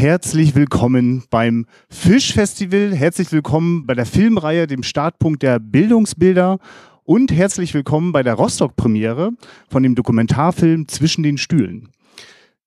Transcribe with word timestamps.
Herzlich 0.00 0.54
willkommen 0.54 1.24
beim 1.28 1.66
Fischfestival. 1.90 2.94
Herzlich 2.94 3.30
willkommen 3.32 3.84
bei 3.84 3.92
der 3.92 4.06
Filmreihe, 4.06 4.66
dem 4.66 4.82
Startpunkt 4.82 5.42
der 5.42 5.58
Bildungsbilder. 5.58 6.58
Und 7.04 7.30
herzlich 7.30 7.74
willkommen 7.74 8.10
bei 8.10 8.22
der 8.22 8.32
Rostock-Premiere 8.32 9.32
von 9.68 9.82
dem 9.82 9.94
Dokumentarfilm 9.94 10.88
Zwischen 10.88 11.22
den 11.22 11.36
Stühlen. 11.36 11.90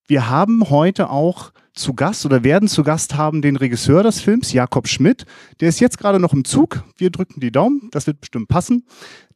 Wir 0.07 0.29
haben 0.29 0.69
heute 0.69 1.09
auch 1.09 1.53
zu 1.73 1.93
Gast 1.93 2.25
oder 2.25 2.43
werden 2.43 2.67
zu 2.67 2.83
Gast 2.83 3.15
haben 3.15 3.41
den 3.41 3.55
Regisseur 3.55 4.03
des 4.03 4.19
Films, 4.19 4.51
Jakob 4.51 4.87
Schmidt. 4.87 5.25
Der 5.61 5.69
ist 5.69 5.79
jetzt 5.79 5.97
gerade 5.97 6.19
noch 6.19 6.33
im 6.33 6.43
Zug. 6.43 6.83
Wir 6.97 7.09
drücken 7.09 7.39
die 7.39 7.51
Daumen. 7.51 7.87
Das 7.91 8.05
wird 8.05 8.19
bestimmt 8.19 8.49
passen. 8.49 8.85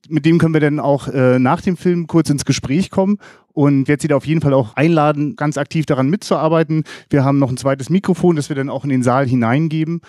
Mit 0.09 0.25
dem 0.25 0.37
können 0.37 0.53
wir 0.53 0.61
dann 0.61 0.79
auch 0.79 1.07
äh, 1.07 1.39
nach 1.39 1.61
dem 1.61 1.77
Film 1.77 2.05
kurz 2.05 2.29
ins 2.29 2.45
Gespräch 2.45 2.91
kommen 2.91 3.17
und 3.53 3.87
werde 3.87 4.01
Sie 4.01 4.07
da 4.09 4.17
auf 4.17 4.27
jeden 4.27 4.41
Fall 4.41 4.53
auch 4.53 4.75
einladen, 4.75 5.35
ganz 5.35 5.57
aktiv 5.57 5.85
daran 5.85 6.09
mitzuarbeiten. 6.09 6.83
Wir 7.09 7.23
haben 7.23 7.39
noch 7.39 7.49
ein 7.49 7.57
zweites 7.57 7.89
Mikrofon, 7.89 8.35
das 8.35 8.49
wir 8.49 8.55
dann 8.55 8.69
auch 8.69 8.83
in 8.83 8.89
den 8.89 9.03
Saal 9.03 9.25
hineingeben. 9.25 10.01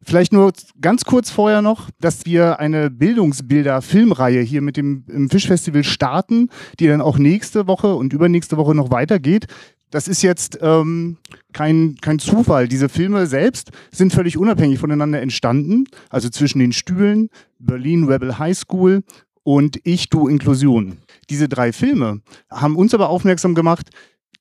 Vielleicht 0.00 0.32
nur 0.32 0.52
ganz 0.80 1.04
kurz 1.04 1.30
vorher 1.30 1.62
noch, 1.62 1.88
dass 1.98 2.26
wir 2.26 2.60
eine 2.60 2.90
Bildungsbilder-Filmreihe 2.90 4.42
hier 4.42 4.60
mit 4.60 4.76
dem 4.76 5.28
Fischfestival 5.30 5.82
starten, 5.82 6.50
die 6.78 6.86
dann 6.86 7.00
auch 7.00 7.18
nächste 7.18 7.66
Woche 7.66 7.94
und 7.94 8.12
übernächste 8.12 8.56
Woche 8.56 8.74
noch 8.74 8.90
weitergeht. 8.90 9.46
Das 9.94 10.08
ist 10.08 10.22
jetzt 10.22 10.58
ähm, 10.60 11.18
kein, 11.52 11.94
kein 12.00 12.18
Zufall. 12.18 12.66
Diese 12.66 12.88
Filme 12.88 13.28
selbst 13.28 13.70
sind 13.92 14.12
völlig 14.12 14.36
unabhängig 14.36 14.80
voneinander 14.80 15.22
entstanden. 15.22 15.84
Also 16.10 16.30
zwischen 16.30 16.58
den 16.58 16.72
Stühlen, 16.72 17.28
Berlin 17.60 18.02
Rebel 18.02 18.36
High 18.40 18.58
School 18.58 19.04
und 19.44 19.78
Ich, 19.84 20.08
Du, 20.08 20.26
Inklusion. 20.26 20.96
Diese 21.30 21.48
drei 21.48 21.72
Filme 21.72 22.22
haben 22.50 22.74
uns 22.74 22.92
aber 22.92 23.08
aufmerksam 23.08 23.54
gemacht, 23.54 23.90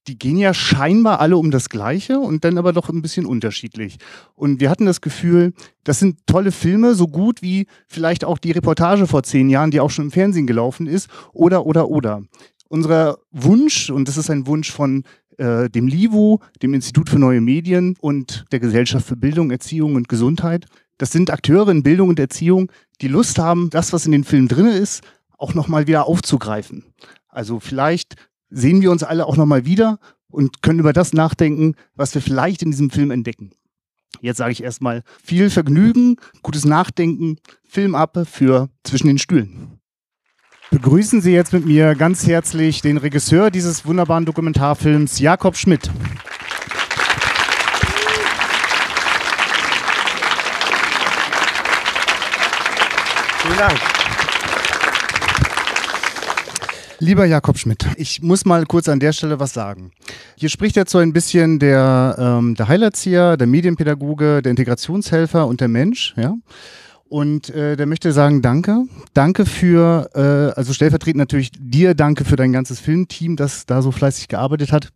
die 0.08 0.18
gehen 0.18 0.38
ja 0.38 0.56
scheinbar 0.56 1.20
alle 1.20 1.38
um 1.38 1.52
das 1.52 1.70
Gleiche 1.70 2.18
und 2.18 2.44
dann 2.44 2.58
aber 2.58 2.74
doch 2.74 2.90
ein 2.90 3.04
bisschen 3.04 3.28
unterschiedlich. 3.28 3.98
Und 4.34 4.60
wir 4.60 4.72
hatten 4.72 4.88
das 4.88 5.02
Gefühl, 5.02 5.54
das 5.84 6.00
sind 6.00 6.26
tolle 6.26 6.52
Filme, 6.52 6.96
so 6.96 7.08
gut 7.08 7.44
wie 7.44 7.68
vielleicht 7.88 8.26
auch 8.26 8.40
die 8.40 8.52
Reportage 8.54 9.06
vor 9.06 9.22
zehn 9.22 9.52
Jahren, 9.52 9.70
die 9.70 9.82
auch 9.82 9.92
schon 9.92 10.06
im 10.06 10.12
Fernsehen 10.12 10.48
gelaufen 10.48 10.88
ist, 10.88 11.12
oder, 11.32 11.68
oder, 11.68 11.90
oder. 11.90 12.24
Unser 12.70 13.20
Wunsch, 13.30 13.92
und 13.92 14.08
das 14.08 14.18
ist 14.18 14.32
ein 14.32 14.48
Wunsch 14.48 14.72
von 14.72 15.04
äh, 15.38 15.70
dem 15.70 15.88
LIVO, 15.88 16.42
dem 16.62 16.74
Institut 16.74 17.10
für 17.10 17.20
neue 17.20 17.42
Medien 17.42 17.96
und 18.00 18.46
der 18.52 18.60
Gesellschaft 18.60 19.08
für 19.08 19.16
Bildung, 19.16 19.52
Erziehung 19.52 19.96
und 19.96 20.10
Gesundheit, 20.10 20.66
das 20.98 21.12
sind 21.12 21.32
Akteure 21.32 21.70
in 21.70 21.84
Bildung 21.84 22.10
und 22.10 22.20
Erziehung, 22.20 22.72
die 23.02 23.08
Lust 23.08 23.40
haben, 23.40 23.70
das, 23.70 23.94
was 23.94 24.06
in 24.06 24.12
den 24.12 24.24
Filmen 24.24 24.48
drin 24.48 24.68
ist, 24.68 25.02
auch 25.38 25.54
nochmal 25.54 25.88
wieder 25.88 26.08
aufzugreifen. 26.08 26.86
Also 27.28 27.60
vielleicht 27.60 28.16
sehen 28.50 28.82
wir 28.82 28.92
uns 28.92 29.04
alle 29.04 29.26
auch 29.26 29.36
nochmal 29.36 29.66
wieder 29.66 30.00
und 30.30 30.62
können 30.62 30.80
über 30.80 30.94
das 30.94 31.14
nachdenken, 31.14 31.76
was 31.96 32.14
wir 32.14 32.22
vielleicht 32.22 32.62
in 32.62 32.72
diesem 32.72 32.90
Film 32.90 33.12
entdecken. 33.12 33.52
Jetzt 34.22 34.38
sage 34.38 34.52
ich 34.52 34.64
erstmal 34.64 35.04
viel 35.22 35.50
Vergnügen, 35.50 36.18
gutes 36.44 36.66
Nachdenken, 36.66 37.38
Film 37.66 37.96
ab 37.96 38.18
für 38.30 38.70
Zwischen 38.84 39.08
den 39.08 39.18
Stühlen. 39.18 39.80
Begrüßen 40.74 41.22
Sie 41.22 41.32
jetzt 41.32 41.54
mit 41.54 41.68
mir 41.68 41.94
ganz 41.94 42.26
herzlich 42.26 42.82
den 42.82 42.98
Regisseur 42.98 43.52
dieses 43.52 43.86
wunderbaren 43.86 44.26
Dokumentarfilms, 44.26 45.20
Jakob 45.20 45.56
Schmidt. 45.56 45.92
Vielen 53.38 53.58
Dank. 53.60 53.80
Lieber 56.98 57.26
Jakob 57.26 57.60
Schmidt, 57.60 57.86
ich 57.98 58.24
muss 58.24 58.44
mal 58.44 58.66
kurz 58.66 58.90
an 58.90 59.00
der 59.00 59.14
Stelle 59.14 59.40
was 59.40 59.54
sagen. 59.54 59.92
Hier 60.38 60.50
spricht 60.50 60.76
jetzt 60.76 60.92
so 60.92 60.98
ein 60.98 61.14
bisschen 61.14 61.60
der, 61.60 62.16
ähm, 62.18 62.56
der 62.56 62.68
Heilerzieher, 62.68 63.38
der 63.38 63.46
Medienpädagoge, 63.46 64.42
der 64.42 64.50
Integrationshelfer 64.50 65.46
und 65.46 65.62
der 65.62 65.68
Mensch, 65.68 66.16
ja. 66.18 66.34
Und 67.14 67.52
äh, 67.52 67.76
der 67.76 67.86
möchte 67.86 68.12
sagen, 68.12 68.42
danke. 68.42 68.86
Danke 69.14 69.46
für, 69.46 70.10
äh, 70.16 70.58
also 70.58 70.74
stellvertretend 70.74 71.20
natürlich 71.20 71.52
dir, 71.56 71.94
danke 71.94 72.26
für 72.26 72.38
dein 72.38 72.52
ganzes 72.52 72.80
Filmteam, 72.80 73.36
das 73.36 73.68
da 73.68 73.84
so 73.84 73.92
fleißig 73.92 74.30
gearbeitet 74.30 74.72
hat. 74.72 74.90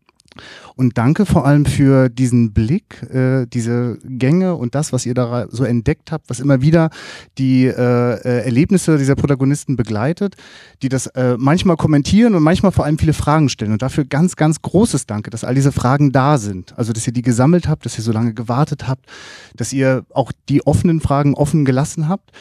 Und 0.76 0.98
danke 0.98 1.26
vor 1.26 1.46
allem 1.46 1.66
für 1.66 2.10
diesen 2.10 2.54
Blick, 2.54 3.02
äh, 3.12 3.46
diese 3.48 3.98
Gänge 4.04 4.56
und 4.56 4.76
das, 4.76 4.94
was 4.94 5.06
ihr 5.06 5.14
da 5.14 5.48
so 5.50 5.64
entdeckt 5.64 6.12
habt, 6.12 6.30
was 6.30 6.40
immer 6.40 6.62
wieder 6.62 6.90
die 7.38 7.66
äh, 7.66 7.72
äh, 7.74 8.46
Erlebnisse 8.46 8.98
dieser 8.98 9.16
Protagonisten 9.16 9.76
begleitet, 9.76 10.36
die 10.82 10.90
das 10.90 11.08
äh, 11.08 11.36
manchmal 11.38 11.78
kommentieren 11.78 12.36
und 12.36 12.44
manchmal 12.44 12.72
vor 12.72 12.86
allem 12.86 12.98
viele 12.98 13.14
Fragen 13.14 13.50
stellen. 13.50 13.72
Und 13.72 13.82
dafür 13.82 14.06
ganz, 14.06 14.36
ganz 14.36 14.62
großes 14.62 15.06
Danke, 15.06 15.30
dass 15.30 15.44
all 15.44 15.56
diese 15.56 15.72
Fragen 15.72 16.12
da 16.12 16.38
sind. 16.38 16.78
Also, 16.78 16.94
dass 16.94 17.08
ihr 17.08 17.14
die 17.14 17.22
gesammelt 17.22 17.68
habt, 17.68 17.86
dass 17.86 17.98
ihr 17.98 18.04
so 18.04 18.12
lange 18.12 18.34
gewartet 18.34 18.88
habt, 18.88 19.06
dass 19.56 19.74
ihr 19.74 20.06
auch 20.14 20.32
die 20.50 20.66
offenen 20.66 21.02
Fragen 21.02 21.34
offen 21.34 21.66
gelassen 21.66 22.08
habt. 22.08 22.32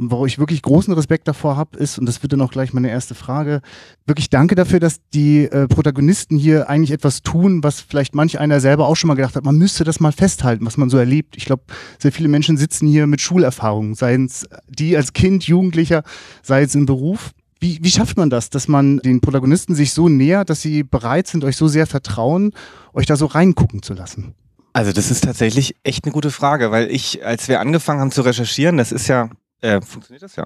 Wo 0.00 0.26
ich 0.26 0.38
wirklich 0.38 0.62
großen 0.62 0.94
Respekt 0.94 1.26
davor 1.26 1.56
habe, 1.56 1.76
ist, 1.76 1.98
und 1.98 2.06
das 2.06 2.22
wird 2.22 2.32
dann 2.32 2.40
auch 2.40 2.52
gleich 2.52 2.72
meine 2.72 2.88
erste 2.88 3.16
Frage, 3.16 3.62
wirklich 4.06 4.30
danke 4.30 4.54
dafür, 4.54 4.78
dass 4.78 5.00
die 5.12 5.46
äh, 5.46 5.66
Protagonisten 5.66 6.38
hier 6.38 6.68
eigentlich 6.68 6.92
etwas 6.92 7.22
tun, 7.22 7.64
was 7.64 7.80
vielleicht 7.80 8.14
manch 8.14 8.38
einer 8.38 8.60
selber 8.60 8.86
auch 8.86 8.94
schon 8.94 9.08
mal 9.08 9.14
gedacht 9.14 9.34
hat, 9.34 9.44
man 9.44 9.58
müsste 9.58 9.82
das 9.82 9.98
mal 9.98 10.12
festhalten, 10.12 10.64
was 10.64 10.76
man 10.76 10.88
so 10.88 10.98
erlebt. 10.98 11.36
Ich 11.36 11.46
glaube, 11.46 11.64
sehr 11.98 12.12
viele 12.12 12.28
Menschen 12.28 12.56
sitzen 12.56 12.86
hier 12.86 13.08
mit 13.08 13.20
Schulerfahrungen, 13.20 13.96
seien 13.96 14.26
es 14.26 14.48
die 14.68 14.96
als 14.96 15.12
Kind, 15.14 15.44
Jugendlicher, 15.44 16.04
sei 16.42 16.62
es 16.62 16.76
im 16.76 16.86
Beruf. 16.86 17.32
Wie, 17.58 17.80
wie 17.82 17.90
schafft 17.90 18.16
man 18.16 18.30
das, 18.30 18.50
dass 18.50 18.68
man 18.68 18.98
den 18.98 19.20
Protagonisten 19.20 19.74
sich 19.74 19.92
so 19.92 20.08
nähert, 20.08 20.48
dass 20.48 20.62
sie 20.62 20.84
bereit 20.84 21.26
sind, 21.26 21.42
euch 21.42 21.56
so 21.56 21.66
sehr 21.66 21.86
vertrauen, 21.86 22.52
euch 22.92 23.06
da 23.06 23.16
so 23.16 23.26
reingucken 23.26 23.82
zu 23.82 23.94
lassen? 23.94 24.34
Also 24.72 24.92
das 24.92 25.10
ist 25.10 25.24
tatsächlich 25.24 25.74
echt 25.82 26.04
eine 26.04 26.12
gute 26.12 26.30
Frage, 26.30 26.70
weil 26.70 26.88
ich, 26.88 27.24
als 27.26 27.48
wir 27.48 27.58
angefangen 27.58 28.00
haben 28.00 28.12
zu 28.12 28.22
recherchieren, 28.22 28.76
das 28.76 28.92
ist 28.92 29.08
ja 29.08 29.28
äh, 29.60 29.80
funktioniert 29.80 30.22
das 30.22 30.36
ja? 30.36 30.44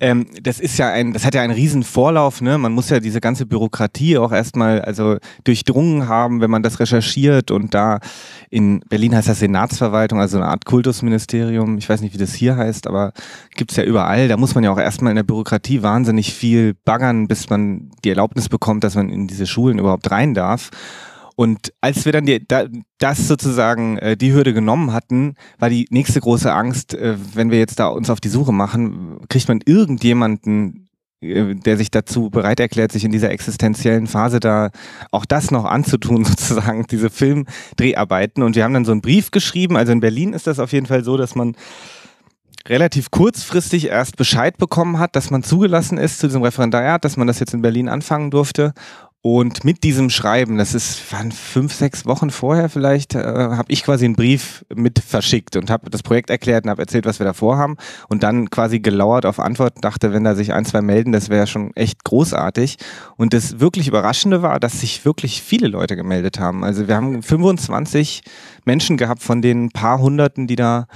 Ähm, 0.00 0.26
das 0.42 0.58
ist 0.58 0.78
ja 0.78 0.88
ein, 0.88 1.12
das 1.12 1.26
hat 1.26 1.34
ja 1.34 1.42
einen 1.42 1.52
riesen 1.52 1.82
Vorlauf, 1.82 2.40
ne? 2.40 2.56
Man 2.56 2.72
muss 2.72 2.88
ja 2.88 2.98
diese 2.98 3.20
ganze 3.20 3.44
Bürokratie 3.44 4.16
auch 4.16 4.32
erstmal 4.32 4.80
also 4.80 5.18
durchdrungen 5.44 6.08
haben, 6.08 6.40
wenn 6.40 6.50
man 6.50 6.62
das 6.62 6.80
recherchiert 6.80 7.50
und 7.50 7.74
da 7.74 8.00
in 8.48 8.80
Berlin 8.88 9.14
heißt 9.14 9.28
das 9.28 9.40
Senatsverwaltung, 9.40 10.18
also 10.18 10.38
eine 10.38 10.46
Art 10.46 10.64
Kultusministerium. 10.64 11.76
Ich 11.76 11.88
weiß 11.88 12.00
nicht, 12.00 12.14
wie 12.14 12.18
das 12.18 12.32
hier 12.32 12.56
heißt, 12.56 12.86
aber 12.86 13.12
gibt's 13.54 13.76
ja 13.76 13.84
überall. 13.84 14.28
Da 14.28 14.38
muss 14.38 14.54
man 14.54 14.64
ja 14.64 14.70
auch 14.70 14.78
erstmal 14.78 15.10
in 15.10 15.16
der 15.16 15.24
Bürokratie 15.24 15.82
wahnsinnig 15.82 16.32
viel 16.32 16.74
baggern, 16.84 17.28
bis 17.28 17.50
man 17.50 17.90
die 18.04 18.10
Erlaubnis 18.10 18.48
bekommt, 18.48 18.82
dass 18.82 18.94
man 18.94 19.10
in 19.10 19.26
diese 19.26 19.46
Schulen 19.46 19.78
überhaupt 19.78 20.10
rein 20.10 20.32
darf. 20.32 20.70
Und 21.36 21.72
als 21.80 22.04
wir 22.04 22.12
dann 22.12 22.26
die, 22.26 22.46
da, 22.46 22.66
das 22.98 23.26
sozusagen 23.26 23.98
äh, 23.98 24.16
die 24.16 24.32
Hürde 24.32 24.54
genommen 24.54 24.92
hatten, 24.92 25.34
war 25.58 25.68
die 25.68 25.86
nächste 25.90 26.20
große 26.20 26.52
Angst, 26.52 26.94
äh, 26.94 27.16
wenn 27.34 27.50
wir 27.50 27.58
jetzt 27.58 27.80
da 27.80 27.88
uns 27.88 28.10
auf 28.10 28.20
die 28.20 28.28
Suche 28.28 28.52
machen, 28.52 29.18
kriegt 29.28 29.48
man 29.48 29.60
irgendjemanden, 29.64 30.88
äh, 31.20 31.54
der 31.54 31.76
sich 31.76 31.90
dazu 31.90 32.30
bereit 32.30 32.60
erklärt, 32.60 32.92
sich 32.92 33.04
in 33.04 33.12
dieser 33.12 33.30
existenziellen 33.30 34.06
Phase 34.06 34.38
da 34.38 34.70
auch 35.10 35.24
das 35.24 35.50
noch 35.50 35.64
anzutun, 35.64 36.24
sozusagen, 36.24 36.86
diese 36.86 37.10
Filmdreharbeiten. 37.10 38.42
Und 38.42 38.54
wir 38.54 38.64
haben 38.64 38.74
dann 38.74 38.84
so 38.84 38.92
einen 38.92 39.00
Brief 39.02 39.30
geschrieben. 39.30 39.76
Also 39.76 39.92
in 39.92 40.00
Berlin 40.00 40.32
ist 40.34 40.46
das 40.46 40.60
auf 40.60 40.72
jeden 40.72 40.86
Fall 40.86 41.02
so, 41.02 41.16
dass 41.16 41.34
man 41.34 41.56
relativ 42.66 43.10
kurzfristig 43.10 43.88
erst 43.88 44.16
Bescheid 44.16 44.56
bekommen 44.56 44.98
hat, 44.98 45.16
dass 45.16 45.30
man 45.30 45.42
zugelassen 45.42 45.98
ist 45.98 46.18
zu 46.18 46.28
diesem 46.28 46.42
Referendariat, 46.42 47.04
dass 47.04 47.16
man 47.16 47.26
das 47.26 47.40
jetzt 47.40 47.52
in 47.52 47.62
Berlin 47.62 47.88
anfangen 47.88 48.30
durfte. 48.30 48.72
Und 49.26 49.64
mit 49.64 49.84
diesem 49.84 50.10
Schreiben, 50.10 50.58
das 50.58 50.74
ist 50.74 51.10
waren 51.10 51.32
fünf, 51.32 51.72
sechs 51.72 52.04
Wochen 52.04 52.28
vorher 52.28 52.68
vielleicht, 52.68 53.14
äh, 53.14 53.22
habe 53.22 53.72
ich 53.72 53.82
quasi 53.82 54.04
einen 54.04 54.16
Brief 54.16 54.66
mit 54.74 54.98
verschickt 54.98 55.56
und 55.56 55.70
habe 55.70 55.88
das 55.88 56.02
Projekt 56.02 56.28
erklärt 56.28 56.64
und 56.64 56.70
habe 56.70 56.82
erzählt, 56.82 57.06
was 57.06 57.20
wir 57.20 57.24
da 57.24 57.32
vorhaben. 57.32 57.78
Und 58.10 58.22
dann 58.22 58.50
quasi 58.50 58.80
gelauert 58.80 59.24
auf 59.24 59.40
Antwort, 59.40 59.82
dachte, 59.82 60.12
wenn 60.12 60.24
da 60.24 60.34
sich 60.34 60.52
ein, 60.52 60.66
zwei 60.66 60.82
melden, 60.82 61.10
das 61.10 61.30
wäre 61.30 61.46
schon 61.46 61.74
echt 61.74 62.04
großartig. 62.04 62.76
Und 63.16 63.32
das 63.32 63.60
wirklich 63.60 63.88
Überraschende 63.88 64.42
war, 64.42 64.60
dass 64.60 64.80
sich 64.80 65.06
wirklich 65.06 65.40
viele 65.40 65.68
Leute 65.68 65.96
gemeldet 65.96 66.38
haben. 66.38 66.62
Also 66.62 66.86
wir 66.86 66.94
haben 66.94 67.22
25 67.22 68.24
Menschen 68.66 68.98
gehabt 68.98 69.22
von 69.22 69.40
den 69.40 69.70
paar 69.70 70.00
Hunderten, 70.00 70.46
die 70.46 70.56
da, 70.56 70.86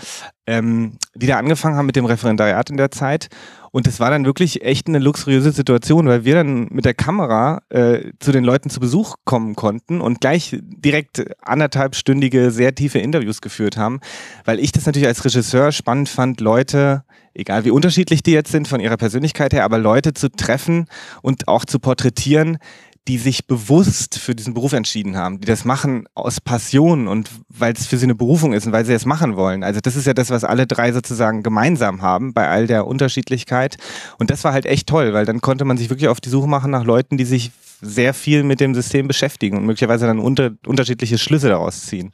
ähm, 0.47 0.99
die 1.15 1.29
da 1.29 1.39
angefangen 1.39 1.79
haben 1.79 1.87
mit 1.87 1.97
dem 1.97 2.05
Referendariat 2.05 2.69
in 2.69 2.77
der 2.77 2.91
Zeit. 2.91 3.31
Und 3.71 3.87
es 3.87 4.01
war 4.01 4.11
dann 4.11 4.25
wirklich 4.25 4.63
echt 4.63 4.89
eine 4.89 4.99
luxuriöse 4.99 5.53
Situation, 5.53 6.07
weil 6.07 6.25
wir 6.25 6.35
dann 6.35 6.69
mit 6.71 6.85
der 6.85 6.95
Kamera 6.95 7.63
äh, 7.69 8.13
zu 8.19 8.33
den 8.33 8.45
Leuten 8.45 8.71
zu 8.71 8.81
Besuch 8.81 9.17
kommen 9.25 9.55
konnten 9.55 10.01
und 10.01 10.21
gleich 10.21 10.59
direkt 10.63 11.25
anderthalbstündige, 11.43 12.51
sehr 12.51 12.75
tiefe 12.75 12.99
Interviews 12.99 13.41
geführt 13.41 13.77
haben, 13.77 14.01
weil 14.45 14.59
ich 14.59 14.73
das 14.73 14.87
natürlich 14.87 15.09
als 15.09 15.25
Regisseur 15.25 15.73
spannend 15.73 16.09
fand, 16.09 16.41
Leute, 16.41 17.05
egal 17.35 17.65
wie 17.65 17.71
unterschiedlich 17.71 18.23
die 18.23 18.33
jetzt 18.33 18.51
sind 18.51 18.69
von 18.69 18.81
ihrer 18.81 18.97
Persönlichkeit 18.97 19.53
her, 19.53 19.65
aber 19.65 19.79
Leute 19.79 20.13
zu 20.13 20.31
treffen 20.31 20.87
und 21.23 21.49
auch 21.49 21.65
zu 21.65 21.79
porträtieren, 21.79 22.59
die 23.09 23.17
sich 23.17 23.47
bewusst 23.47 24.19
für 24.19 24.35
diesen 24.35 24.53
Beruf 24.53 24.75
entschieden 24.75 25.17
haben, 25.17 25.41
die 25.41 25.47
das 25.47 25.65
machen 25.65 26.07
aus 26.15 26.43
Passion 26.43 27.09
und 27.09 27.31
weil 27.49 27.73
es 27.73 27.87
für 27.87 27.97
sie 27.97 28.05
eine 28.05 28.15
Berufung 28.15 28.53
ist 28.53 28.67
und 28.67 28.73
weil 28.73 28.85
sie 28.85 28.93
es 28.93 29.07
machen 29.07 29.35
wollen. 29.35 29.65
Also 29.65 29.81
das 29.81 29.97
ist 29.97 30.07
ja 30.07 30.13
das, 30.13 30.29
was 30.29 30.45
alle 30.45 30.67
drei 30.67 30.93
sozusagen 30.93 31.43
gemeinsam 31.43 32.03
haben 32.03 32.35
bei 32.35 32.49
all 32.49 32.67
der 32.67 32.87
Unterschiedlichkeit. 32.87 33.79
Und 34.19 34.29
das 34.29 34.45
war 34.45 34.53
halt 34.53 34.67
echt 34.67 34.87
toll, 34.87 35.15
weil 35.15 35.25
dann 35.25 35.41
konnte 35.41 35.65
man 35.65 35.79
sich 35.79 35.89
wirklich 35.89 36.09
auf 36.09 36.21
die 36.21 36.29
Suche 36.29 36.49
machen 36.49 36.71
nach 36.71 36.85
Leuten, 36.85 37.17
die 37.17 37.25
sich 37.25 37.51
sehr 37.81 38.13
viel 38.13 38.43
mit 38.43 38.61
dem 38.61 38.75
System 38.75 39.09
beschäftigen 39.09 39.57
und 39.57 39.65
möglicherweise 39.65 40.07
dann 40.07 40.19
unter, 40.19 40.51
unterschiedliche 40.67 41.17
Schlüsse 41.17 41.49
daraus 41.49 41.87
ziehen. 41.87 42.13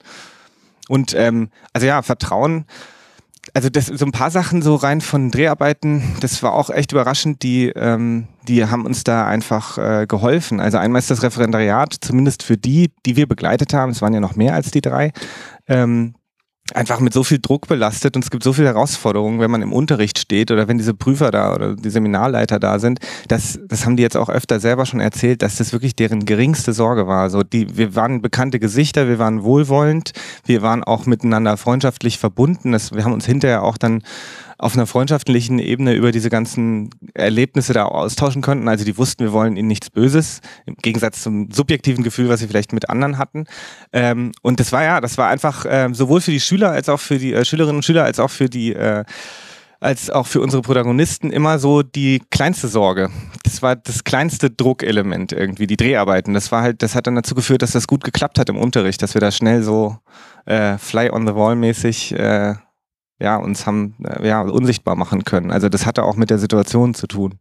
Und 0.89 1.13
ähm, 1.15 1.49
also 1.73 1.89
ja, 1.89 2.03
Vertrauen 2.03 2.67
also 3.53 3.69
das, 3.69 3.87
so 3.87 4.05
ein 4.05 4.13
paar 4.13 4.31
Sachen 4.31 4.63
so 4.63 4.75
rein 4.75 5.01
von 5.01 5.31
Dreharbeiten, 5.31 6.03
das 6.21 6.43
war 6.43 6.55
auch 6.55 6.71
echt 6.71 6.93
überraschend, 6.93 7.43
die, 7.43 7.69
ähm, 7.69 8.27
die 8.49 8.65
haben 8.65 8.87
uns 8.87 9.05
da 9.05 9.27
einfach 9.27 9.79
äh, 9.79 10.07
geholfen. 10.07 10.61
Also 10.61 10.79
einmal 10.79 11.01
ist 11.01 11.11
das 11.11 11.23
Referendariat, 11.23 11.95
zumindest 12.01 12.43
für 12.43 12.57
die, 12.57 12.91
die 13.05 13.17
wir 13.17 13.27
begleitet 13.29 13.75
haben, 13.75 13.91
es 13.91 14.01
waren 14.01 14.15
ja 14.15 14.21
noch 14.21 14.37
mehr 14.37 14.55
als 14.55 14.71
die 14.71 14.81
drei, 14.81 15.13
ähm, 15.69 16.15
einfach 16.73 16.99
mit 17.01 17.13
so 17.13 17.23
viel 17.25 17.41
Druck 17.41 17.69
belastet 17.69 18.17
und 18.17 18.25
es 18.25 18.31
gibt 18.31 18.43
so 18.43 18.55
viele 18.55 18.69
Herausforderungen, 18.69 19.39
wenn 19.39 19.51
man 19.51 19.61
im 19.61 19.73
Unterricht 19.73 20.19
steht 20.19 20.51
oder 20.51 20.67
wenn 20.67 20.79
diese 20.79 20.95
Prüfer 20.95 21.31
da 21.31 21.55
oder 21.55 21.77
die 21.77 21.91
Seminarleiter 21.91 22.59
da 22.59 22.79
sind. 22.79 23.01
Das, 23.29 23.59
das 23.69 23.85
haben 23.85 23.97
die 23.97 24.03
jetzt 24.03 24.17
auch 24.17 24.31
öfter 24.31 24.61
selber 24.61 24.87
schon 24.87 25.01
erzählt, 25.01 25.43
dass 25.43 25.57
das 25.57 25.73
wirklich 25.75 25.95
deren 25.95 26.25
geringste 26.25 26.73
Sorge 26.73 27.07
war. 27.07 27.29
So 27.29 27.43
die, 27.43 27.77
wir 27.77 27.95
waren 27.95 28.23
bekannte 28.23 28.59
Gesichter, 28.61 29.09
wir 29.09 29.19
waren 29.19 29.43
wohlwollend, 29.43 30.13
wir 30.47 30.63
waren 30.63 30.83
auch 30.83 31.05
miteinander 31.05 31.59
freundschaftlich 31.59 32.19
verbunden. 32.19 32.73
Das, 32.73 32.93
wir 32.93 33.05
haben 33.05 33.13
uns 33.13 33.27
hinterher 33.27 33.63
auch 33.63 33.77
dann 33.77 34.03
auf 34.59 34.75
einer 34.75 34.87
freundschaftlichen 34.87 35.59
Ebene 35.59 35.95
über 35.95 36.13
diese 36.13 36.31
ganzen 36.31 36.91
Erlebnisse 37.15 37.73
da 37.73 37.85
austauschen 37.85 38.43
konnten. 38.43 38.69
Also 38.69 38.85
die 38.85 38.97
wussten, 38.97 39.25
wir 39.25 39.33
wollen 39.33 39.57
ihnen 39.57 39.69
nichts 39.69 39.91
Böses, 39.91 40.41
im 40.67 40.77
Gegensatz 40.77 41.23
zum 41.23 41.51
subjektiven 41.51 42.05
Gefühl, 42.05 42.29
was 42.29 42.41
sie 42.41 42.49
vielleicht 42.49 42.73
mit 42.73 42.89
anderen 42.91 43.19
hatten. 43.19 43.45
Ähm, 43.93 44.33
und 44.43 44.61
das 44.61 44.73
war 44.73 44.85
ja, 44.85 45.01
das 45.01 45.19
war 45.19 45.29
einfach 45.29 45.65
äh, 45.65 45.89
sowohl 45.93 46.21
für 46.21 46.31
die 46.31 46.41
Schüler 46.41 46.71
als 46.71 46.89
auch 46.89 47.01
für 47.01 47.19
die 47.19 47.33
äh, 47.33 47.45
Schülerinnen 47.45 47.77
und 47.77 47.85
Schüler 47.85 48.05
als 48.05 48.19
auch 48.19 48.31
für 48.31 48.49
die 48.49 48.73
äh, 48.73 49.05
als 49.85 50.09
auch 50.09 50.27
für 50.27 50.41
unsere 50.41 50.63
Protagonisten 50.63 51.31
immer 51.31 51.59
so 51.59 51.83
die 51.83 52.23
kleinste 52.31 52.69
Sorge. 52.69 53.11
Das 53.43 53.61
war 53.61 53.77
das 53.77 54.03
kleinste 54.03 54.51
Druckelement 54.51 55.33
irgendwie, 55.33 55.67
die 55.67 55.77
Dreharbeiten. 55.77 56.33
Das 56.33 56.51
war 56.51 56.63
halt, 56.63 56.83
das 56.83 56.95
hat 56.95 57.07
dann 57.07 57.17
dazu 57.17 57.35
geführt, 57.35 57.61
dass 57.61 57.73
das 57.73 57.87
gut 57.87 58.03
geklappt 58.03 58.39
hat 58.39 58.49
im 58.49 58.57
Unterricht, 58.57 59.03
dass 59.03 59.13
wir 59.13 59.21
da 59.21 59.31
schnell 59.31 59.63
so 59.63 59.99
äh, 60.47 60.79
Fly 60.79 61.11
on 61.11 61.27
the 61.27 61.35
Wall 61.35 61.55
mäßig 61.55 62.13
äh, 62.13 62.55
ja, 63.21 63.37
uns 63.37 63.67
haben 63.67 63.95
äh, 64.05 64.27
ja, 64.27 64.43
unsichtbar 64.43 64.97
machen 64.97 65.25
können. 65.25 65.51
Also 65.51 65.69
das 65.69 65.87
hatte 65.87 66.03
auch 66.03 66.17
mit 66.17 66.31
der 66.31 66.39
Situation 66.39 66.95
zu 66.95 67.07
tun. 67.07 67.35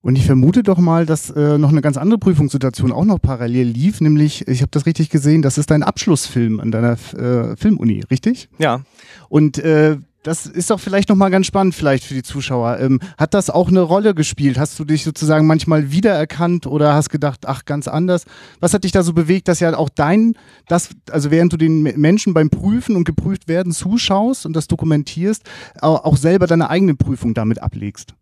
Und 0.00 0.16
ich 0.16 0.26
vermute 0.26 0.62
doch 0.62 0.76
mal, 0.76 1.06
dass 1.06 1.30
äh, 1.30 1.56
noch 1.56 1.70
eine 1.70 1.80
ganz 1.80 1.96
andere 1.96 2.18
Prüfungssituation 2.18 2.92
auch 2.92 3.06
noch 3.06 3.18
parallel 3.18 3.68
lief, 3.68 4.02
nämlich, 4.02 4.46
ich 4.46 4.60
habe 4.60 4.70
das 4.70 4.84
richtig 4.84 5.08
gesehen, 5.08 5.40
das 5.40 5.56
ist 5.56 5.70
dein 5.70 5.82
Abschlussfilm 5.82 6.60
an 6.60 6.70
deiner 6.70 6.98
äh, 7.16 7.56
Filmuni, 7.56 8.04
richtig? 8.10 8.50
Ja. 8.58 8.82
Und 9.30 9.58
äh, 9.58 9.96
das 10.24 10.46
ist 10.46 10.70
doch 10.70 10.80
vielleicht 10.80 11.10
nochmal 11.10 11.30
ganz 11.30 11.46
spannend, 11.46 11.74
vielleicht 11.74 12.04
für 12.04 12.14
die 12.14 12.22
Zuschauer. 12.22 12.80
Ähm, 12.80 12.98
hat 13.18 13.34
das 13.34 13.50
auch 13.50 13.68
eine 13.68 13.82
Rolle 13.82 14.14
gespielt? 14.14 14.58
Hast 14.58 14.78
du 14.78 14.84
dich 14.84 15.04
sozusagen 15.04 15.46
manchmal 15.46 15.92
wiedererkannt 15.92 16.66
oder 16.66 16.94
hast 16.94 17.10
gedacht, 17.10 17.46
ach, 17.46 17.66
ganz 17.66 17.86
anders? 17.86 18.24
Was 18.58 18.72
hat 18.72 18.84
dich 18.84 18.92
da 18.92 19.02
so 19.02 19.12
bewegt, 19.12 19.48
dass 19.48 19.60
ja 19.60 19.76
auch 19.76 19.90
dein, 19.90 20.34
das, 20.66 20.88
also 21.10 21.30
während 21.30 21.52
du 21.52 21.58
den 21.58 21.82
Menschen 21.82 22.32
beim 22.32 22.48
Prüfen 22.48 22.96
und 22.96 23.04
geprüft 23.04 23.48
werden 23.48 23.72
zuschaust 23.72 24.46
und 24.46 24.54
das 24.54 24.66
dokumentierst, 24.66 25.42
auch 25.80 26.16
selber 26.16 26.46
deine 26.46 26.70
eigene 26.70 26.94
Prüfung 26.94 27.34
damit 27.34 27.62
ablegst? 27.62 28.14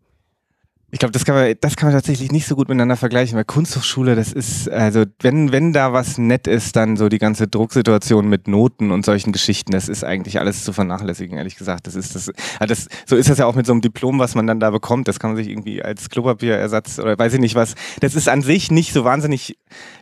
Ich 0.93 0.99
glaube, 0.99 1.11
das 1.11 1.25
kann 1.25 1.33
man, 1.33 1.55
das 1.59 1.75
kann 1.75 1.89
man 1.89 1.95
tatsächlich 1.95 2.31
nicht 2.31 2.45
so 2.45 2.55
gut 2.55 2.69
miteinander 2.69 2.95
vergleichen, 2.95 3.35
weil 3.35 3.45
Kunsthochschule, 3.45 4.13
das 4.13 4.31
ist, 4.31 4.69
also 4.69 5.05
wenn, 5.21 5.51
wenn 5.51 5.73
da 5.73 5.91
was 5.91 6.19
nett 6.19 6.45
ist, 6.45 6.75
dann 6.75 6.97
so 6.97 7.09
die 7.09 7.17
ganze 7.17 7.47
Drucksituation 7.47 8.29
mit 8.29 8.47
Noten 8.47 8.91
und 8.91 9.03
solchen 9.03 9.31
Geschichten, 9.31 9.71
das 9.71 9.89
ist 9.89 10.03
eigentlich 10.03 10.39
alles 10.39 10.63
zu 10.63 10.71
vernachlässigen, 10.71 11.35
ehrlich 11.35 11.55
gesagt. 11.55 11.87
Das 11.87 11.95
ist 11.95 12.13
das, 12.13 12.31
also 12.59 12.71
das 12.71 12.87
so 13.07 13.15
ist 13.15 13.27
das 13.27 13.39
ja 13.39 13.47
auch 13.47 13.55
mit 13.55 13.65
so 13.65 13.71
einem 13.71 13.81
Diplom, 13.81 14.19
was 14.19 14.35
man 14.35 14.45
dann 14.45 14.59
da 14.59 14.69
bekommt. 14.69 15.07
Das 15.07 15.19
kann 15.19 15.31
man 15.31 15.37
sich 15.37 15.49
irgendwie 15.49 15.81
als 15.81 16.11
Klopapierersatz 16.11 16.99
oder 16.99 17.17
weiß 17.17 17.33
ich 17.33 17.39
nicht 17.39 17.55
was. 17.55 17.73
Das 17.99 18.13
ist 18.13 18.29
an 18.29 18.43
sich 18.43 18.69
nicht 18.69 18.93
so 18.93 19.03
wahnsinnig. 19.03 19.57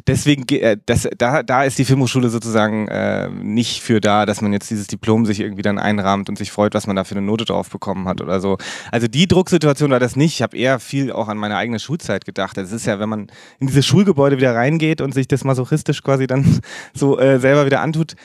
Deswegen, 0.07 0.43
äh, 0.57 0.75
das, 0.85 1.07
da, 1.17 1.41
da 1.41 1.63
ist 1.63 1.79
die 1.79 1.85
Filmhochschule 1.85 2.27
sozusagen 2.27 2.89
äh, 2.89 3.29
nicht 3.29 3.81
für 3.81 4.01
da, 4.01 4.25
dass 4.25 4.41
man 4.41 4.51
jetzt 4.51 4.69
dieses 4.69 4.87
Diplom 4.87 5.25
sich 5.25 5.39
irgendwie 5.39 5.61
dann 5.61 5.79
einrahmt 5.79 6.27
und 6.27 6.37
sich 6.37 6.51
freut, 6.51 6.73
was 6.73 6.85
man 6.85 6.97
da 6.97 7.05
für 7.05 7.15
eine 7.15 7.25
Note 7.25 7.45
drauf 7.45 7.69
bekommen 7.69 8.09
hat 8.09 8.19
oder 8.19 8.41
so. 8.41 8.57
Also 8.91 9.07
die 9.07 9.29
Drucksituation 9.29 9.91
war 9.91 10.01
das 10.01 10.17
nicht. 10.17 10.33
Ich 10.33 10.41
habe 10.41 10.57
eher 10.57 10.81
viel 10.91 11.11
auch 11.11 11.29
an 11.29 11.37
meine 11.37 11.55
eigene 11.55 11.79
Schulzeit 11.79 12.25
gedacht. 12.25 12.57
Es 12.57 12.73
ist 12.73 12.85
ja, 12.85 12.99
wenn 12.99 13.07
man 13.07 13.31
in 13.59 13.67
dieses 13.67 13.85
Schulgebäude 13.85 14.37
wieder 14.37 14.53
reingeht 14.53 14.99
und 14.99 15.13
sich 15.13 15.25
das 15.25 15.45
masochistisch 15.45 16.03
quasi 16.03 16.27
dann 16.27 16.59
so 16.93 17.17
äh, 17.17 17.39
selber 17.39 17.65
wieder 17.65 17.79
antut, 17.79 18.15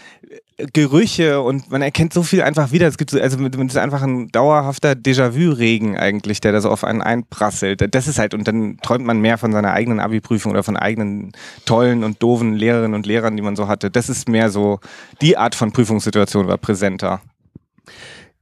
äh, 0.56 0.66
Gerüche 0.72 1.42
und 1.42 1.70
man 1.70 1.82
erkennt 1.82 2.12
so 2.12 2.24
viel 2.24 2.42
einfach 2.42 2.72
wieder. 2.72 2.88
Es 2.88 2.98
gibt 2.98 3.10
so, 3.10 3.20
also 3.20 3.38
es 3.38 3.56
ist 3.56 3.76
einfach 3.76 4.02
ein 4.02 4.28
dauerhafter 4.32 4.92
Déjà-vu-Regen 4.92 5.96
eigentlich, 5.96 6.40
der 6.40 6.50
da 6.50 6.60
so 6.60 6.70
auf 6.70 6.82
einen 6.82 7.02
einprasselt. 7.02 7.94
Das 7.94 8.08
ist 8.08 8.18
halt, 8.18 8.34
und 8.34 8.48
dann 8.48 8.78
träumt 8.78 9.04
man 9.04 9.20
mehr 9.20 9.38
von 9.38 9.52
seiner 9.52 9.72
eigenen 9.72 10.00
Abi-Prüfung 10.00 10.52
oder 10.52 10.64
von 10.64 10.76
eigenen 10.76 11.32
tollen 11.66 12.02
und 12.02 12.20
doofen 12.20 12.54
Lehrerinnen 12.54 12.94
und 12.94 13.06
Lehrern, 13.06 13.36
die 13.36 13.42
man 13.42 13.54
so 13.54 13.68
hatte. 13.68 13.90
Das 13.90 14.08
ist 14.08 14.28
mehr 14.28 14.50
so, 14.50 14.80
die 15.20 15.36
Art 15.36 15.54
von 15.54 15.72
Prüfungssituation 15.72 16.48
war 16.48 16.58
präsenter. 16.58 17.20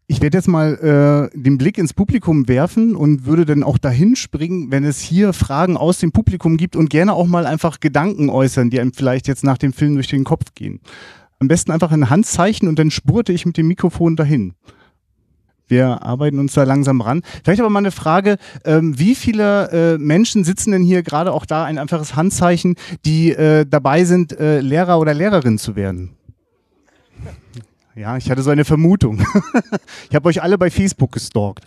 Ich 0.06 0.20
werde 0.20 0.36
jetzt 0.36 0.48
mal 0.48 1.30
äh, 1.32 1.38
den 1.38 1.56
Blick 1.56 1.78
ins 1.78 1.94
Publikum 1.94 2.46
werfen 2.46 2.94
und 2.94 3.24
würde 3.24 3.46
dann 3.46 3.62
auch 3.62 3.78
dahin 3.78 4.16
springen, 4.16 4.70
wenn 4.70 4.84
es 4.84 5.00
hier 5.00 5.32
Fragen 5.32 5.78
aus 5.78 5.98
dem 5.98 6.12
Publikum 6.12 6.58
gibt 6.58 6.76
und 6.76 6.90
gerne 6.90 7.14
auch 7.14 7.26
mal 7.26 7.46
einfach 7.46 7.80
Gedanken 7.80 8.28
äußern, 8.28 8.68
die 8.68 8.80
einem 8.80 8.92
vielleicht 8.92 9.28
jetzt 9.28 9.44
nach 9.44 9.56
dem 9.56 9.72
Film 9.72 9.94
durch 9.94 10.08
den 10.08 10.24
Kopf 10.24 10.54
gehen. 10.54 10.80
Am 11.38 11.48
besten 11.48 11.72
einfach 11.72 11.90
ein 11.90 12.10
Handzeichen 12.10 12.68
und 12.68 12.78
dann 12.78 12.90
spurte 12.90 13.32
ich 13.32 13.46
mit 13.46 13.56
dem 13.56 13.66
Mikrofon 13.66 14.14
dahin. 14.14 14.52
Wir 15.68 16.02
arbeiten 16.02 16.38
uns 16.38 16.52
da 16.52 16.64
langsam 16.64 17.00
ran. 17.00 17.22
Vielleicht 17.42 17.60
aber 17.60 17.70
mal 17.70 17.78
eine 17.78 17.90
Frage, 17.90 18.36
ähm, 18.66 18.98
wie 18.98 19.14
viele 19.14 19.70
äh, 19.94 19.98
Menschen 19.98 20.44
sitzen 20.44 20.72
denn 20.72 20.82
hier 20.82 21.02
gerade 21.02 21.32
auch 21.32 21.46
da, 21.46 21.64
ein 21.64 21.78
einfaches 21.78 22.14
Handzeichen, 22.14 22.76
die 23.06 23.32
äh, 23.32 23.64
dabei 23.66 24.04
sind, 24.04 24.38
äh, 24.38 24.60
Lehrer 24.60 24.98
oder 24.98 25.14
Lehrerin 25.14 25.56
zu 25.56 25.74
werden? 25.74 26.10
Ja, 27.96 28.16
ich 28.16 28.30
hatte 28.30 28.42
so 28.42 28.50
eine 28.50 28.64
Vermutung. 28.64 29.20
ich 30.10 30.14
habe 30.14 30.28
euch 30.28 30.42
alle 30.42 30.58
bei 30.58 30.70
Facebook 30.70 31.12
gestalkt. 31.12 31.64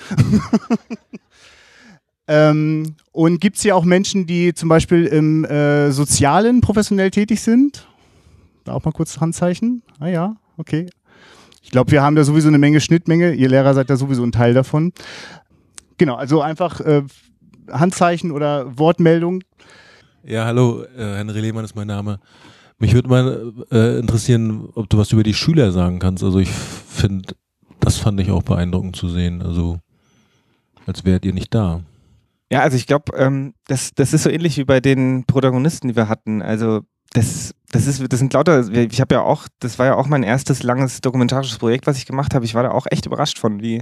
ähm, 2.27 2.95
und 3.13 3.39
gibt 3.39 3.55
es 3.55 3.63
hier 3.63 3.75
auch 3.75 3.85
Menschen, 3.85 4.25
die 4.25 4.53
zum 4.53 4.67
Beispiel 4.67 5.05
im 5.05 5.45
äh, 5.45 5.91
Sozialen 5.91 6.59
professionell 6.59 7.11
tätig 7.11 7.41
sind? 7.41 7.87
Da 8.65 8.73
auch 8.73 8.83
mal 8.83 8.91
kurz 8.91 9.21
Handzeichen. 9.21 9.83
Ah 9.99 10.07
ja, 10.07 10.35
okay. 10.57 10.89
Ich 11.63 11.71
glaube, 11.71 11.91
wir 11.91 12.01
haben 12.01 12.15
da 12.15 12.23
sowieso 12.23 12.49
eine 12.49 12.57
Menge 12.57 12.81
Schnittmenge. 12.81 13.33
Ihr 13.33 13.47
Lehrer 13.47 13.73
seid 13.73 13.89
da 13.89 13.95
sowieso 13.95 14.23
ein 14.23 14.33
Teil 14.33 14.53
davon. 14.53 14.91
Genau, 15.97 16.15
also 16.15 16.41
einfach 16.41 16.81
äh, 16.81 17.03
Handzeichen 17.71 18.31
oder 18.31 18.77
Wortmeldung. 18.77 19.43
Ja, 20.23 20.45
hallo, 20.45 20.83
äh, 20.83 21.15
Henry 21.15 21.39
Lehmann 21.39 21.63
ist 21.63 21.75
mein 21.75 21.87
Name. 21.87 22.19
Mich 22.79 22.93
würde 22.93 23.09
mal 23.09 23.53
äh, 23.71 23.99
interessieren, 23.99 24.69
ob 24.75 24.89
du 24.89 24.97
was 24.97 25.11
über 25.11 25.23
die 25.23 25.33
Schüler 25.33 25.71
sagen 25.71 25.99
kannst. 25.99 26.23
Also 26.23 26.39
ich 26.39 26.49
finde, 26.49 27.33
das 27.79 27.97
fand 27.97 28.19
ich 28.19 28.29
auch 28.29 28.43
beeindruckend 28.43 28.95
zu 28.95 29.09
sehen. 29.09 29.41
Also 29.41 29.79
als 30.85 31.03
wärt 31.03 31.25
ihr 31.25 31.33
nicht 31.33 31.53
da. 31.53 31.81
Ja, 32.51 32.61
also 32.61 32.77
ich 32.77 32.87
glaube, 32.87 33.15
ähm, 33.17 33.53
das, 33.67 33.91
das 33.93 34.13
ist 34.13 34.23
so 34.23 34.29
ähnlich 34.29 34.57
wie 34.57 34.63
bei 34.63 34.79
den 34.79 35.25
Protagonisten, 35.25 35.89
die 35.89 35.95
wir 35.95 36.07
hatten. 36.07 36.41
Also 36.41 36.81
das, 37.13 37.53
das 37.71 37.87
ist, 37.87 38.11
das 38.11 38.19
sind 38.19 38.33
lauter, 38.33 38.69
ich 38.69 39.01
habe 39.01 39.15
ja 39.15 39.21
auch, 39.21 39.47
das 39.59 39.79
war 39.79 39.87
ja 39.87 39.95
auch 39.95 40.07
mein 40.07 40.23
erstes 40.23 40.63
langes 40.63 41.01
dokumentarisches 41.01 41.57
Projekt, 41.57 41.87
was 41.87 41.97
ich 41.97 42.05
gemacht 42.05 42.33
habe. 42.33 42.45
Ich 42.45 42.53
war 42.53 42.63
da 42.63 42.71
auch 42.71 42.85
echt 42.89 43.05
überrascht 43.05 43.39
von, 43.39 43.61
wie 43.61 43.81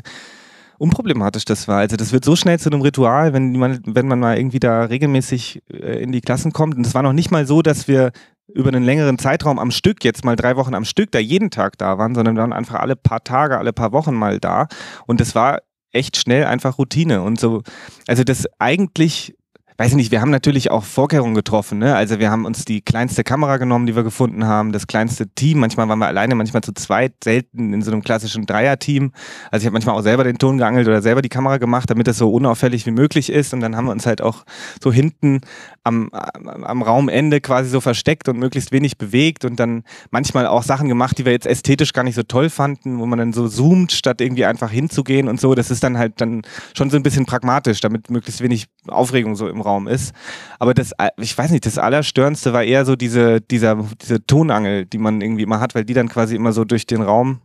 unproblematisch 0.78 1.46
das 1.46 1.68
war. 1.68 1.80
Also 1.80 1.96
das 1.96 2.12
wird 2.12 2.26
so 2.26 2.36
schnell 2.36 2.60
zu 2.60 2.70
einem 2.70 2.82
Ritual, 2.82 3.34
wenn 3.34 3.54
man, 3.54 3.82
wenn 3.86 4.08
man 4.08 4.20
mal 4.20 4.38
irgendwie 4.38 4.60
da 4.60 4.86
regelmäßig 4.86 5.62
äh, 5.72 6.02
in 6.02 6.12
die 6.12 6.22
Klassen 6.22 6.52
kommt. 6.52 6.76
Und 6.76 6.86
es 6.86 6.94
war 6.94 7.04
noch 7.04 7.14
nicht 7.14 7.32
mal 7.32 7.46
so, 7.46 7.62
dass 7.62 7.88
wir 7.88 8.12
über 8.56 8.70
einen 8.70 8.84
längeren 8.84 9.20
Zeitraum 9.20 9.60
am 9.60 9.70
Stück, 9.70 10.04
jetzt 10.04 10.24
mal 10.24 10.36
drei 10.36 10.56
Wochen 10.56 10.74
am 10.74 10.86
Stück, 10.86 11.12
da 11.12 11.20
jeden 11.20 11.52
Tag 11.52 11.78
da 11.78 11.98
waren, 11.98 12.16
sondern 12.16 12.36
wir 12.36 12.42
waren 12.42 12.54
einfach 12.54 12.80
alle 12.80 12.96
paar 12.96 13.24
Tage, 13.24 13.58
alle 13.58 13.74
paar 13.74 13.92
Wochen 13.92 14.14
mal 14.14 14.40
da. 14.40 14.68
Und 15.06 15.20
das 15.20 15.36
war 15.36 15.60
echt 15.92 16.18
schnell 16.18 16.46
einfach 16.46 16.78
Routine. 16.78 17.22
Und 17.22 17.40
so, 17.40 17.64
also 18.08 18.24
das 18.24 18.46
eigentlich 18.58 19.36
weiß 19.78 19.90
ich 19.90 19.96
nicht, 19.96 20.12
wir 20.12 20.22
haben 20.22 20.32
natürlich 20.32 20.72
auch 20.72 20.86
Vorkehrungen 20.86 21.36
getroffen. 21.36 21.80
Ne? 21.80 21.96
Also 21.96 22.20
wir 22.20 22.32
haben 22.32 22.46
uns 22.46 22.64
die 22.64 22.82
kleinste 22.82 23.26
Kamera 23.26 23.58
genommen, 23.58 23.86
die 23.86 23.96
wir 23.96 24.04
gefunden 24.04 24.46
haben, 24.46 24.72
das 24.72 24.88
kleinste 24.88 25.28
Team. 25.28 25.60
Manchmal 25.60 25.90
waren 25.90 26.00
wir 26.00 26.08
alleine, 26.08 26.36
manchmal 26.36 26.64
zu 26.64 26.74
zweit, 26.74 27.14
selten 27.24 27.74
in 27.74 27.82
so 27.82 27.92
einem 27.92 28.02
klassischen 28.02 28.46
Dreier-Team. 28.46 29.12
Also 29.52 29.64
ich 29.64 29.66
habe 29.66 29.74
manchmal 29.74 29.96
auch 29.96 30.02
selber 30.02 30.24
den 30.24 30.38
Ton 30.38 30.58
geangelt 30.58 30.88
oder 30.88 31.02
selber 31.02 31.22
die 31.22 31.30
Kamera 31.30 31.58
gemacht, 31.58 31.90
damit 31.90 32.08
das 32.08 32.18
so 32.18 32.32
unauffällig 32.32 32.86
wie 32.86 32.92
möglich 32.92 33.30
ist. 33.30 33.54
Und 33.54 33.60
dann 33.60 33.76
haben 33.76 33.86
wir 33.86 33.92
uns 33.92 34.06
halt 34.06 34.22
auch 34.22 34.46
so 34.82 34.94
hinten 34.94 35.42
am, 35.84 36.10
am 36.12 36.82
Raumende 36.82 37.42
quasi 37.42 37.70
so 37.70 37.82
versteckt 37.82 38.30
und 38.30 38.40
möglichst 38.40 38.72
wenig 38.72 38.98
bewegt 38.98 39.44
und 39.44 39.60
dann 39.60 39.84
manchmal 40.10 40.48
auch 40.48 40.64
Sachen 40.64 40.88
gemacht, 40.88 41.18
die 41.18 41.26
wir 41.26 41.34
jetzt 41.34 41.46
ästhetisch 41.46 41.92
gar 41.92 42.04
nicht 42.04 42.16
so 42.16 42.24
toll 42.24 42.50
fanden, 42.50 42.98
wo 43.00 43.06
man 43.06 43.20
dann 43.20 43.34
so 43.34 43.48
zoomt, 43.50 43.92
statt 43.92 44.22
irgendwie 44.22 44.46
einfach 44.46 44.72
hinzugehen 44.72 45.28
und 45.28 45.42
so. 45.42 45.54
Das 45.54 45.70
ist 45.70 45.84
dann 45.84 45.98
halt 45.98 46.22
dann 46.22 46.44
schon 46.76 46.90
so 46.90 46.96
ein 46.96 47.04
bisschen 47.04 47.26
pragmatisch, 47.26 47.82
damit 47.82 48.10
möglichst 48.10 48.42
wenig 48.42 48.68
Aufregung 48.88 49.36
so 49.36 49.50
im 49.50 49.65
Raum 49.66 49.88
ist. 49.88 50.14
Aber 50.60 50.74
das, 50.74 50.92
äh, 50.98 51.10
ich 51.18 51.38
weiß 51.38 51.52
nicht, 51.52 51.66
das 51.66 51.78
Allerstörendste 51.78 52.54
war 52.54 52.64
eher 52.64 52.86
so 52.86 52.96
diese, 52.96 53.42
dieser, 53.42 53.86
diese 54.02 54.26
Tonangel, 54.26 54.86
die 54.86 54.98
man 54.98 55.22
irgendwie 55.22 55.44
immer 55.44 55.60
hat, 55.60 55.76
weil 55.76 55.86
die 55.86 55.94
dann 55.94 56.08
quasi 56.08 56.36
immer 56.36 56.54
so 56.54 56.64
durch 56.64 56.86
den 56.86 57.02
Raum 57.02 57.42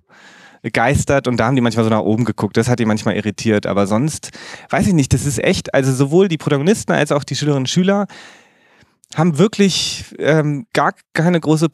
geistert 0.72 1.26
und 1.26 1.38
da 1.38 1.46
haben 1.46 1.54
die 1.54 1.62
manchmal 1.62 1.84
so 1.84 1.90
nach 1.90 2.00
oben 2.00 2.24
geguckt. 2.24 2.56
Das 2.56 2.68
hat 2.68 2.78
die 2.78 2.84
manchmal 2.84 3.16
irritiert. 3.16 3.66
Aber 3.66 3.86
sonst, 3.86 4.30
weiß 4.68 4.86
ich 4.86 4.92
nicht, 4.92 5.12
das 5.12 5.24
ist 5.24 5.42
echt, 5.42 5.74
also 5.74 5.92
sowohl 5.92 6.28
die 6.28 6.38
Protagonisten 6.38 6.92
als 6.92 7.12
auch 7.12 7.24
die 7.24 7.34
Schülerinnen 7.34 7.62
und 7.62 7.68
Schüler, 7.68 8.06
haben 9.16 9.38
wirklich 9.38 10.04
ähm, 10.18 10.66
gar 10.72 10.94
keine 11.14 11.40
große, 11.40 11.66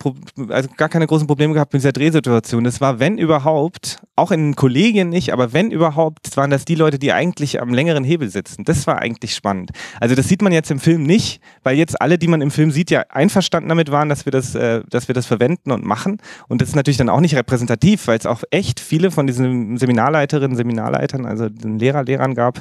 also 0.49 0.69
gar 0.77 0.89
keine 0.89 1.07
großen 1.07 1.27
Probleme 1.27 1.53
gehabt 1.53 1.75
mit 1.75 1.83
dieser 1.83 1.93
Drehsituation. 1.93 2.65
Das 2.65 2.81
war, 2.81 2.99
wenn 2.99 3.19
überhaupt, 3.19 3.99
auch 4.17 4.31
in 4.31 4.41
den 4.41 4.57
Kollegien 4.57 5.11
nicht, 5.11 5.35
aber 5.35 5.53
wenn 5.53 5.71
überhaupt, 5.71 6.35
waren 6.39 6.49
das 6.49 6.65
die 6.65 6.75
Leute, 6.75 6.99
die 6.99 7.13
eigentlich 7.13 7.61
am 7.61 7.75
längeren 7.75 8.05
Hebel 8.05 8.31
sitzen. 8.31 8.65
Das 8.65 8.87
war 8.87 9.01
eigentlich 9.01 9.35
spannend. 9.35 9.73
Also 10.01 10.15
das 10.15 10.29
sieht 10.29 10.41
man 10.41 10.53
jetzt 10.53 10.71
im 10.71 10.81
Film 10.81 11.03
nicht, 11.03 11.43
weil 11.63 11.77
jetzt 11.77 12.01
alle, 12.01 12.17
die 12.17 12.27
man 12.27 12.41
im 12.41 12.51
Film 12.51 12.71
sieht, 12.71 12.91
ja 12.91 13.05
einverstanden 13.11 13.69
damit 13.69 13.91
waren, 13.91 14.09
dass 14.09 14.25
wir 14.25 14.33
das, 14.33 14.55
äh, 14.55 14.83
dass 14.89 15.09
wir 15.09 15.15
das 15.15 15.27
verwenden 15.27 15.73
und 15.73 15.85
machen. 15.85 16.17
Und 16.49 16.63
das 16.63 16.71
ist 16.71 16.77
natürlich 16.77 16.97
dann 16.97 17.11
auch 17.11 17.21
nicht 17.21 17.37
repräsentativ, 17.37 18.07
weil 18.07 18.19
es 18.19 18.25
auch 18.25 18.45
echt 18.51 18.81
viele 18.81 19.11
von 19.11 19.27
diesen 19.27 19.77
Seminarleiterinnen, 19.77 20.57
Seminarleitern, 20.57 21.27
also 21.27 21.51
den 21.51 21.79
Lehrer, 21.79 22.03
Lehrern 22.03 22.35
gab, 22.35 22.61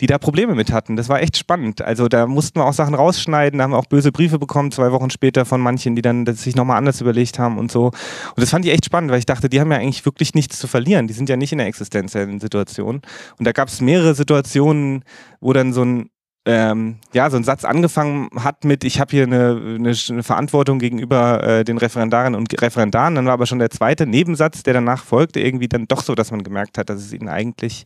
die 0.00 0.08
da 0.08 0.18
Probleme 0.18 0.56
mit 0.56 0.72
hatten. 0.72 0.96
Das 0.96 1.08
war 1.08 1.22
echt 1.22 1.36
spannend. 1.36 1.80
Also 1.80 2.08
da 2.08 2.26
mussten 2.26 2.58
wir 2.58 2.64
auch 2.64 2.72
Sachen 2.72 2.96
rausschneiden, 2.96 3.58
da 3.58 3.64
haben 3.64 3.70
wir 3.70 3.78
auch 3.78 3.86
böse 3.86 4.10
Briefe 4.16 4.38
bekommen, 4.38 4.72
zwei 4.72 4.92
Wochen 4.92 5.10
später 5.10 5.44
von 5.44 5.60
manchen, 5.60 5.94
die 5.94 6.00
dann 6.00 6.24
sich 6.34 6.56
nochmal 6.56 6.78
anders 6.78 7.02
überlegt 7.02 7.38
haben 7.38 7.58
und 7.58 7.70
so. 7.70 7.86
Und 7.86 7.94
das 8.38 8.48
fand 8.48 8.64
ich 8.64 8.72
echt 8.72 8.86
spannend, 8.86 9.10
weil 9.10 9.18
ich 9.18 9.26
dachte, 9.26 9.50
die 9.50 9.60
haben 9.60 9.70
ja 9.70 9.76
eigentlich 9.76 10.06
wirklich 10.06 10.34
nichts 10.34 10.58
zu 10.58 10.66
verlieren. 10.66 11.06
Die 11.06 11.12
sind 11.12 11.28
ja 11.28 11.36
nicht 11.36 11.52
in 11.52 11.58
der 11.58 11.66
existenziellen 11.66 12.40
Situation. 12.40 13.02
Und 13.38 13.46
da 13.46 13.52
gab 13.52 13.68
es 13.68 13.82
mehrere 13.82 14.14
Situationen, 14.14 15.04
wo 15.40 15.52
dann 15.52 15.74
so 15.74 15.84
ein 15.84 16.08
ähm, 16.48 16.98
ja, 17.12 17.28
so 17.28 17.36
ein 17.36 17.42
Satz 17.42 17.64
angefangen 17.64 18.28
hat 18.36 18.64
mit, 18.64 18.84
ich 18.84 19.00
habe 19.00 19.10
hier 19.10 19.24
eine, 19.24 19.60
eine, 19.78 19.92
eine, 20.08 20.22
Verantwortung 20.22 20.78
gegenüber 20.78 21.42
äh, 21.42 21.64
den 21.64 21.76
Referendarinnen 21.76 22.38
und 22.38 22.62
Referendaren. 22.62 23.16
Dann 23.16 23.26
war 23.26 23.32
aber 23.32 23.46
schon 23.46 23.58
der 23.58 23.70
zweite 23.70 24.06
Nebensatz, 24.06 24.62
der 24.62 24.74
danach 24.74 25.02
folgte, 25.02 25.40
irgendwie 25.40 25.66
dann 25.66 25.86
doch 25.88 26.02
so, 26.02 26.14
dass 26.14 26.30
man 26.30 26.44
gemerkt 26.44 26.78
hat, 26.78 26.88
dass 26.88 27.00
es 27.00 27.12
ihnen 27.12 27.28
eigentlich 27.28 27.84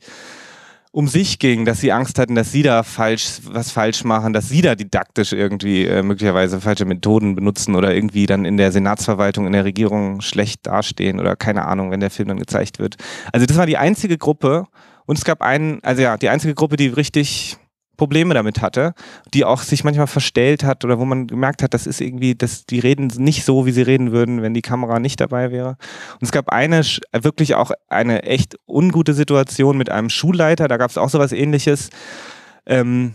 um 0.92 1.06
sich 1.06 1.38
ging, 1.38 1.64
dass 1.64 1.80
sie 1.80 1.92
Angst 1.92 2.18
hatten, 2.18 2.34
dass 2.34 2.50
sie 2.50 2.62
da 2.62 2.82
falsch 2.82 3.40
was 3.44 3.70
falsch 3.70 4.02
machen, 4.02 4.32
dass 4.32 4.48
sie 4.48 4.60
da 4.60 4.74
didaktisch 4.74 5.32
irgendwie 5.32 5.84
äh, 5.84 6.02
möglicherweise 6.02 6.60
falsche 6.60 6.84
Methoden 6.84 7.36
benutzen 7.36 7.76
oder 7.76 7.94
irgendwie 7.94 8.26
dann 8.26 8.44
in 8.44 8.56
der 8.56 8.72
Senatsverwaltung, 8.72 9.46
in 9.46 9.52
der 9.52 9.64
Regierung 9.64 10.20
schlecht 10.20 10.66
dastehen 10.66 11.20
oder 11.20 11.36
keine 11.36 11.66
Ahnung, 11.66 11.90
wenn 11.92 12.00
der 12.00 12.10
Film 12.10 12.28
dann 12.28 12.38
gezeigt 12.38 12.80
wird. 12.80 12.96
Also 13.32 13.46
das 13.46 13.56
war 13.56 13.66
die 13.66 13.76
einzige 13.76 14.18
Gruppe 14.18 14.66
und 15.06 15.16
es 15.16 15.24
gab 15.24 15.42
einen, 15.42 15.78
also 15.84 16.02
ja, 16.02 16.16
die 16.16 16.28
einzige 16.28 16.54
Gruppe, 16.54 16.76
die 16.76 16.88
richtig 16.88 17.56
Probleme 18.00 18.32
damit 18.32 18.62
hatte, 18.62 18.94
die 19.34 19.44
auch 19.44 19.60
sich 19.60 19.84
manchmal 19.84 20.06
verstellt 20.06 20.64
hat 20.64 20.86
oder 20.86 20.98
wo 20.98 21.04
man 21.04 21.26
gemerkt 21.26 21.62
hat, 21.62 21.74
das 21.74 21.86
ist 21.86 22.00
irgendwie, 22.00 22.34
dass 22.34 22.64
die 22.64 22.78
reden 22.78 23.08
nicht 23.18 23.44
so, 23.44 23.66
wie 23.66 23.72
sie 23.72 23.82
reden 23.82 24.10
würden, 24.10 24.40
wenn 24.40 24.54
die 24.54 24.62
Kamera 24.62 24.98
nicht 24.98 25.20
dabei 25.20 25.50
wäre. 25.50 25.76
Und 26.14 26.22
es 26.22 26.32
gab 26.32 26.48
eine, 26.48 26.80
wirklich 27.12 27.56
auch 27.56 27.72
eine 27.90 28.22
echt 28.22 28.56
ungute 28.66 29.12
Situation 29.12 29.76
mit 29.76 29.90
einem 29.90 30.08
Schulleiter, 30.08 30.66
da 30.66 30.78
gab 30.78 30.90
es 30.90 30.96
auch 30.96 31.10
sowas 31.10 31.32
ähnliches. 31.32 31.90
Ähm, 32.64 33.12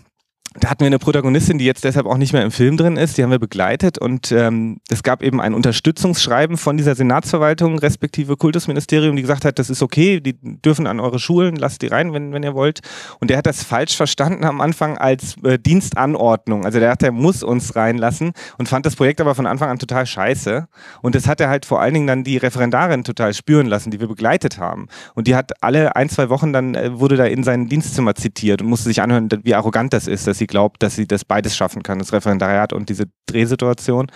da 0.59 0.69
hatten 0.69 0.81
wir 0.81 0.87
eine 0.87 0.99
Protagonistin, 0.99 1.57
die 1.57 1.65
jetzt 1.65 1.83
deshalb 1.83 2.05
auch 2.05 2.17
nicht 2.17 2.31
mehr 2.31 2.43
im 2.43 2.51
Film 2.51 2.77
drin 2.77 2.95
ist, 2.95 3.17
die 3.17 3.23
haben 3.23 3.31
wir 3.31 3.39
begleitet 3.39 3.97
und 3.97 4.31
ähm, 4.31 4.77
es 4.89 5.03
gab 5.03 5.21
eben 5.21 5.41
ein 5.41 5.53
Unterstützungsschreiben 5.53 6.57
von 6.57 6.77
dieser 6.77 6.95
Senatsverwaltung 6.95 7.77
respektive 7.77 8.37
Kultusministerium, 8.37 9.15
die 9.17 9.21
gesagt 9.21 9.43
hat, 9.43 9.59
das 9.59 9.69
ist 9.69 9.81
okay, 9.81 10.21
die 10.21 10.35
dürfen 10.41 10.87
an 10.87 11.01
eure 11.01 11.19
Schulen, 11.19 11.57
lasst 11.57 11.81
die 11.81 11.87
rein, 11.87 12.13
wenn, 12.13 12.31
wenn 12.31 12.43
ihr 12.43 12.53
wollt. 12.53 12.79
Und 13.19 13.29
der 13.29 13.37
hat 13.37 13.45
das 13.45 13.63
falsch 13.63 13.97
verstanden 13.97 14.45
am 14.45 14.61
Anfang 14.61 14.97
als 14.97 15.35
äh, 15.43 15.59
Dienstanordnung. 15.59 16.63
Also 16.63 16.79
der 16.79 16.91
hat, 16.91 17.01
der 17.01 17.11
muss 17.11 17.43
uns 17.43 17.75
reinlassen 17.75 18.31
und 18.57 18.69
fand 18.69 18.85
das 18.85 18.95
Projekt 18.95 19.19
aber 19.19 19.35
von 19.35 19.47
Anfang 19.47 19.69
an 19.69 19.79
total 19.79 20.05
scheiße. 20.05 20.67
Und 21.01 21.15
das 21.15 21.27
hat 21.27 21.41
er 21.41 21.49
halt 21.49 21.65
vor 21.65 21.81
allen 21.81 21.93
Dingen 21.93 22.07
dann 22.07 22.23
die 22.23 22.37
Referendarin 22.37 23.03
total 23.03 23.33
spüren 23.33 23.67
lassen, 23.67 23.91
die 23.91 23.99
wir 23.99 24.07
begleitet 24.07 24.57
haben. 24.57 24.87
Und 25.15 25.27
die 25.27 25.35
hat 25.35 25.51
alle 25.61 25.97
ein, 25.97 26.07
zwei 26.07 26.29
Wochen 26.29 26.53
dann, 26.53 26.75
äh, 26.75 26.97
wurde 26.97 27.17
da 27.17 27.25
in 27.25 27.43
sein 27.43 27.67
Dienstzimmer 27.67 28.15
zitiert 28.15 28.61
und 28.61 28.69
musste 28.69 28.87
sich 28.87 29.01
anhören, 29.01 29.27
wie 29.43 29.53
arrogant 29.53 29.91
das 29.91 30.07
ist, 30.07 30.27
dass 30.27 30.37
sie 30.37 30.44
sie 30.45 30.47
glaubt, 30.47 30.83
dass 30.83 30.95
sie 30.95 31.07
das 31.07 31.25
beides 31.25 31.55
schaffen 31.55 31.81
kann, 31.81 31.99
das 31.99 32.13
Referendariat 32.13 32.71
und 32.71 32.89
diese 32.89 33.05
Drehsituation. 33.25 34.11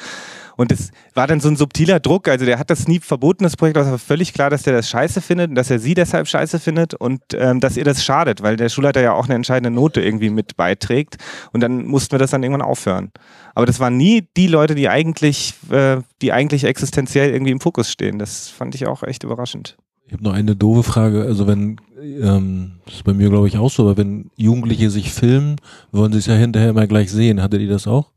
Und 0.56 0.72
es 0.72 0.92
war 1.14 1.26
dann 1.26 1.40
so 1.40 1.48
ein 1.48 1.56
subtiler 1.56 2.00
Druck. 2.00 2.28
Also 2.28 2.46
der 2.46 2.60
hat 2.60 2.70
das 2.70 2.88
nie 2.88 3.00
verboten, 3.00 3.44
das 3.46 3.56
Projekt, 3.56 3.78
aber 3.78 3.98
völlig 3.98 4.34
klar, 4.34 4.50
dass 4.50 4.64
der 4.64 4.74
das 4.74 4.90
scheiße 4.90 5.22
findet 5.22 5.50
und 5.50 5.56
dass 5.56 5.72
er 5.72 5.80
sie 5.80 5.94
deshalb 5.94 6.28
scheiße 6.28 6.60
findet 6.60 6.94
und 6.94 7.22
ähm, 7.34 7.62
dass 7.62 7.78
ihr 7.78 7.86
das 7.86 8.04
schadet, 8.04 8.44
weil 8.44 8.58
der 8.58 8.70
Schulleiter 8.70 9.02
ja 9.02 9.14
auch 9.14 9.26
eine 9.26 9.36
entscheidende 9.36 9.72
Note 9.72 10.02
irgendwie 10.02 10.30
mit 10.30 10.58
beiträgt. 10.58 11.16
Und 11.54 11.62
dann 11.62 11.86
mussten 11.86 12.12
wir 12.12 12.20
das 12.20 12.32
dann 12.32 12.44
irgendwann 12.44 12.62
aufhören. 12.62 13.12
Aber 13.56 13.66
das 13.66 13.80
waren 13.80 13.96
nie 13.96 14.28
die 14.36 14.48
Leute, 14.48 14.76
die 14.76 14.90
eigentlich, 14.90 15.54
äh, 15.72 16.02
die 16.22 16.34
eigentlich 16.34 16.66
existenziell 16.66 17.32
irgendwie 17.32 17.54
im 17.54 17.62
Fokus 17.62 17.90
stehen. 17.90 18.20
Das 18.20 18.50
fand 18.50 18.76
ich 18.76 18.86
auch 18.86 19.04
echt 19.04 19.24
überraschend. 19.24 19.78
Ich 20.10 20.14
habe 20.14 20.24
noch 20.24 20.34
eine 20.34 20.56
doofe 20.56 20.82
Frage. 20.82 21.22
Also 21.22 21.46
wenn, 21.46 21.80
ähm, 22.02 22.72
das 22.86 22.96
ist 22.96 23.04
bei 23.04 23.14
mir 23.14 23.30
glaube 23.30 23.48
ich 23.48 23.60
auch 23.60 23.70
so, 23.70 23.84
aber 23.84 23.96
wenn 23.98 24.32
Jugendliche 24.38 24.90
sich 24.90 25.14
filmen, 25.14 25.58
wollen 25.92 26.12
sie 26.12 26.18
es 26.18 26.26
ja 26.26 26.34
hinterher 26.34 26.72
immer 26.72 26.88
gleich 26.88 27.12
sehen. 27.12 27.44
Hattet 27.44 27.62
ihr 27.62 27.70
das 27.70 27.86
auch? 27.86 28.10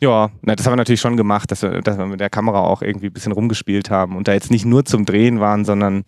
Ja, 0.00 0.28
na, 0.42 0.54
das 0.54 0.66
haben 0.66 0.72
wir 0.72 0.76
natürlich 0.76 1.00
schon 1.00 1.16
gemacht, 1.16 1.50
dass 1.50 1.62
wir, 1.62 1.80
dass 1.80 1.96
wir 1.96 2.04
mit 2.04 2.20
der 2.20 2.28
Kamera 2.28 2.60
auch 2.60 2.82
irgendwie 2.82 3.06
ein 3.06 3.14
bisschen 3.14 3.32
rumgespielt 3.32 3.88
haben 3.88 4.14
und 4.14 4.28
da 4.28 4.34
jetzt 4.34 4.50
nicht 4.50 4.66
nur 4.66 4.84
zum 4.84 5.06
Drehen 5.06 5.40
waren, 5.40 5.64
sondern 5.64 6.04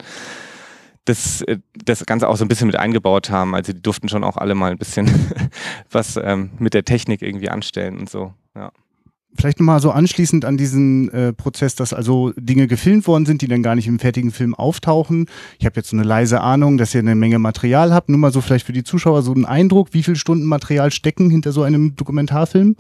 das, 1.07 1.41
äh, 1.41 1.57
das 1.87 2.05
Ganze 2.05 2.29
auch 2.29 2.37
so 2.37 2.45
ein 2.45 2.49
bisschen 2.49 2.67
mit 2.67 2.77
eingebaut 2.77 3.31
haben. 3.31 3.55
Also 3.55 3.73
die 3.73 3.81
durften 3.81 4.11
schon 4.11 4.25
auch 4.25 4.37
alle 4.37 4.55
mal 4.55 4.73
ein 4.73 4.79
bisschen 4.79 5.11
was 5.91 6.21
ähm, 6.23 6.51
mit 6.59 6.75
der 6.75 6.85
Technik 6.85 7.23
irgendwie 7.23 7.49
anstellen 7.49 7.99
und 7.99 8.11
so. 8.11 8.35
Ja. 8.55 8.73
Vielleicht 9.37 9.61
nochmal 9.61 9.81
so 9.81 9.91
anschließend 9.91 10.45
an 10.45 10.57
diesen 10.57 11.09
äh, 11.11 11.33
Prozess, 11.33 11.75
dass 11.75 11.93
also 11.93 12.33
Dinge 12.37 12.67
gefilmt 12.67 13.07
worden 13.07 13.27
sind, 13.27 13.43
die 13.43 13.49
dann 13.49 13.63
gar 13.63 13.75
nicht 13.75 13.87
im 13.87 13.99
fertigen 13.99 14.33
Film 14.33 14.55
auftauchen. 14.55 15.27
Ich 15.59 15.67
habe 15.67 15.77
jetzt 15.77 15.91
so 15.91 15.97
eine 15.97 16.05
leise 16.05 16.41
Ahnung, 16.41 16.79
dass 16.79 16.95
ihr 16.95 17.01
eine 17.01 17.15
Menge 17.15 17.39
Material 17.39 17.95
habt. 17.95 18.09
Nur 18.09 18.19
mal 18.19 18.33
so 18.33 18.41
vielleicht 18.41 18.67
für 18.67 18.73
die 18.73 18.85
Zuschauer 18.85 19.23
so 19.23 19.33
einen 19.33 19.47
Eindruck, 19.47 19.89
wie 19.93 20.03
viele 20.03 20.17
Stunden 20.17 20.45
Material 20.45 20.91
stecken 20.91 21.31
hinter 21.31 21.53
so 21.53 21.63
einem 21.63 21.95
Dokumentarfilm? 21.97 22.77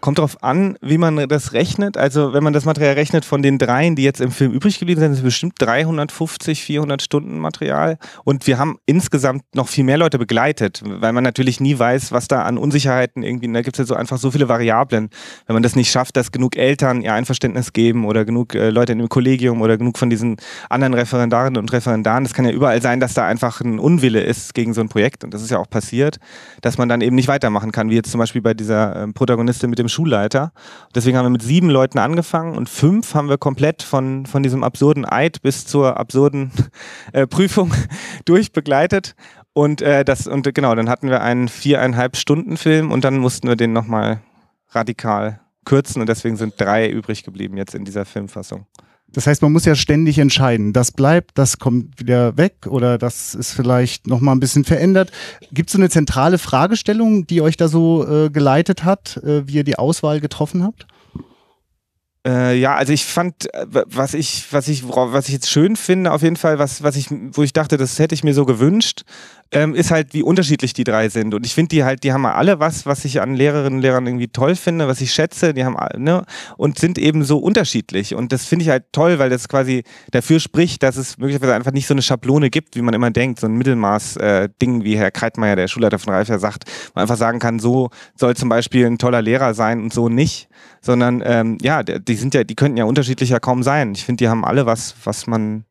Kommt 0.00 0.18
darauf 0.18 0.42
an, 0.42 0.76
wie 0.80 0.98
man 0.98 1.28
das 1.28 1.52
rechnet. 1.52 1.96
Also 1.96 2.32
wenn 2.32 2.44
man 2.44 2.52
das 2.52 2.64
Material 2.64 2.94
rechnet 2.94 3.24
von 3.24 3.42
den 3.42 3.58
dreien, 3.58 3.96
die 3.96 4.02
jetzt 4.02 4.20
im 4.20 4.30
Film 4.30 4.52
übrig 4.52 4.78
geblieben 4.78 5.00
sind, 5.00 5.14
sind 5.14 5.18
es 5.18 5.24
bestimmt 5.24 5.54
350, 5.58 6.62
400 6.62 7.02
Stunden 7.02 7.38
Material. 7.38 7.98
Und 8.24 8.46
wir 8.46 8.58
haben 8.58 8.78
insgesamt 8.86 9.42
noch 9.54 9.68
viel 9.68 9.84
mehr 9.84 9.96
Leute 9.98 10.18
begleitet, 10.18 10.82
weil 10.84 11.12
man 11.12 11.24
natürlich 11.24 11.60
nie 11.60 11.78
weiß, 11.78 12.12
was 12.12 12.28
da 12.28 12.42
an 12.42 12.58
Unsicherheiten 12.58 13.22
irgendwie, 13.22 13.52
da 13.52 13.62
gibt 13.62 13.76
es 13.76 13.78
ja 13.78 13.84
so 13.86 13.94
einfach 13.94 14.18
so 14.18 14.30
viele 14.30 14.48
Variablen. 14.48 15.08
Wenn 15.46 15.54
man 15.54 15.62
das 15.62 15.76
nicht 15.76 15.90
schafft, 15.90 16.16
dass 16.16 16.30
genug 16.30 16.56
Eltern 16.56 17.00
ihr 17.00 17.14
Einverständnis 17.14 17.72
geben 17.72 18.04
oder 18.04 18.24
genug 18.24 18.54
äh, 18.54 18.70
Leute 18.70 18.92
in 18.92 18.98
dem 18.98 19.08
Kollegium 19.08 19.62
oder 19.62 19.78
genug 19.78 19.98
von 19.98 20.10
diesen 20.10 20.36
anderen 20.68 20.94
Referendarinnen 20.94 21.56
und 21.56 21.72
Referendaren, 21.72 22.24
das 22.24 22.34
kann 22.34 22.44
ja 22.44 22.52
überall 22.52 22.82
sein, 22.82 23.00
dass 23.00 23.14
da 23.14 23.26
einfach 23.26 23.60
ein 23.60 23.78
Unwille 23.78 24.20
ist 24.20 24.54
gegen 24.54 24.74
so 24.74 24.82
ein 24.82 24.88
Projekt. 24.88 25.24
Und 25.24 25.32
das 25.32 25.42
ist 25.42 25.50
ja 25.50 25.58
auch 25.58 25.68
passiert, 25.68 26.18
dass 26.60 26.78
man 26.78 26.88
dann 26.88 27.00
eben 27.00 27.16
nicht 27.16 27.28
weitermachen 27.28 27.72
kann, 27.72 27.90
wie 27.90 27.94
jetzt 27.94 28.10
zum 28.10 28.18
Beispiel 28.18 28.42
bei 28.42 28.54
dieser 28.54 29.04
äh, 29.04 29.12
Protagonistin 29.12 29.70
mit 29.70 29.78
dem 29.78 29.88
Schulleiter. 29.96 30.52
Deswegen 30.94 31.16
haben 31.16 31.24
wir 31.24 31.30
mit 31.30 31.42
sieben 31.42 31.70
Leuten 31.70 31.98
angefangen 31.98 32.54
und 32.54 32.68
fünf 32.68 33.14
haben 33.14 33.30
wir 33.30 33.38
komplett 33.38 33.82
von, 33.82 34.26
von 34.26 34.42
diesem 34.42 34.62
absurden 34.62 35.06
Eid 35.06 35.40
bis 35.40 35.66
zur 35.66 35.96
absurden 35.96 36.52
äh, 37.14 37.26
Prüfung 37.26 37.72
durchbegleitet. 38.26 39.14
Und 39.54 39.80
äh, 39.80 40.04
das, 40.04 40.26
und 40.26 40.54
genau, 40.54 40.74
dann 40.74 40.90
hatten 40.90 41.08
wir 41.08 41.22
einen 41.22 41.48
viereinhalb 41.48 42.18
Stunden 42.18 42.58
Film 42.58 42.92
und 42.92 43.04
dann 43.04 43.16
mussten 43.16 43.48
wir 43.48 43.56
den 43.56 43.72
nochmal 43.72 44.20
radikal 44.72 45.40
kürzen 45.64 46.02
und 46.02 46.10
deswegen 46.10 46.36
sind 46.36 46.60
drei 46.60 46.90
übrig 46.90 47.24
geblieben 47.24 47.56
jetzt 47.56 47.74
in 47.74 47.86
dieser 47.86 48.04
Filmfassung. 48.04 48.66
Das 49.12 49.26
heißt, 49.26 49.40
man 49.40 49.52
muss 49.52 49.64
ja 49.64 49.74
ständig 49.74 50.18
entscheiden, 50.18 50.72
das 50.72 50.92
bleibt, 50.92 51.38
das 51.38 51.58
kommt 51.58 51.98
wieder 52.00 52.36
weg 52.36 52.66
oder 52.66 52.98
das 52.98 53.34
ist 53.34 53.52
vielleicht 53.52 54.06
nochmal 54.06 54.34
ein 54.34 54.40
bisschen 54.40 54.64
verändert. 54.64 55.10
Gibt 55.52 55.70
es 55.70 55.72
so 55.72 55.78
eine 55.78 55.88
zentrale 55.88 56.38
Fragestellung, 56.38 57.26
die 57.26 57.40
euch 57.40 57.56
da 57.56 57.68
so 57.68 58.06
äh, 58.06 58.30
geleitet 58.30 58.84
hat, 58.84 59.16
äh, 59.18 59.46
wie 59.46 59.54
ihr 59.54 59.64
die 59.64 59.78
Auswahl 59.78 60.20
getroffen 60.20 60.64
habt? 60.64 60.86
Äh, 62.26 62.58
ja, 62.58 62.74
also 62.74 62.92
ich 62.92 63.04
fand, 63.04 63.54
äh, 63.54 63.66
was 63.70 64.12
ich, 64.12 64.46
was 64.50 64.66
ich, 64.66 64.88
was 64.88 65.28
ich 65.28 65.34
jetzt 65.34 65.48
schön 65.48 65.76
finde, 65.76 66.10
auf 66.10 66.22
jeden 66.22 66.34
Fall, 66.34 66.58
was, 66.58 66.82
was 66.82 66.96
ich, 66.96 67.06
wo 67.10 67.44
ich 67.44 67.52
dachte, 67.52 67.76
das 67.76 68.00
hätte 68.00 68.16
ich 68.16 68.24
mir 68.24 68.34
so 68.34 68.44
gewünscht, 68.44 69.02
ähm, 69.52 69.74
ist 69.74 69.90
halt, 69.90 70.12
wie 70.12 70.22
unterschiedlich 70.22 70.72
die 70.72 70.84
drei 70.84 71.08
sind. 71.08 71.34
Und 71.34 71.46
ich 71.46 71.54
finde, 71.54 71.68
die 71.68 71.84
halt, 71.84 72.02
die 72.04 72.12
haben 72.12 72.26
alle 72.26 72.58
was, 72.58 72.86
was 72.86 73.04
ich 73.04 73.20
an 73.20 73.34
Lehrerinnen 73.34 73.74
und 73.78 73.82
Lehrern 73.82 74.06
irgendwie 74.06 74.28
toll 74.28 74.56
finde, 74.56 74.88
was 74.88 75.00
ich 75.00 75.12
schätze, 75.12 75.54
die 75.54 75.64
haben, 75.64 75.76
ne, 76.02 76.24
und 76.56 76.78
sind 76.78 76.98
eben 76.98 77.24
so 77.24 77.38
unterschiedlich. 77.38 78.14
Und 78.14 78.32
das 78.32 78.46
finde 78.46 78.64
ich 78.64 78.70
halt 78.70 78.84
toll, 78.92 79.18
weil 79.18 79.30
das 79.30 79.48
quasi 79.48 79.84
dafür 80.10 80.40
spricht, 80.40 80.82
dass 80.82 80.96
es 80.96 81.18
möglicherweise 81.18 81.54
einfach 81.54 81.72
nicht 81.72 81.86
so 81.86 81.94
eine 81.94 82.02
Schablone 82.02 82.50
gibt, 82.50 82.76
wie 82.76 82.82
man 82.82 82.94
immer 82.94 83.10
denkt, 83.10 83.40
so 83.40 83.46
ein 83.46 83.54
Mittelmaß-Ding, 83.54 84.80
äh, 84.80 84.84
wie 84.84 84.98
Herr 84.98 85.10
Kreitmeier, 85.10 85.56
der 85.56 85.68
Schulleiter 85.68 85.98
von 85.98 86.12
Reif, 86.12 86.28
ja 86.28 86.38
sagt, 86.38 86.64
man 86.94 87.02
einfach 87.02 87.16
sagen 87.16 87.38
kann, 87.38 87.58
so 87.58 87.90
soll 88.14 88.34
zum 88.34 88.48
Beispiel 88.48 88.86
ein 88.86 88.98
toller 88.98 89.22
Lehrer 89.22 89.54
sein 89.54 89.80
und 89.80 89.92
so 89.92 90.08
nicht 90.08 90.48
sondern 90.86 91.22
ähm, 91.26 91.58
ja, 91.60 91.82
die 91.82 92.14
sind 92.14 92.32
ja, 92.32 92.44
die 92.44 92.54
könnten 92.54 92.78
ja 92.78 92.84
unterschiedlicher 92.84 93.40
kaum 93.40 93.62
sein. 93.62 93.92
Ich 93.94 94.04
finde, 94.04 94.24
die 94.24 94.28
haben 94.28 94.44
alle 94.44 94.66
was, 94.66 94.94
was 95.04 95.26
man, 95.26 95.64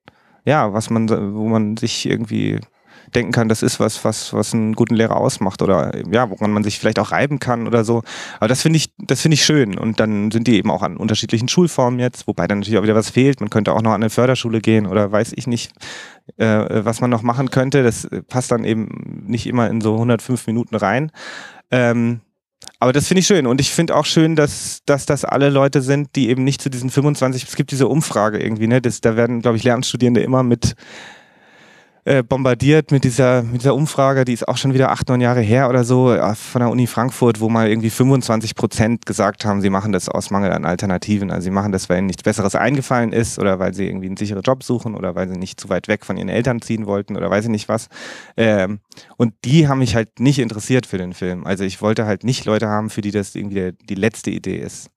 ja, 0.43 0.73
was 0.73 0.89
man, 0.89 1.09
wo 1.09 1.47
man 1.47 1.77
sich 1.77 2.05
irgendwie 2.05 2.59
denken 3.13 3.31
kann, 3.31 3.49
das 3.49 3.63
ist 3.63 3.79
was, 3.79 4.03
was, 4.03 4.33
was 4.33 4.53
einen 4.53 4.73
guten 4.73 4.95
Lehrer 4.95 5.17
ausmacht 5.17 5.61
oder 5.61 5.91
ja, 6.11 6.29
woran 6.29 6.51
man 6.51 6.63
sich 6.63 6.79
vielleicht 6.79 6.99
auch 6.99 7.11
reiben 7.11 7.39
kann 7.39 7.67
oder 7.67 7.83
so. 7.83 8.03
Aber 8.39 8.47
das 8.47 8.61
finde 8.61 8.77
ich, 8.77 8.93
das 8.97 9.21
finde 9.21 9.35
ich 9.35 9.45
schön. 9.45 9.77
Und 9.77 9.99
dann 9.99 10.31
sind 10.31 10.47
die 10.47 10.57
eben 10.57 10.71
auch 10.71 10.81
an 10.81 10.97
unterschiedlichen 10.97 11.47
Schulformen 11.47 11.99
jetzt, 11.99 12.27
wobei 12.27 12.47
dann 12.47 12.59
natürlich 12.59 12.79
auch 12.79 12.83
wieder 12.83 12.95
was 12.95 13.09
fehlt. 13.09 13.39
Man 13.39 13.49
könnte 13.49 13.73
auch 13.73 13.81
noch 13.81 13.91
an 13.91 14.03
eine 14.03 14.09
Förderschule 14.09 14.59
gehen 14.59 14.85
oder 14.85 15.11
weiß 15.11 15.33
ich 15.35 15.47
nicht, 15.47 15.71
äh, 16.37 16.85
was 16.85 17.01
man 17.01 17.09
noch 17.09 17.21
machen 17.21 17.49
könnte. 17.49 17.83
Das 17.83 18.07
passt 18.27 18.51
dann 18.51 18.63
eben 18.63 19.23
nicht 19.27 19.47
immer 19.47 19.69
in 19.69 19.81
so 19.81 19.93
105 19.93 20.47
Minuten 20.47 20.75
rein. 20.75 21.11
Ähm, 21.71 22.21
aber 22.79 22.93
das 22.93 23.07
finde 23.07 23.19
ich 23.19 23.27
schön. 23.27 23.47
Und 23.47 23.61
ich 23.61 23.71
finde 23.71 23.95
auch 23.95 24.05
schön, 24.05 24.35
dass, 24.35 24.81
dass 24.85 25.05
das 25.05 25.25
alle 25.25 25.49
Leute 25.49 25.81
sind, 25.81 26.15
die 26.15 26.29
eben 26.29 26.43
nicht 26.43 26.61
zu 26.61 26.69
diesen 26.69 26.89
25, 26.89 27.43
es 27.43 27.55
gibt 27.55 27.71
diese 27.71 27.87
Umfrage 27.87 28.41
irgendwie, 28.41 28.67
ne? 28.67 28.81
Das, 28.81 29.01
da 29.01 29.15
werden, 29.15 29.41
glaube 29.41 29.57
ich, 29.57 29.63
Lehramtsstudierende 29.63 30.21
immer 30.21 30.43
mit 30.43 30.75
äh, 32.05 32.21
bombardiert 32.21 32.91
mit 32.91 33.03
dieser, 33.03 33.41
mit 33.41 33.61
dieser 33.61 33.73
Umfrage, 33.73 34.25
die 34.25 34.33
ist 34.33 34.47
auch 34.47 34.57
schon 34.57 34.75
wieder 34.75 34.91
acht, 34.91 35.09
neun 35.09 35.21
Jahre 35.21 35.41
her 35.41 35.69
oder 35.69 35.83
so, 35.83 36.13
äh, 36.13 36.35
von 36.35 36.59
der 36.59 36.69
Uni 36.69 36.85
Frankfurt, 36.85 37.39
wo 37.39 37.49
mal 37.49 37.67
irgendwie 37.67 37.89
25 37.89 38.53
Prozent 38.53 39.05
gesagt 39.07 39.43
haben, 39.43 39.59
sie 39.59 39.71
machen 39.71 39.91
das 39.91 40.07
aus 40.07 40.29
Mangel 40.29 40.51
an 40.51 40.65
Alternativen. 40.65 41.31
Also 41.31 41.45
sie 41.45 41.51
machen 41.51 41.71
das, 41.71 41.89
weil 41.89 41.97
ihnen 41.97 42.07
nichts 42.07 42.21
Besseres 42.21 42.53
eingefallen 42.53 43.11
ist 43.11 43.39
oder 43.39 43.57
weil 43.57 43.73
sie 43.73 43.87
irgendwie 43.87 44.05
einen 44.05 44.17
sicheren 44.17 44.43
Job 44.43 44.63
suchen 44.63 44.93
oder 44.93 45.15
weil 45.15 45.27
sie 45.27 45.35
nicht 45.35 45.59
zu 45.59 45.69
weit 45.69 45.87
weg 45.87 46.05
von 46.05 46.15
ihren 46.15 46.29
Eltern 46.29 46.61
ziehen 46.61 46.85
wollten 46.85 47.17
oder 47.17 47.29
weiß 47.31 47.45
ich 47.45 47.51
nicht 47.51 47.69
was. 47.69 47.89
Ähm, 48.37 48.79
und 49.17 49.33
die 49.43 49.67
haben 49.67 49.79
mich 49.79 49.95
halt 49.95 50.19
nicht 50.19 50.37
interessiert 50.37 50.85
für 50.85 50.99
den 50.99 51.13
Film. 51.13 51.43
Also 51.45 51.63
ich 51.63 51.81
wollte 51.81 52.05
halt 52.05 52.23
nicht 52.23 52.45
Leute 52.45 52.67
haben, 52.67 52.91
für 52.91 53.01
die 53.01 53.11
das 53.11 53.33
irgendwie 53.33 53.55
der, 53.55 53.71
die 53.71 53.95
letzte 53.95 54.29
Idee 54.29 54.57
ist. 54.57 54.91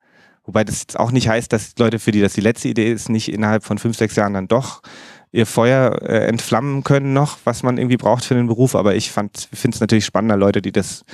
Wobei 0.44 0.64
das 0.64 0.80
jetzt 0.80 0.98
auch 0.98 1.10
nicht 1.10 1.28
heißt, 1.28 1.52
dass 1.52 1.74
Leute, 1.78 1.98
für 1.98 2.10
die 2.10 2.22
das 2.22 2.32
die 2.32 2.40
letzte 2.40 2.68
Idee 2.68 2.90
ist, 2.90 3.10
nicht 3.10 3.30
innerhalb 3.30 3.64
von 3.64 3.76
fünf, 3.76 3.98
sechs 3.98 4.16
Jahren 4.16 4.32
dann 4.32 4.48
doch 4.48 4.80
ihr 5.32 5.46
Feuer 5.46 6.00
äh, 6.02 6.26
entflammen 6.26 6.84
können 6.84 7.12
noch, 7.12 7.38
was 7.44 7.62
man 7.62 7.78
irgendwie 7.78 7.96
braucht 7.96 8.24
für 8.24 8.34
den 8.34 8.46
Beruf. 8.46 8.74
Aber 8.74 8.94
ich 8.94 9.10
finde 9.10 9.32
es 9.34 9.80
natürlich 9.80 10.04
spannender, 10.04 10.36
Leute, 10.36 10.62
die 10.62 10.72
das 10.72 11.04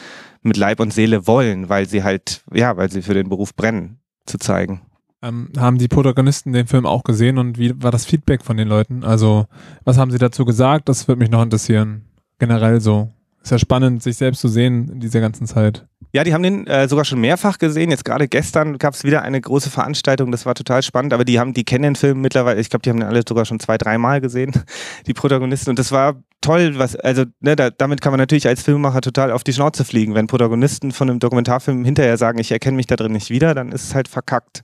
mit 0.43 0.57
Leib 0.57 0.81
und 0.81 0.93
Seele 0.93 1.27
wollen, 1.27 1.69
weil 1.69 1.89
sie 1.89 2.05
halt, 2.05 2.43
ja, 2.53 2.77
weil 2.77 2.91
sie 2.91 3.03
für 3.03 3.15
den 3.15 3.29
Beruf 3.29 3.55
brennen, 3.55 3.99
zu 4.27 4.39
zeigen. 4.39 4.83
Ähm, 5.23 5.49
haben 5.57 5.79
die 5.79 5.89
Protagonisten 5.89 6.53
den 6.53 6.67
Film 6.67 6.85
auch 6.85 7.03
gesehen 7.03 7.39
und 7.39 7.59
wie 7.59 7.83
war 7.83 7.91
das 7.91 8.05
Feedback 8.05 8.45
von 8.45 8.59
den 8.59 8.69
Leuten? 8.69 9.05
Also, 9.05 9.47
was 9.85 9.97
haben 9.97 10.11
sie 10.11 10.19
dazu 10.19 10.45
gesagt? 10.45 10.89
Das 10.89 11.09
würde 11.09 11.21
mich 11.21 11.31
noch 11.31 11.43
interessieren. 11.43 12.05
Generell 12.39 12.81
so. 12.81 13.11
Ist 13.43 13.51
ja 13.51 13.59
spannend, 13.59 14.03
sich 14.03 14.17
selbst 14.17 14.41
zu 14.41 14.49
sehen 14.49 14.89
in 14.89 15.01
dieser 15.01 15.21
ganzen 15.21 15.47
Zeit. 15.47 15.87
Ja, 16.15 16.23
die 16.23 16.33
haben 16.33 16.45
den 16.45 16.69
äh, 16.69 16.87
sogar 16.87 17.05
schon 17.05 17.21
mehrfach 17.21 17.59
gesehen. 17.59 17.91
Jetzt 17.91 18.05
gerade 18.05 18.29
gestern 18.29 18.79
gab 18.79 18.95
es 18.95 19.03
wieder 19.03 19.23
eine 19.23 19.41
große 19.41 19.69
Veranstaltung, 19.69 20.31
das 20.31 20.47
war 20.47 20.55
total 20.55 20.81
spannend, 20.85 21.13
aber 21.13 21.25
die 21.25 21.41
haben, 21.41 21.55
die 21.55 21.65
kennen 21.65 21.83
den 21.83 21.97
Film 21.97 22.21
mittlerweile, 22.21 22.61
ich 22.61 22.71
glaube, 22.71 22.83
die 22.83 22.91
haben 22.91 23.01
den 23.01 23.09
alle 23.09 23.23
sogar 23.29 23.45
schon 23.45 23.59
zwei, 23.59 23.79
dreimal 23.79 24.21
gesehen, 24.21 24.53
die 25.09 25.13
Protagonisten. 25.13 25.71
Und 25.71 25.79
das 25.81 25.91
war 25.91 26.23
toll, 26.41 26.79
was, 26.79 26.95
also 26.95 27.25
ne, 27.41 27.57
da, 27.57 27.71
damit 27.71 28.01
kann 28.01 28.13
man 28.13 28.21
natürlich 28.21 28.47
als 28.47 28.63
Filmemacher 28.63 29.01
total 29.01 29.33
auf 29.33 29.43
die 29.43 29.53
Schnauze 29.53 29.85
fliegen. 29.85 30.15
Wenn 30.15 30.29
Protagonisten 30.29 30.93
von 30.93 31.11
einem 31.11 31.19
Dokumentarfilm 31.19 31.85
hinterher 31.85 32.17
sagen, 32.17 32.39
ich 32.39 32.53
erkenne 32.53 32.77
mich 32.77 32.87
da 32.87 32.95
drin 32.95 33.11
nicht 33.11 33.31
wieder, 33.31 33.53
dann 33.53 33.73
ist 33.73 33.83
es 33.83 33.95
halt 33.97 34.07
verkackt. 34.07 34.63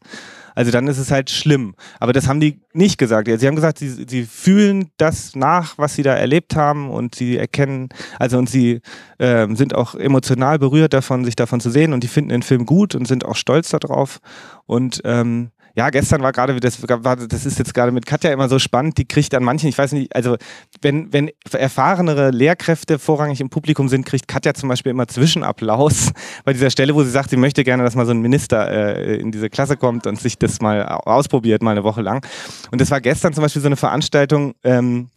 Also 0.55 0.71
dann 0.71 0.87
ist 0.89 0.99
es 0.99 1.11
halt 1.11 1.31
schlimm. 1.31 1.75
Aber 1.99 2.13
das 2.13 2.29
haben 2.29 2.41
die 2.41 2.61
nicht 2.73 2.99
gesagt. 2.99 3.29
Sie 3.29 3.47
haben 3.47 3.57
gesagt, 3.57 3.79
sie, 3.79 3.89
sie 3.89 4.25
fühlen 4.25 4.91
das 4.97 5.35
nach, 5.35 5.79
was 5.79 5.95
sie 5.95 6.03
da 6.03 6.15
erlebt 6.15 6.57
haben 6.57 6.91
und 6.91 7.15
sie 7.15 7.37
erkennen, 7.37 7.89
also 8.19 8.39
und 8.39 8.49
sie 8.49 8.81
äh, 9.19 9.47
sind 9.55 9.75
auch 9.75 9.95
emotional 9.95 10.59
berührt 10.59 10.93
davon, 10.93 11.25
sich 11.25 11.37
davon 11.37 11.61
zu 11.61 11.71
sehen 11.71 11.93
und 11.93 12.03
die 12.03 12.09
finden 12.09 12.31
den 12.31 12.43
Film 12.43 12.67
gut 12.67 12.95
und 12.95 13.07
sind 13.07 13.25
auch 13.25 13.37
stolz 13.37 13.71
darauf. 13.71 14.21
Und 14.67 15.01
ähm, 15.05 15.51
ja, 15.75 15.91
gestern 15.91 16.23
war 16.23 16.33
gerade, 16.33 16.59
das, 16.59 16.81
das 16.81 17.47
ist 17.47 17.59
jetzt 17.59 17.75
gerade 17.75 17.93
mit 17.93 18.07
Katja 18.07 18.33
immer 18.33 18.49
so 18.49 18.59
spannend, 18.59 18.99
die 18.99 19.07
kriegt 19.07 19.35
an 19.35 19.45
manchen, 19.45 19.69
ich 19.69 19.79
weiß 19.79 19.93
nicht, 19.93 20.15
also 20.15 20.37
wenn, 20.83 21.13
wenn 21.13 21.31
erfahrenere 21.53 22.31
Lehrkräfte 22.31 22.99
vorrangig 22.99 23.41
im 23.41 23.51
Publikum 23.51 23.89
sind, 23.89 24.05
kriegt 24.07 24.29
Katja 24.29 24.55
zum 24.55 24.69
Beispiel 24.69 24.91
immer 24.91 25.09
Zwischenapplaus 25.09 26.13
bei 26.45 26.53
dieser 26.53 26.71
Stelle, 26.71 26.95
wo 26.95 27.03
sie 27.03 27.11
sagt, 27.11 27.31
sie 27.31 27.37
möchte 27.37 27.65
gerne, 27.65 27.83
dass 27.83 27.95
mal 27.95 28.07
so 28.07 28.13
ein 28.13 28.21
Minister 28.21 28.71
äh, 28.71 29.17
in 29.17 29.33
diese 29.33 29.51
Klasse 29.51 29.77
kommt 29.77 30.07
und 30.07 30.21
sich 30.21 30.39
das 30.39 30.61
mal 30.61 30.85
ausprobiert, 30.85 31.63
mal 31.63 31.73
eine 31.73 31.85
Woche 31.85 32.03
lang. 32.03 32.27
Und 32.71 32.81
das 32.81 32.91
war 32.91 33.01
gestern 33.01 33.33
zum 33.33 33.43
Beispiel 33.43 33.63
so 33.63 33.69
eine 33.69 33.77
Veranstaltung, 33.77 34.55
ähm, 34.65 35.09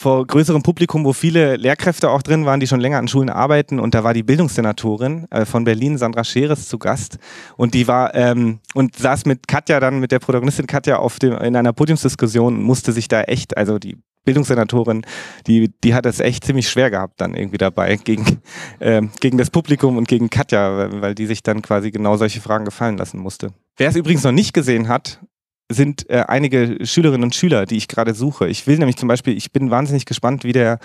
vor 0.00 0.26
größerem 0.26 0.62
Publikum, 0.62 1.04
wo 1.04 1.12
viele 1.12 1.56
Lehrkräfte 1.56 2.08
auch 2.08 2.22
drin 2.22 2.46
waren, 2.46 2.58
die 2.58 2.66
schon 2.66 2.80
länger 2.80 2.96
an 2.96 3.06
Schulen 3.06 3.28
arbeiten. 3.28 3.78
Und 3.78 3.94
da 3.94 4.02
war 4.02 4.14
die 4.14 4.22
Bildungssenatorin 4.22 5.26
äh, 5.30 5.44
von 5.44 5.64
Berlin, 5.64 5.98
Sandra 5.98 6.24
Scheres, 6.24 6.68
zu 6.68 6.78
Gast. 6.78 7.18
Und 7.58 7.74
die 7.74 7.86
war 7.86 8.14
ähm, 8.14 8.60
und 8.72 8.96
saß 8.96 9.26
mit 9.26 9.46
Katja 9.46 9.78
dann, 9.78 10.00
mit 10.00 10.10
der 10.10 10.18
Protagonistin 10.18 10.66
Katja 10.66 10.96
auf 10.96 11.18
dem, 11.18 11.34
in 11.34 11.54
einer 11.54 11.74
Podiumsdiskussion 11.74 12.56
und 12.56 12.62
musste 12.62 12.92
sich 12.92 13.08
da 13.08 13.24
echt, 13.24 13.58
also 13.58 13.78
die 13.78 13.98
Bildungssenatorin, 14.24 15.02
die, 15.46 15.70
die 15.84 15.92
hat 15.92 16.06
es 16.06 16.20
echt 16.20 16.44
ziemlich 16.44 16.70
schwer 16.70 16.90
gehabt 16.90 17.20
dann 17.20 17.34
irgendwie 17.34 17.58
dabei 17.58 17.96
gegen, 17.96 18.40
äh, 18.78 19.02
gegen 19.20 19.36
das 19.36 19.50
Publikum 19.50 19.98
und 19.98 20.08
gegen 20.08 20.30
Katja, 20.30 21.02
weil 21.02 21.14
die 21.14 21.26
sich 21.26 21.42
dann 21.42 21.60
quasi 21.60 21.90
genau 21.90 22.16
solche 22.16 22.40
Fragen 22.40 22.64
gefallen 22.64 22.96
lassen 22.96 23.18
musste. 23.18 23.52
Wer 23.76 23.90
es 23.90 23.96
übrigens 23.96 24.24
noch 24.24 24.32
nicht 24.32 24.54
gesehen 24.54 24.88
hat, 24.88 25.20
sind 25.70 26.10
äh, 26.10 26.24
einige 26.26 26.84
Schülerinnen 26.84 27.24
und 27.24 27.34
Schüler, 27.34 27.64
die 27.64 27.76
ich 27.76 27.88
gerade 27.88 28.12
suche. 28.14 28.48
Ich 28.48 28.66
will 28.66 28.78
nämlich 28.78 28.96
zum 28.96 29.08
Beispiel, 29.08 29.36
ich 29.36 29.52
bin 29.52 29.70
wahnsinnig 29.70 30.04
gespannt, 30.04 30.44
wie 30.44 30.52
der 30.52 30.78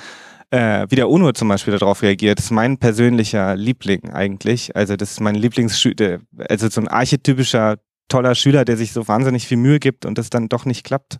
äh, 0.51 0.85
wie 0.89 0.95
der 0.95 1.09
UNO 1.09 1.31
zum 1.31 1.47
Beispiel 1.47 1.77
darauf 1.77 2.03
reagiert. 2.03 2.37
Das 2.37 2.45
ist 2.45 2.51
mein 2.51 2.77
persönlicher 2.77 3.55
Liebling 3.55 4.11
eigentlich. 4.11 4.75
Also 4.75 4.95
das 4.95 5.11
ist 5.11 5.21
mein 5.21 5.35
Lieblingsschüler, 5.35 6.19
also 6.49 6.69
so 6.69 6.81
ein 6.81 6.87
archetypischer 6.87 7.77
toller 8.07 8.35
Schüler, 8.35 8.63
der 8.63 8.77
sich 8.77 8.93
so 8.93 9.07
wahnsinnig 9.07 9.47
viel 9.47 9.57
Mühe 9.57 9.79
gibt 9.79 10.05
und 10.05 10.17
das 10.17 10.29
dann 10.29 10.47
doch 10.47 10.65
nicht 10.65 10.83
klappt 10.83 11.17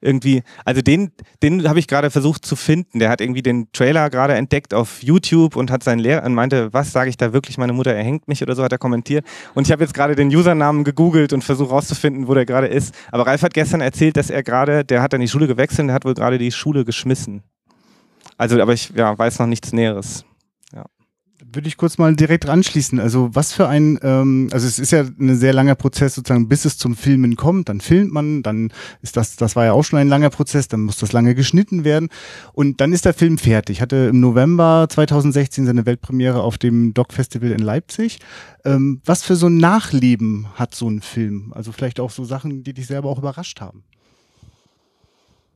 irgendwie, 0.00 0.42
also 0.64 0.82
den, 0.82 1.12
den 1.42 1.68
habe 1.68 1.78
ich 1.78 1.86
gerade 1.86 2.10
versucht 2.10 2.44
zu 2.44 2.56
finden. 2.56 2.98
Der 2.98 3.08
hat 3.08 3.20
irgendwie 3.20 3.42
den 3.42 3.70
Trailer 3.72 4.10
gerade 4.10 4.34
entdeckt 4.34 4.74
auf 4.74 5.02
YouTube 5.02 5.56
und 5.56 5.70
hat 5.70 5.82
seinen 5.82 5.98
Lehrer 5.98 6.24
und 6.24 6.34
meinte, 6.34 6.72
was 6.72 6.92
sage 6.92 7.10
ich 7.10 7.16
da 7.16 7.32
wirklich, 7.32 7.58
meine 7.58 7.72
Mutter 7.72 7.92
erhängt 7.92 8.28
mich 8.28 8.42
oder 8.42 8.54
so, 8.54 8.62
hat 8.62 8.72
er 8.72 8.78
kommentiert. 8.78 9.26
Und 9.54 9.66
ich 9.66 9.72
habe 9.72 9.82
jetzt 9.82 9.94
gerade 9.94 10.14
den 10.14 10.28
Usernamen 10.34 10.84
gegoogelt 10.84 11.32
und 11.32 11.44
versuche 11.44 11.70
rauszufinden, 11.70 12.28
wo 12.28 12.34
der 12.34 12.46
gerade 12.46 12.66
ist. 12.66 12.94
Aber 13.10 13.26
Ralf 13.26 13.42
hat 13.42 13.54
gestern 13.54 13.80
erzählt, 13.80 14.16
dass 14.16 14.30
er 14.30 14.42
gerade, 14.42 14.84
der 14.84 15.02
hat 15.02 15.12
dann 15.12 15.20
die 15.20 15.28
Schule 15.28 15.46
gewechselt 15.46 15.88
der 15.88 15.94
hat 15.94 16.04
wohl 16.04 16.14
gerade 16.14 16.38
die 16.38 16.52
Schule 16.52 16.84
geschmissen. 16.84 17.42
Also, 18.38 18.60
aber 18.60 18.72
ich 18.72 18.90
ja, 18.94 19.18
weiß 19.18 19.38
noch 19.38 19.46
nichts 19.46 19.72
Näheres 19.72 20.24
würde 21.52 21.68
ich 21.68 21.76
kurz 21.76 21.98
mal 21.98 22.14
direkt 22.14 22.48
anschließen. 22.48 23.00
Also 23.00 23.30
was 23.32 23.52
für 23.52 23.68
ein, 23.68 23.98
ähm, 24.02 24.48
also 24.52 24.66
es 24.66 24.78
ist 24.78 24.92
ja 24.92 25.02
ein 25.02 25.36
sehr 25.36 25.52
langer 25.52 25.74
Prozess 25.74 26.14
sozusagen, 26.14 26.48
bis 26.48 26.64
es 26.64 26.78
zum 26.78 26.96
Filmen 26.96 27.36
kommt. 27.36 27.68
Dann 27.68 27.80
filmt 27.80 28.12
man, 28.12 28.42
dann 28.42 28.72
ist 29.02 29.16
das, 29.16 29.36
das 29.36 29.56
war 29.56 29.64
ja 29.64 29.72
auch 29.72 29.84
schon 29.84 29.98
ein 29.98 30.08
langer 30.08 30.30
Prozess, 30.30 30.68
dann 30.68 30.82
muss 30.82 30.98
das 30.98 31.12
lange 31.12 31.34
geschnitten 31.34 31.84
werden 31.84 32.08
und 32.52 32.80
dann 32.80 32.92
ist 32.92 33.04
der 33.04 33.14
Film 33.14 33.38
fertig. 33.38 33.80
Hatte 33.80 34.08
im 34.10 34.20
November 34.20 34.86
2016 34.88 35.66
seine 35.66 35.86
Weltpremiere 35.86 36.42
auf 36.42 36.58
dem 36.58 36.94
Doc 36.94 37.12
Festival 37.12 37.50
in 37.50 37.60
Leipzig. 37.60 38.18
Ähm, 38.64 39.00
was 39.04 39.22
für 39.22 39.36
so 39.36 39.46
ein 39.46 39.58
Nachleben 39.58 40.46
hat 40.54 40.74
so 40.74 40.88
ein 40.88 41.00
Film? 41.00 41.52
Also 41.54 41.72
vielleicht 41.72 42.00
auch 42.00 42.10
so 42.10 42.24
Sachen, 42.24 42.62
die 42.62 42.74
dich 42.74 42.86
selber 42.86 43.08
auch 43.08 43.18
überrascht 43.18 43.60
haben. 43.60 43.84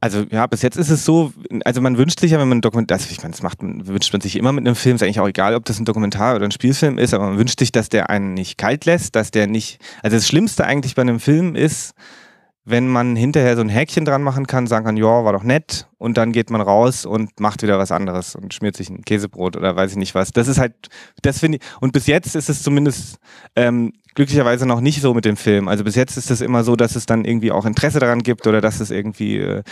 Also 0.03 0.25
ja, 0.31 0.47
bis 0.47 0.63
jetzt 0.63 0.79
ist 0.79 0.89
es 0.89 1.05
so, 1.05 1.33
also 1.67 1.83
man 1.83 1.99
wünscht 1.99 2.21
sich 2.21 2.31
ja, 2.31 2.41
wenn 2.41 2.49
man 2.49 2.59
ein 2.59 2.63
Dokumentar, 2.63 2.97
also 2.97 3.09
ich 3.11 3.19
meine, 3.19 3.33
das 3.33 3.43
macht, 3.43 3.59
wünscht 3.61 4.13
man 4.15 4.23
sich 4.23 4.37
immer 4.37 4.51
mit 4.51 4.67
einem 4.67 4.75
Film, 4.75 4.97
ist 4.97 5.03
eigentlich 5.03 5.21
auch 5.21 5.29
egal, 5.29 5.55
ob 5.55 5.67
das 5.67 5.79
ein 5.79 5.85
Dokumentar 5.85 6.37
oder 6.37 6.47
ein 6.47 6.53
Spielfilm 6.53 6.97
ist, 6.97 7.13
aber 7.13 7.27
man 7.27 7.39
wünscht 7.39 7.59
sich, 7.59 7.71
dass 7.71 7.91
der 7.91 8.09
einen 8.09 8.33
nicht 8.33 8.57
kalt 8.57 8.87
lässt, 8.87 9.15
dass 9.15 9.31
der 9.31 9.47
nicht, 9.47 9.79
also 10.03 10.17
das 10.17 10.27
Schlimmste 10.27 10.65
eigentlich 10.65 10.95
bei 10.95 11.03
einem 11.03 11.21
Film 11.21 11.55
ist, 11.55 11.93
wenn 12.65 12.89
man 12.89 13.17
hinterher 13.17 13.57
so 13.57 13.63
ein 13.63 13.69
Häkchen 13.69 14.05
dran 14.05 14.23
machen 14.23 14.47
kann, 14.47 14.67
sagen 14.67 14.85
kann, 14.85 14.97
ja, 14.97 15.25
war 15.25 15.33
doch 15.33 15.43
nett, 15.43 15.89
und 16.01 16.17
dann 16.17 16.33
geht 16.33 16.49
man 16.51 16.63
raus 16.63 17.05
und 17.05 17.41
macht 17.41 17.63
wieder 17.63 17.79
was 17.79 17.93
anderes 17.93 18.35
und 18.35 18.55
schmiert 18.55 18.75
sich 18.75 18.89
ein 18.89 19.03
Käsebrot 19.03 19.57
oder 19.57 19.77
weiß 19.77 19.91
ich 19.93 19.97
nicht 19.99 20.15
was. 20.15 20.31
Das 20.31 20.49
ist 20.49 20.59
halt, 20.59 20.75
das 21.21 21.39
finde 21.39 21.59
ich, 21.59 21.65
und 21.81 21.93
bis 21.93 22.07
jetzt 22.07 22.35
ist 22.35 22.49
es 22.49 22.63
zumindest 22.63 23.19
ähm, 23.55 23.93
glücklicherweise 24.15 24.65
noch 24.65 24.81
nicht 24.81 25.03
so 25.03 25.13
mit 25.13 25.27
dem 25.27 25.37
Film. 25.37 25.69
Also 25.69 25.85
bis 25.85 25.97
jetzt 25.97 26.17
ist 26.17 26.31
es 26.31 26.41
immer 26.41 26.65
so, 26.65 26.75
dass 26.75 26.97
es 26.97 27.05
dann 27.05 27.27
irgendwie 27.27 27.53
auch 27.53 27.67
Interesse 27.67 28.01
daran 28.01 28.23
gibt 28.23 28.47
oder 28.47 28.63
dass 28.63 28.81
es 28.81 28.91
irgendwie 28.91 29.39
äh, 29.39 29.63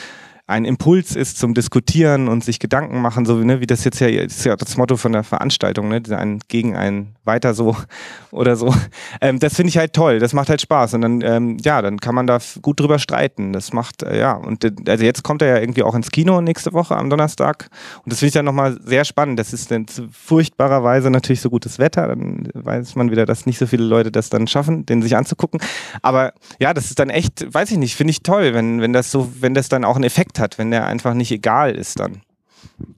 ein 0.48 0.64
Impuls 0.64 1.14
ist 1.14 1.38
zum 1.38 1.52
Diskutieren 1.52 2.26
und 2.26 2.42
sich 2.42 2.58
Gedanken 2.58 3.02
machen, 3.02 3.26
so 3.26 3.36
ne, 3.36 3.60
wie 3.60 3.66
das 3.66 3.84
jetzt 3.84 4.00
ja 4.00 4.08
ist 4.08 4.46
ja 4.46 4.56
das 4.56 4.78
Motto 4.78 4.96
von 4.96 5.12
der 5.12 5.22
Veranstaltung, 5.22 5.88
ne, 5.88 6.02
ein 6.10 6.40
gegen 6.48 6.74
ein 6.74 7.14
weiter 7.24 7.52
so 7.52 7.76
oder 8.30 8.56
so. 8.56 8.74
Ähm, 9.20 9.38
das 9.38 9.54
finde 9.54 9.68
ich 9.68 9.76
halt 9.76 9.92
toll, 9.92 10.18
das 10.20 10.32
macht 10.32 10.48
halt 10.48 10.62
Spaß 10.62 10.94
und 10.94 11.02
dann 11.02 11.20
ähm, 11.20 11.58
ja, 11.62 11.82
dann 11.82 12.00
kann 12.00 12.14
man 12.14 12.26
da 12.26 12.38
gut 12.62 12.80
drüber 12.80 12.98
streiten. 12.98 13.52
Das 13.52 13.74
macht 13.74 14.02
äh, 14.02 14.18
ja 14.18 14.32
und 14.32 14.64
äh, 14.64 14.72
also 14.88 15.04
jetzt 15.04 15.22
kommt 15.22 15.42
er 15.42 15.48
ja 15.48 15.58
irgendwie 15.58 15.82
auch 15.82 15.94
ins 15.94 16.10
Kino 16.10 16.40
nächste 16.40 16.72
Woche 16.72 16.96
am 16.96 17.10
Donnerstag 17.10 17.68
und 18.04 18.12
das 18.12 18.20
finde 18.20 18.28
ich 18.28 18.34
dann 18.34 18.46
nochmal 18.46 18.78
sehr 18.82 19.04
spannend. 19.04 19.38
Das 19.38 19.52
ist 19.52 19.70
dann 19.70 19.84
furchtbarerweise 20.10 21.10
natürlich 21.10 21.42
so 21.42 21.50
gutes 21.50 21.78
Wetter, 21.78 22.08
dann 22.08 22.48
weiß 22.54 22.96
man 22.96 23.10
wieder, 23.10 23.26
dass 23.26 23.44
nicht 23.44 23.58
so 23.58 23.66
viele 23.66 23.84
Leute 23.84 24.10
das 24.10 24.30
dann 24.30 24.46
schaffen, 24.46 24.86
den 24.86 25.02
sich 25.02 25.14
anzugucken. 25.14 25.60
Aber 26.00 26.32
ja, 26.58 26.72
das 26.72 26.86
ist 26.86 26.98
dann 26.98 27.10
echt, 27.10 27.52
weiß 27.52 27.70
ich 27.70 27.76
nicht, 27.76 27.96
finde 27.96 28.12
ich 28.12 28.22
toll, 28.22 28.54
wenn 28.54 28.80
wenn 28.80 28.94
das 28.94 29.10
so, 29.10 29.30
wenn 29.40 29.52
das 29.52 29.68
dann 29.68 29.84
auch 29.84 29.96
einen 29.96 30.04
Effekt 30.04 30.37
hat, 30.38 30.58
wenn 30.58 30.70
der 30.70 30.86
einfach 30.86 31.14
nicht 31.14 31.30
egal 31.30 31.74
ist 31.74 32.00
dann. 32.00 32.22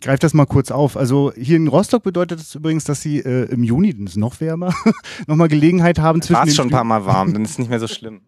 Greif 0.00 0.18
das 0.18 0.34
mal 0.34 0.46
kurz 0.46 0.70
auf. 0.70 0.96
Also 0.96 1.32
hier 1.36 1.56
in 1.56 1.68
Rostock 1.68 2.02
bedeutet 2.02 2.40
das 2.40 2.54
übrigens, 2.54 2.84
dass 2.84 3.02
Sie 3.02 3.18
äh, 3.18 3.50
im 3.50 3.62
Juni, 3.62 3.94
dann 3.94 4.04
ist 4.04 4.12
es 4.12 4.16
noch 4.16 4.40
wärmer, 4.40 4.74
nochmal 5.26 5.48
Gelegenheit 5.48 5.98
haben 5.98 6.22
zwischen. 6.22 6.38
War 6.38 6.46
es 6.46 6.54
schon 6.54 6.68
ein 6.68 6.70
paar 6.70 6.84
Mal 6.84 7.04
warm, 7.06 7.32
dann 7.32 7.44
ist 7.44 7.52
es 7.52 7.58
nicht 7.58 7.70
mehr 7.70 7.80
so 7.80 7.88
schlimm. 7.88 8.20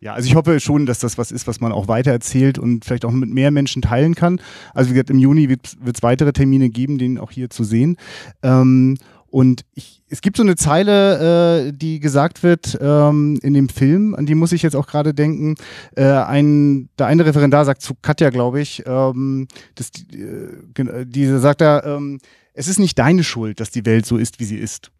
ja, 0.00 0.14
also 0.14 0.28
ich 0.28 0.34
hoffe 0.34 0.60
schon, 0.60 0.86
dass 0.86 0.98
das 0.98 1.18
was 1.18 1.32
ist, 1.32 1.46
was 1.46 1.60
man 1.60 1.72
auch 1.72 1.88
weiter 1.88 2.10
erzählt 2.10 2.58
und 2.58 2.84
vielleicht 2.84 3.04
auch 3.04 3.10
mit 3.12 3.30
mehr 3.30 3.50
Menschen 3.50 3.82
teilen 3.82 4.14
kann. 4.14 4.40
Also 4.74 4.90
wie 4.90 4.94
gesagt, 4.94 5.10
im 5.10 5.18
Juni 5.18 5.48
wird 5.48 5.66
es 5.66 6.02
weitere 6.02 6.32
Termine 6.32 6.70
geben, 6.70 6.98
den 6.98 7.18
auch 7.18 7.30
hier 7.30 7.50
zu 7.50 7.64
sehen. 7.64 7.96
Ähm, 8.42 8.96
und 9.30 9.64
ich, 9.74 10.02
es 10.08 10.20
gibt 10.20 10.36
so 10.36 10.42
eine 10.42 10.56
Zeile, 10.56 11.68
äh, 11.68 11.72
die 11.72 12.00
gesagt 12.00 12.42
wird 12.42 12.76
ähm, 12.80 13.38
in 13.42 13.54
dem 13.54 13.68
Film, 13.68 14.14
an 14.14 14.26
die 14.26 14.34
muss 14.34 14.52
ich 14.52 14.62
jetzt 14.62 14.74
auch 14.74 14.86
gerade 14.86 15.14
denken. 15.14 15.54
Äh, 15.96 16.04
ein, 16.04 16.88
der 16.98 17.06
eine 17.06 17.24
Referendar 17.24 17.64
sagt 17.64 17.82
zu 17.82 17.94
Katja, 18.02 18.30
glaube 18.30 18.60
ich, 18.60 18.82
ähm, 18.86 19.46
das, 19.76 19.90
äh, 20.12 21.06
diese 21.06 21.38
sagt 21.38 21.60
er, 21.60 21.84
ähm, 21.86 22.18
es 22.54 22.66
ist 22.66 22.80
nicht 22.80 22.98
deine 22.98 23.22
Schuld, 23.22 23.60
dass 23.60 23.70
die 23.70 23.86
Welt 23.86 24.04
so 24.04 24.16
ist, 24.16 24.40
wie 24.40 24.44
sie 24.44 24.58
ist. 24.58 24.90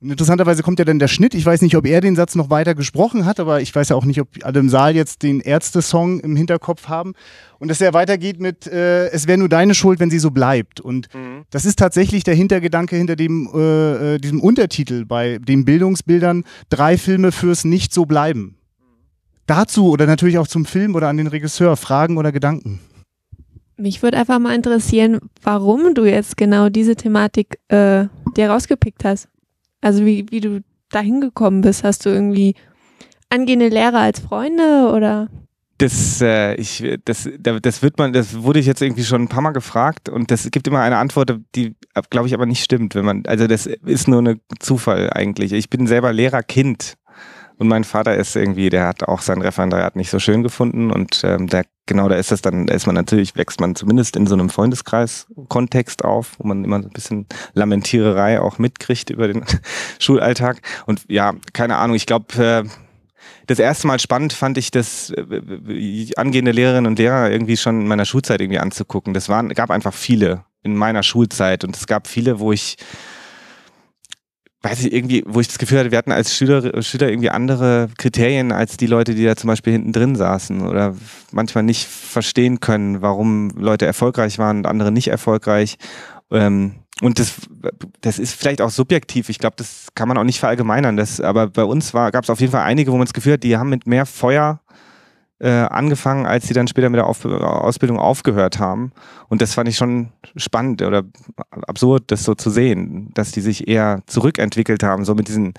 Und 0.00 0.10
interessanterweise 0.10 0.62
kommt 0.62 0.78
ja 0.78 0.84
dann 0.84 1.00
der 1.00 1.08
Schnitt. 1.08 1.34
Ich 1.34 1.44
weiß 1.44 1.60
nicht, 1.60 1.76
ob 1.76 1.84
er 1.84 2.00
den 2.00 2.14
Satz 2.14 2.36
noch 2.36 2.50
weiter 2.50 2.76
gesprochen 2.76 3.24
hat, 3.24 3.40
aber 3.40 3.60
ich 3.60 3.74
weiß 3.74 3.88
ja 3.88 3.96
auch 3.96 4.04
nicht, 4.04 4.20
ob 4.20 4.28
alle 4.42 4.60
im 4.60 4.68
Saal 4.68 4.94
jetzt 4.94 5.24
den 5.24 5.40
Ärzte-Song 5.40 6.20
im 6.20 6.36
Hinterkopf 6.36 6.86
haben. 6.86 7.14
Und 7.58 7.68
dass 7.68 7.80
er 7.80 7.94
weitergeht 7.94 8.38
mit 8.38 8.68
äh, 8.68 9.08
Es 9.08 9.26
wäre 9.26 9.38
nur 9.38 9.48
deine 9.48 9.74
Schuld, 9.74 9.98
wenn 9.98 10.10
sie 10.10 10.20
so 10.20 10.30
bleibt. 10.30 10.80
Und 10.80 11.12
mhm. 11.12 11.42
das 11.50 11.64
ist 11.64 11.80
tatsächlich 11.80 12.22
der 12.22 12.36
Hintergedanke 12.36 12.94
hinter 12.94 13.16
dem, 13.16 13.48
äh, 13.52 14.14
äh, 14.14 14.18
diesem 14.18 14.40
Untertitel 14.40 15.04
bei 15.04 15.38
den 15.38 15.64
Bildungsbildern 15.64 16.44
Drei 16.70 16.96
Filme 16.96 17.32
fürs 17.32 17.64
Nicht 17.64 17.92
so 17.92 18.06
bleiben. 18.06 18.56
Dazu 19.46 19.88
oder 19.88 20.06
natürlich 20.06 20.38
auch 20.38 20.46
zum 20.46 20.64
Film 20.64 20.94
oder 20.94 21.08
an 21.08 21.16
den 21.16 21.26
Regisseur 21.26 21.76
Fragen 21.76 22.18
oder 22.18 22.30
Gedanken. 22.30 22.78
Mich 23.76 24.02
würde 24.02 24.18
einfach 24.18 24.38
mal 24.38 24.54
interessieren, 24.54 25.18
warum 25.42 25.94
du 25.94 26.04
jetzt 26.04 26.36
genau 26.36 26.68
diese 26.68 26.94
Thematik 26.94 27.58
äh, 27.68 28.06
dir 28.36 28.50
rausgepickt 28.50 29.04
hast. 29.04 29.28
Also 29.80 30.04
wie, 30.04 30.26
wie 30.30 30.40
du 30.40 30.62
da 30.90 31.00
hingekommen 31.00 31.60
bist. 31.60 31.84
Hast 31.84 32.06
du 32.06 32.10
irgendwie 32.10 32.54
angehende 33.30 33.68
Lehrer 33.68 34.00
als 34.00 34.20
Freunde 34.20 34.92
oder? 34.94 35.28
Das, 35.78 36.20
äh, 36.20 36.54
ich, 36.56 36.84
das, 37.04 37.28
das 37.38 37.82
wird 37.82 37.98
man, 37.98 38.12
das 38.12 38.42
wurde 38.42 38.58
ich 38.58 38.66
jetzt 38.66 38.82
irgendwie 38.82 39.04
schon 39.04 39.22
ein 39.22 39.28
paar 39.28 39.42
Mal 39.42 39.52
gefragt 39.52 40.08
und 40.08 40.32
das 40.32 40.50
gibt 40.50 40.66
immer 40.66 40.80
eine 40.80 40.96
Antwort, 40.96 41.38
die, 41.54 41.76
glaube 42.10 42.26
ich, 42.26 42.34
aber 42.34 42.46
nicht 42.46 42.64
stimmt, 42.64 42.96
wenn 42.96 43.04
man, 43.04 43.22
also 43.26 43.46
das 43.46 43.66
ist 43.66 44.08
nur 44.08 44.20
ein 44.20 44.40
Zufall 44.58 45.10
eigentlich. 45.12 45.52
Ich 45.52 45.70
bin 45.70 45.86
selber 45.86 46.12
Lehrerkind 46.12 46.94
und 47.58 47.66
mein 47.66 47.84
Vater 47.84 48.14
ist 48.16 48.36
irgendwie, 48.36 48.70
der 48.70 48.86
hat 48.86 49.02
auch 49.02 49.20
sein 49.20 49.42
Referendariat 49.42 49.96
nicht 49.96 50.10
so 50.10 50.20
schön 50.20 50.42
gefunden 50.42 50.92
und 50.92 51.22
ähm, 51.24 51.48
der, 51.48 51.64
genau 51.86 52.08
da 52.08 52.14
ist 52.14 52.30
es 52.30 52.40
dann, 52.40 52.66
da 52.66 52.74
ist 52.74 52.86
man 52.86 52.94
natürlich, 52.94 53.36
wächst 53.36 53.60
man 53.60 53.74
zumindest 53.74 54.16
in 54.16 54.26
so 54.26 54.34
einem 54.34 54.48
Freundeskreis-Kontext 54.48 56.04
auf, 56.04 56.36
wo 56.38 56.46
man 56.46 56.64
immer 56.64 56.80
so 56.80 56.88
ein 56.88 56.92
bisschen 56.92 57.26
Lamentiererei 57.54 58.40
auch 58.40 58.58
mitkriegt 58.58 59.10
über 59.10 59.26
den 59.26 59.44
Schulalltag. 59.98 60.60
Und 60.86 61.02
ja, 61.08 61.34
keine 61.52 61.76
Ahnung, 61.76 61.96
ich 61.96 62.06
glaube, 62.06 62.42
äh, 62.42 62.68
das 63.48 63.58
erste 63.58 63.88
Mal 63.88 63.98
spannend 63.98 64.34
fand 64.34 64.56
ich 64.56 64.70
das 64.70 65.10
äh, 65.10 66.10
angehende 66.16 66.52
Lehrerinnen 66.52 66.86
und 66.86 66.98
Lehrer 66.98 67.30
irgendwie 67.30 67.56
schon 67.56 67.80
in 67.80 67.88
meiner 67.88 68.04
Schulzeit 68.04 68.40
irgendwie 68.40 68.60
anzugucken. 68.60 69.14
Das 69.14 69.28
waren, 69.28 69.48
gab 69.48 69.70
einfach 69.70 69.94
viele 69.94 70.44
in 70.62 70.76
meiner 70.76 71.02
Schulzeit 71.02 71.64
und 71.64 71.76
es 71.76 71.86
gab 71.86 72.06
viele, 72.06 72.38
wo 72.38 72.52
ich 72.52 72.76
weiß 74.62 74.84
ich 74.84 74.92
irgendwie, 74.92 75.22
wo 75.26 75.40
ich 75.40 75.46
das 75.46 75.58
Gefühl 75.58 75.78
hatte, 75.78 75.90
wir 75.90 75.98
hatten 75.98 76.12
als 76.12 76.34
Schüler, 76.34 76.82
Schüler 76.82 77.08
irgendwie 77.08 77.30
andere 77.30 77.88
Kriterien 77.96 78.50
als 78.50 78.76
die 78.76 78.86
Leute, 78.86 79.14
die 79.14 79.24
da 79.24 79.36
zum 79.36 79.48
Beispiel 79.48 79.72
hinten 79.72 79.92
drin 79.92 80.16
saßen 80.16 80.66
oder 80.66 80.96
manchmal 81.30 81.62
nicht 81.62 81.86
verstehen 81.86 82.58
können, 82.58 83.00
warum 83.00 83.50
Leute 83.50 83.86
erfolgreich 83.86 84.38
waren 84.38 84.58
und 84.58 84.66
andere 84.66 84.90
nicht 84.90 85.08
erfolgreich. 85.08 85.76
Ähm, 86.30 86.74
und 87.00 87.20
das, 87.20 87.34
das 88.00 88.18
ist 88.18 88.34
vielleicht 88.34 88.60
auch 88.60 88.70
subjektiv. 88.70 89.28
Ich 89.28 89.38
glaube, 89.38 89.54
das 89.56 89.88
kann 89.94 90.08
man 90.08 90.18
auch 90.18 90.24
nicht 90.24 90.40
verallgemeinern. 90.40 90.96
Das, 90.96 91.20
aber 91.20 91.46
bei 91.46 91.62
uns 91.62 91.92
gab 91.92 92.24
es 92.24 92.30
auf 92.30 92.40
jeden 92.40 92.50
Fall 92.50 92.64
einige, 92.64 92.90
wo 92.90 92.96
man 92.96 93.06
das 93.06 93.12
Gefühl 93.12 93.34
hat, 93.34 93.44
die 93.44 93.56
haben 93.56 93.70
mit 93.70 93.86
mehr 93.86 94.06
Feuer 94.06 94.60
äh, 95.40 95.48
angefangen, 95.48 96.26
als 96.26 96.46
sie 96.46 96.54
dann 96.54 96.68
später 96.68 96.90
mit 96.90 96.98
der 96.98 97.06
Auf 97.06 97.24
Ausbildung 97.24 97.98
aufgehört 97.98 98.58
haben. 98.58 98.92
Und 99.28 99.42
das 99.42 99.54
fand 99.54 99.68
ich 99.68 99.76
schon 99.76 100.08
spannend 100.36 100.82
oder 100.82 101.04
absurd, 101.50 102.04
das 102.08 102.24
so 102.24 102.34
zu 102.34 102.50
sehen, 102.50 103.10
dass 103.14 103.32
die 103.32 103.40
sich 103.40 103.68
eher 103.68 104.02
zurückentwickelt 104.06 104.82
haben, 104.82 105.04
so 105.04 105.14
mit 105.14 105.28
diesen 105.28 105.54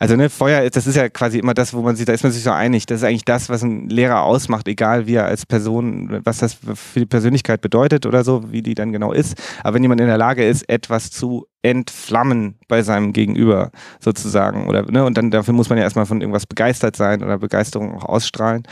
also 0.00 0.16
ne, 0.16 0.30
Feuer, 0.30 0.70
das 0.70 0.86
ist 0.86 0.96
ja 0.96 1.10
quasi 1.10 1.38
immer 1.38 1.52
das, 1.52 1.74
wo 1.74 1.82
man 1.82 1.94
sich, 1.94 2.06
da 2.06 2.14
ist 2.14 2.22
man 2.22 2.32
sich 2.32 2.42
so 2.42 2.50
einig. 2.50 2.86
Das 2.86 3.02
ist 3.02 3.04
eigentlich 3.06 3.26
das, 3.26 3.50
was 3.50 3.62
ein 3.62 3.90
Lehrer 3.90 4.22
ausmacht, 4.22 4.66
egal 4.66 5.06
wie 5.06 5.16
er 5.16 5.26
als 5.26 5.44
Person, 5.44 6.22
was 6.24 6.38
das 6.38 6.54
für 6.54 7.00
die 7.00 7.06
Persönlichkeit 7.06 7.60
bedeutet 7.60 8.06
oder 8.06 8.24
so, 8.24 8.50
wie 8.50 8.62
die 8.62 8.74
dann 8.74 8.92
genau 8.92 9.12
ist. 9.12 9.36
Aber 9.62 9.74
wenn 9.74 9.82
jemand 9.82 10.00
in 10.00 10.06
der 10.06 10.16
Lage 10.16 10.42
ist, 10.42 10.66
etwas 10.70 11.10
zu 11.10 11.46
entflammen 11.60 12.58
bei 12.66 12.82
seinem 12.82 13.12
Gegenüber 13.12 13.72
sozusagen, 13.98 14.68
oder 14.68 14.90
ne, 14.90 15.04
und 15.04 15.18
dann 15.18 15.30
dafür 15.30 15.52
muss 15.52 15.68
man 15.68 15.76
ja 15.76 15.84
erstmal 15.84 16.06
von 16.06 16.22
irgendwas 16.22 16.46
begeistert 16.46 16.96
sein 16.96 17.22
oder 17.22 17.36
Begeisterung 17.36 17.94
auch 17.94 18.06
ausstrahlen. 18.06 18.62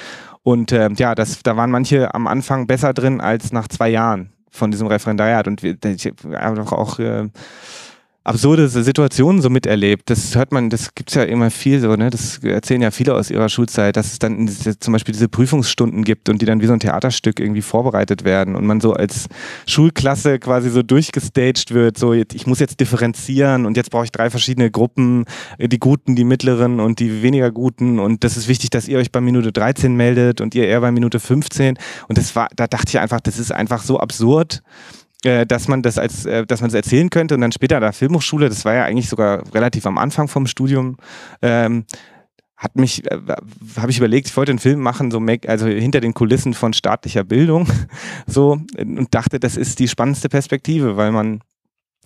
Und 0.43 0.73
äh, 0.73 0.89
ja, 0.97 1.15
das, 1.15 1.43
da 1.43 1.57
waren 1.57 1.71
manche 1.71 2.15
am 2.15 2.27
Anfang 2.27 2.67
besser 2.67 2.95
drin 2.95 3.21
als 3.21 3.53
nach 3.53 3.69
zwei 3.69 3.89
Jahren 3.89 4.33
von 4.51 4.71
diesem 4.71 4.87
Referendariat. 4.87 5.47
Und 5.47 5.63
wir, 5.63 5.77
ich 5.85 6.07
habe 6.07 6.73
auch 6.73 6.99
äh, 6.99 7.29
absurde 8.29 8.69
Situationen 8.69 9.41
so 9.41 9.51
miterlebt. 9.51 10.11
Das 10.11 10.37
hört 10.37 10.53
man, 10.53 10.71
das 10.71 10.95
gibt's 10.95 11.15
ja 11.15 11.23
immer 11.25 11.51
viel 11.51 11.81
so, 11.81 11.97
ne? 11.97 12.11
Das 12.11 12.39
erzählen 12.45 12.83
ja 12.83 12.91
viele 12.91 13.15
aus 13.15 13.31
ihrer 13.31 13.49
Schulzeit, 13.49 13.97
dass 13.97 14.13
es 14.13 14.19
dann 14.19 14.49
zum 14.49 14.93
Beispiel 14.93 15.13
diese 15.13 15.29
Prüfungsstunden 15.29 16.05
gibt 16.05 16.29
und 16.29 16.43
die 16.43 16.47
dann 16.47 16.61
wie 16.61 16.67
so 16.67 16.73
ein 16.73 16.81
Theaterstück 16.81 17.41
irgendwie 17.41 17.63
vorbereitet 17.63 18.25
werden 18.25 18.55
und 18.55 18.67
man 18.67 18.81
so 18.81 18.93
als 18.93 19.29
Schulklasse 19.67 20.39
quasi 20.39 20.71
so 20.71 20.83
durchgestaged 20.83 21.73
wird, 21.73 21.99
so 21.99 22.13
jetzt, 22.13 22.35
ich 22.35 22.47
muss 22.47 22.61
jetzt 22.61 22.81
differenzieren 22.81 23.67
und 23.67 23.77
jetzt 23.77 23.91
brauche 23.91 24.05
ich 24.05 24.13
drei 24.13 24.31
verschiedene 24.31 24.71
Gruppen, 24.71 25.25
die 25.59 25.79
Guten, 25.79 26.15
die 26.15 26.25
Mittleren 26.25 26.81
und 26.81 27.01
die 27.01 27.23
weniger 27.23 27.51
Guten 27.51 27.99
und 27.99 28.25
das 28.25 28.37
ist 28.37 28.49
wichtig, 28.49 28.71
dass 28.71 28.89
ihr 28.89 28.99
euch 28.99 29.11
bei 29.11 29.21
Minute 29.21 29.53
13 29.53 29.95
meldet 29.95 30.41
und 30.41 30.55
ihr 30.55 30.67
eher 30.67 30.81
bei 30.81 30.93
Minute 30.93 31.19
15 31.19 31.79
und 32.09 32.19
das 32.19 32.37
war, 32.37 32.49
da 32.55 32.67
dachte 32.67 32.89
ich 32.89 32.99
einfach, 32.99 33.21
das 33.21 33.39
ist 33.39 33.53
einfach 33.53 33.83
so 33.83 33.99
absurd 33.99 34.63
äh, 35.25 35.47
dass 35.47 35.69
man 35.69 35.83
das 35.83 35.99
als, 35.99 36.27
äh, 36.27 36.47
dass 36.47 36.61
man 36.61 36.69
das 36.69 36.75
erzählen 36.75 37.11
könnte 37.11 37.35
und 37.35 37.41
dann 37.41 37.53
später 37.53 37.77
an 37.77 37.83
der 37.83 37.93
Filmhochschule, 37.93 38.49
das 38.49 38.65
war 38.65 38.75
ja 38.75 38.85
eigentlich 38.85 39.09
sogar 39.09 39.43
relativ 39.55 39.87
am 39.87 39.99
Anfang 39.99 40.29
vom 40.29 40.47
Studium, 40.47 40.97
ähm, 41.43 41.85
hat 42.57 42.77
mich, 42.77 43.05
äh, 43.11 43.19
habe 43.77 43.91
ich 43.91 43.99
überlegt, 43.99 44.29
ich 44.29 44.37
wollte 44.37 44.53
einen 44.53 44.59
Film 44.59 44.81
machen, 44.81 45.11
so 45.11 45.21
make, 45.21 45.49
also 45.49 45.67
hinter 45.67 46.01
den 46.01 46.15
Kulissen 46.15 46.55
von 46.55 46.73
staatlicher 46.73 47.25
Bildung, 47.25 47.69
so 48.27 48.61
und 48.79 49.15
dachte, 49.15 49.41
das 49.41 49.57
ist 49.57 49.79
die 49.79 49.89
spannendste 49.89 50.29
Perspektive, 50.29 50.97
weil 50.97 51.13
man 51.13 51.41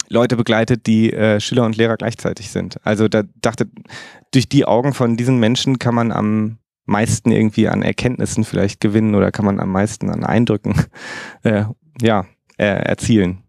Leute 0.08 0.36
begleitet, 0.36 0.86
die 0.86 1.12
äh, 1.12 1.40
Schüler 1.40 1.64
und 1.64 1.76
Lehrer 1.76 1.96
gleichzeitig 1.96 2.50
sind. 2.50 2.76
Also 2.84 3.08
da 3.08 3.22
dachte, 3.40 3.68
durch 4.32 4.48
die 4.48 4.66
Augen 4.66 4.92
von 4.94 5.16
diesen 5.16 5.38
Menschen 5.38 5.78
kann 5.78 5.94
man 5.94 6.12
am 6.12 6.58
meisten 6.84 7.30
irgendwie 7.30 7.68
an 7.68 7.82
Erkenntnissen 7.82 8.44
vielleicht 8.44 8.80
gewinnen 8.80 9.14
oder 9.14 9.30
kann 9.32 9.44
man 9.44 9.60
am 9.60 9.70
meisten 9.70 10.10
an 10.10 10.24
Eindrücken 10.24 10.74
äh, 11.42 11.64
ja 12.00 12.26
äh, 12.56 12.64
erzielen. 12.66 13.42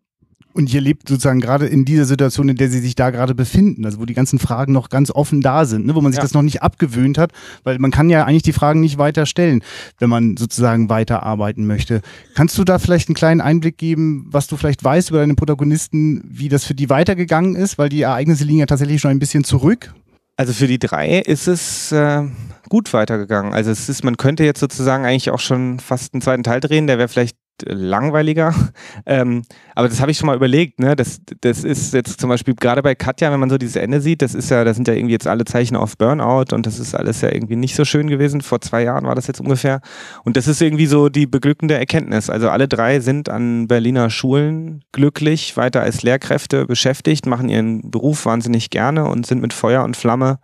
Und 0.53 0.71
ihr 0.71 0.81
lebt 0.81 1.09
sozusagen 1.09 1.41
gerade 1.41 1.65
in 1.65 1.83
dieser 1.83 2.05
Situation, 2.05 2.47
in 2.47 2.55
der 2.55 2.69
sie 2.69 2.79
sich 2.79 2.93
da 2.93 3.09
gerade 3.09 3.33
befinden, 3.33 3.85
also 3.85 3.99
wo 3.99 4.05
die 4.05 4.13
ganzen 4.13 4.37
Fragen 4.37 4.71
noch 4.71 4.89
ganz 4.89 5.09
offen 5.09 5.41
da 5.41 5.65
sind, 5.65 5.87
ne? 5.87 5.95
wo 5.95 6.01
man 6.01 6.11
sich 6.11 6.17
ja. 6.17 6.23
das 6.23 6.35
noch 6.35 6.43
nicht 6.43 6.61
abgewöhnt 6.61 7.17
hat, 7.17 7.31
weil 7.63 7.79
man 7.79 7.89
kann 7.89 8.09
ja 8.11 8.23
eigentlich 8.23 8.43
die 8.43 8.53
Fragen 8.53 8.79
nicht 8.79 8.99
weiter 8.99 9.25
stellen, 9.25 9.63
wenn 9.97 10.09
man 10.09 10.37
sozusagen 10.37 10.89
weiterarbeiten 10.89 11.65
möchte. 11.65 12.01
Kannst 12.35 12.55
du 12.59 12.63
da 12.63 12.77
vielleicht 12.77 13.09
einen 13.09 13.15
kleinen 13.15 13.41
Einblick 13.41 13.79
geben, 13.79 14.27
was 14.29 14.45
du 14.45 14.55
vielleicht 14.55 14.83
weißt 14.83 15.09
über 15.09 15.19
deine 15.19 15.33
Protagonisten, 15.33 16.21
wie 16.25 16.49
das 16.49 16.65
für 16.65 16.75
die 16.75 16.89
weitergegangen 16.89 17.55
ist, 17.55 17.79
weil 17.79 17.89
die 17.89 18.03
Ereignisse 18.03 18.43
liegen 18.43 18.59
ja 18.59 18.67
tatsächlich 18.67 19.01
schon 19.01 19.11
ein 19.11 19.19
bisschen 19.19 19.43
zurück? 19.43 19.91
Also 20.35 20.53
für 20.53 20.67
die 20.67 20.79
drei 20.79 21.19
ist 21.19 21.47
es 21.47 21.91
äh, 21.91 22.23
gut 22.69 22.93
weitergegangen. 22.93 23.53
Also 23.53 23.71
es 23.71 23.89
ist, 23.89 24.03
man 24.03 24.17
könnte 24.17 24.43
jetzt 24.43 24.59
sozusagen 24.59 25.05
eigentlich 25.05 25.31
auch 25.31 25.39
schon 25.39 25.79
fast 25.79 26.13
einen 26.13 26.21
zweiten 26.21 26.43
Teil 26.43 26.59
drehen, 26.59 26.87
der 26.87 26.97
wäre 26.97 27.07
vielleicht 27.07 27.37
langweiliger. 27.65 28.53
Ähm, 29.05 29.43
aber 29.75 29.89
das 29.89 29.99
habe 30.01 30.11
ich 30.11 30.17
schon 30.17 30.27
mal 30.27 30.35
überlegt. 30.35 30.79
Ne? 30.79 30.95
Das, 30.95 31.19
das 31.41 31.63
ist 31.63 31.93
jetzt 31.93 32.21
zum 32.21 32.29
Beispiel 32.29 32.53
gerade 32.53 32.81
bei 32.81 32.95
Katja, 32.95 33.31
wenn 33.31 33.39
man 33.39 33.49
so 33.49 33.57
dieses 33.57 33.75
Ende 33.75 34.01
sieht, 34.01 34.21
das 34.21 34.33
ist 34.33 34.49
ja, 34.49 34.63
da 34.63 34.73
sind 34.73 34.87
ja 34.87 34.93
irgendwie 34.93 35.13
jetzt 35.13 35.27
alle 35.27 35.45
Zeichen 35.45 35.75
auf 35.75 35.97
Burnout 35.97 36.53
und 36.53 36.65
das 36.65 36.79
ist 36.79 36.95
alles 36.95 37.21
ja 37.21 37.31
irgendwie 37.31 37.55
nicht 37.55 37.75
so 37.75 37.85
schön 37.85 38.07
gewesen. 38.07 38.41
Vor 38.41 38.61
zwei 38.61 38.83
Jahren 38.83 39.05
war 39.05 39.15
das 39.15 39.27
jetzt 39.27 39.41
ungefähr. 39.41 39.81
Und 40.23 40.37
das 40.37 40.47
ist 40.47 40.61
irgendwie 40.61 40.85
so 40.85 41.09
die 41.09 41.25
beglückende 41.25 41.75
Erkenntnis. 41.77 42.29
Also 42.29 42.49
alle 42.49 42.67
drei 42.67 42.99
sind 42.99 43.29
an 43.29 43.67
Berliner 43.67 44.09
Schulen 44.09 44.83
glücklich, 44.91 45.57
weiter 45.57 45.81
als 45.81 46.03
Lehrkräfte 46.03 46.65
beschäftigt, 46.65 47.25
machen 47.25 47.49
ihren 47.49 47.89
Beruf 47.89 48.25
wahnsinnig 48.25 48.69
gerne 48.69 49.05
und 49.05 49.25
sind 49.25 49.41
mit 49.41 49.53
Feuer 49.53 49.83
und 49.83 49.97
Flamme 49.97 50.39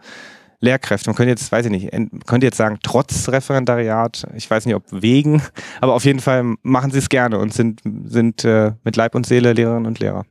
Lehrkräfte. 0.62 1.10
Man 1.10 1.16
könnte 1.16 1.30
jetzt, 1.30 1.52
weiß 1.52 1.66
ich 1.66 1.72
nicht, 1.72 1.92
könnte 2.26 2.46
jetzt 2.46 2.58
sagen, 2.58 2.80
trotz 2.84 3.30
Referendariat, 3.30 4.28
ich 4.36 4.50
weiß 4.50 4.66
nicht, 4.66 4.76
ob 4.76 4.84
wegen, 4.92 5.42
aber 5.82 5.94
auf 5.94 6.06
jeden 6.06 6.20
Fall 6.20 6.56
machen 6.64 6.92
sie 6.92 7.00
es 7.00 7.10
gerne 7.10 7.40
und 7.40 7.54
sind, 7.54 7.82
sind 8.06 8.44
äh, 8.44 8.74
mit 8.84 8.96
Leib 8.96 9.16
und 9.16 9.26
Seele 9.26 9.54
Lehrerinnen 9.54 9.86
und 9.86 10.00
Lehrer. 10.00 10.26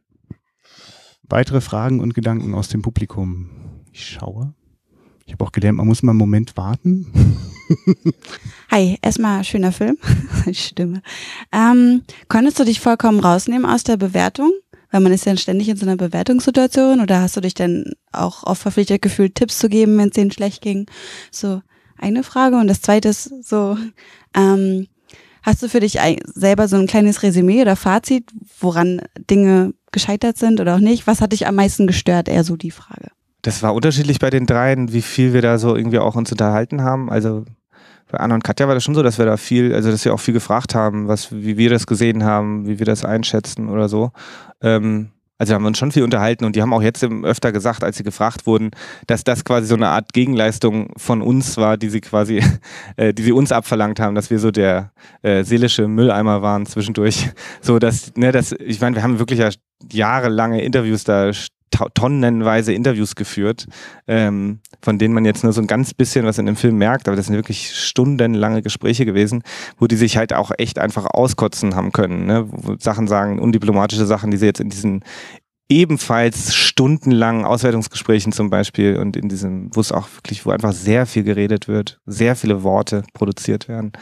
Weitere 1.28 1.60
Fragen 1.60 2.00
und 2.00 2.14
Gedanken 2.14 2.54
aus 2.54 2.68
dem 2.68 2.82
Publikum. 2.82 3.50
Ich 3.92 4.06
schaue. 4.06 4.54
Ich 5.26 5.34
habe 5.34 5.44
auch 5.44 5.52
gelernt, 5.52 5.76
man 5.76 5.86
muss 5.86 6.02
mal 6.02 6.12
einen 6.12 6.18
Moment 6.18 6.56
warten. 6.56 7.06
Hi, 8.70 8.96
erstmal 9.02 9.44
schöner 9.44 9.72
Film. 9.72 9.98
Stimme. 10.52 11.02
Ähm, 11.52 12.02
konntest 12.28 12.58
du 12.58 12.64
dich 12.64 12.80
vollkommen 12.80 13.20
rausnehmen 13.20 13.66
aus 13.70 13.84
der 13.84 13.98
Bewertung? 13.98 14.50
Weil 14.90 15.00
man 15.00 15.12
ist 15.12 15.26
ja 15.26 15.36
ständig 15.36 15.68
in 15.68 15.76
so 15.76 15.86
einer 15.86 15.96
Bewertungssituation 15.96 17.00
oder 17.00 17.20
hast 17.20 17.36
du 17.36 17.40
dich 17.40 17.54
dann 17.54 17.92
auch 18.12 18.44
oft 18.44 18.62
verpflichtet 18.62 19.02
gefühlt, 19.02 19.34
Tipps 19.34 19.58
zu 19.58 19.68
geben, 19.68 19.98
wenn 19.98 20.08
es 20.08 20.14
denen 20.14 20.30
schlecht 20.30 20.62
ging? 20.62 20.86
So 21.30 21.60
eine 21.98 22.22
Frage. 22.22 22.56
Und 22.56 22.68
das 22.68 22.80
zweite 22.80 23.08
ist 23.08 23.30
so, 23.44 23.76
ähm, 24.34 24.86
hast 25.42 25.62
du 25.62 25.68
für 25.68 25.80
dich 25.80 25.98
selber 26.34 26.68
so 26.68 26.76
ein 26.76 26.86
kleines 26.86 27.22
Resümee 27.22 27.60
oder 27.60 27.76
Fazit, 27.76 28.30
woran 28.60 29.02
Dinge 29.30 29.74
gescheitert 29.92 30.38
sind 30.38 30.60
oder 30.60 30.76
auch 30.76 30.80
nicht? 30.80 31.06
Was 31.06 31.20
hat 31.20 31.32
dich 31.32 31.46
am 31.46 31.56
meisten 31.56 31.86
gestört? 31.86 32.28
Eher 32.28 32.44
so 32.44 32.56
die 32.56 32.70
Frage. 32.70 33.08
Das 33.42 33.62
war 33.62 33.74
unterschiedlich 33.74 34.18
bei 34.18 34.30
den 34.30 34.46
dreien, 34.46 34.92
wie 34.92 35.02
viel 35.02 35.32
wir 35.32 35.42
da 35.42 35.58
so 35.58 35.76
irgendwie 35.76 35.98
auch 35.98 36.16
uns 36.16 36.32
unterhalten 36.32 36.82
haben. 36.82 37.10
Also 37.10 37.44
bei 38.10 38.18
Anna 38.18 38.34
und 38.34 38.44
Katja 38.44 38.66
war 38.66 38.74
das 38.74 38.84
schon 38.84 38.94
so, 38.94 39.02
dass 39.02 39.18
wir 39.18 39.26
da 39.26 39.36
viel, 39.36 39.74
also 39.74 39.90
dass 39.90 40.04
wir 40.04 40.14
auch 40.14 40.20
viel 40.20 40.34
gefragt 40.34 40.74
haben, 40.74 41.08
was, 41.08 41.30
wie 41.32 41.56
wir 41.56 41.70
das 41.70 41.86
gesehen 41.86 42.24
haben, 42.24 42.66
wie 42.66 42.78
wir 42.78 42.86
das 42.86 43.04
einschätzen 43.04 43.68
oder 43.68 43.88
so. 43.88 44.10
Ähm, 44.62 45.10
Also 45.40 45.54
haben 45.54 45.62
wir 45.62 45.68
uns 45.68 45.78
schon 45.78 45.92
viel 45.92 46.02
unterhalten 46.02 46.44
und 46.44 46.56
die 46.56 46.62
haben 46.62 46.72
auch 46.72 46.82
jetzt 46.82 47.04
öfter 47.04 47.52
gesagt, 47.52 47.84
als 47.84 47.96
sie 47.96 48.02
gefragt 48.02 48.44
wurden, 48.44 48.70
dass 49.06 49.22
das 49.22 49.44
quasi 49.44 49.68
so 49.68 49.76
eine 49.76 49.86
Art 49.86 50.12
Gegenleistung 50.12 50.90
von 50.96 51.22
uns 51.22 51.56
war, 51.56 51.76
die 51.76 51.90
sie 51.90 52.00
quasi, 52.00 52.42
äh, 52.96 53.14
die 53.14 53.22
sie 53.22 53.32
uns 53.32 53.52
abverlangt 53.52 54.00
haben, 54.00 54.16
dass 54.16 54.30
wir 54.30 54.40
so 54.40 54.50
der 54.50 54.90
äh, 55.22 55.44
seelische 55.44 55.86
Mülleimer 55.86 56.42
waren 56.42 56.66
zwischendurch. 56.66 57.30
So 57.60 57.78
dass, 57.78 58.12
ne, 58.16 58.32
das, 58.32 58.50
ich 58.52 58.80
meine, 58.80 58.96
wir 58.96 59.04
haben 59.04 59.20
wirklich 59.20 59.38
ja 59.38 59.50
jahrelange 59.92 60.60
Interviews 60.62 61.04
da 61.04 61.30
tonnenweise 61.94 62.72
Interviews 62.72 63.14
geführt, 63.14 63.66
ähm, 64.06 64.60
von 64.82 64.98
denen 64.98 65.14
man 65.14 65.24
jetzt 65.24 65.44
nur 65.44 65.52
so 65.52 65.60
ein 65.60 65.66
ganz 65.66 65.94
bisschen 65.94 66.24
was 66.24 66.38
in 66.38 66.46
dem 66.46 66.56
Film 66.56 66.76
merkt, 66.76 67.08
aber 67.08 67.16
das 67.16 67.26
sind 67.26 67.36
wirklich 67.36 67.74
stundenlange 67.74 68.62
Gespräche 68.62 69.04
gewesen, 69.04 69.42
wo 69.78 69.86
die 69.86 69.96
sich 69.96 70.16
halt 70.16 70.32
auch 70.32 70.50
echt 70.58 70.78
einfach 70.78 71.06
auskotzen 71.06 71.74
haben 71.74 71.92
können, 71.92 72.26
ne? 72.26 72.46
wo 72.48 72.76
Sachen 72.78 73.08
sagen, 73.08 73.38
undiplomatische 73.38 74.06
Sachen, 74.06 74.30
die 74.30 74.36
sie 74.36 74.46
jetzt 74.46 74.60
in 74.60 74.70
diesen 74.70 75.04
ebenfalls 75.68 76.54
stundenlangen 76.54 77.44
Auswertungsgesprächen 77.44 78.32
zum 78.32 78.48
Beispiel 78.48 78.96
und 78.96 79.16
in 79.16 79.28
diesem, 79.28 79.74
wo 79.74 79.80
es 79.80 79.92
auch 79.92 80.08
wirklich, 80.16 80.46
wo 80.46 80.50
einfach 80.50 80.72
sehr 80.72 81.04
viel 81.04 81.24
geredet 81.24 81.68
wird, 81.68 82.00
sehr 82.06 82.36
viele 82.36 82.62
Worte 82.62 83.02
produziert 83.12 83.68
werden, 83.68 83.92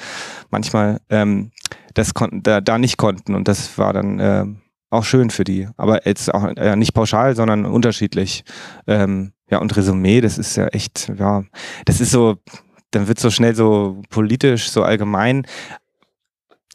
manchmal 0.50 1.00
ähm, 1.10 1.50
das 1.94 2.14
konnten 2.14 2.42
da, 2.42 2.60
da 2.60 2.78
nicht 2.78 2.98
konnten 2.98 3.34
und 3.34 3.48
das 3.48 3.78
war 3.78 3.92
dann 3.92 4.20
äh, 4.20 4.44
auch 4.90 5.04
schön 5.04 5.30
für 5.30 5.44
die. 5.44 5.68
Aber 5.76 6.06
jetzt 6.06 6.32
auch 6.32 6.44
äh, 6.56 6.76
nicht 6.76 6.94
pauschal, 6.94 7.34
sondern 7.34 7.66
unterschiedlich. 7.66 8.44
Ähm, 8.86 9.32
ja, 9.50 9.58
und 9.58 9.76
Resümee, 9.76 10.20
das 10.20 10.38
ist 10.38 10.56
ja 10.56 10.66
echt, 10.68 11.12
ja, 11.18 11.44
das 11.84 12.00
ist 12.00 12.10
so, 12.10 12.36
dann 12.90 13.08
wird 13.08 13.20
so 13.20 13.30
schnell 13.30 13.54
so 13.54 14.02
politisch, 14.10 14.70
so 14.70 14.82
allgemein. 14.82 15.46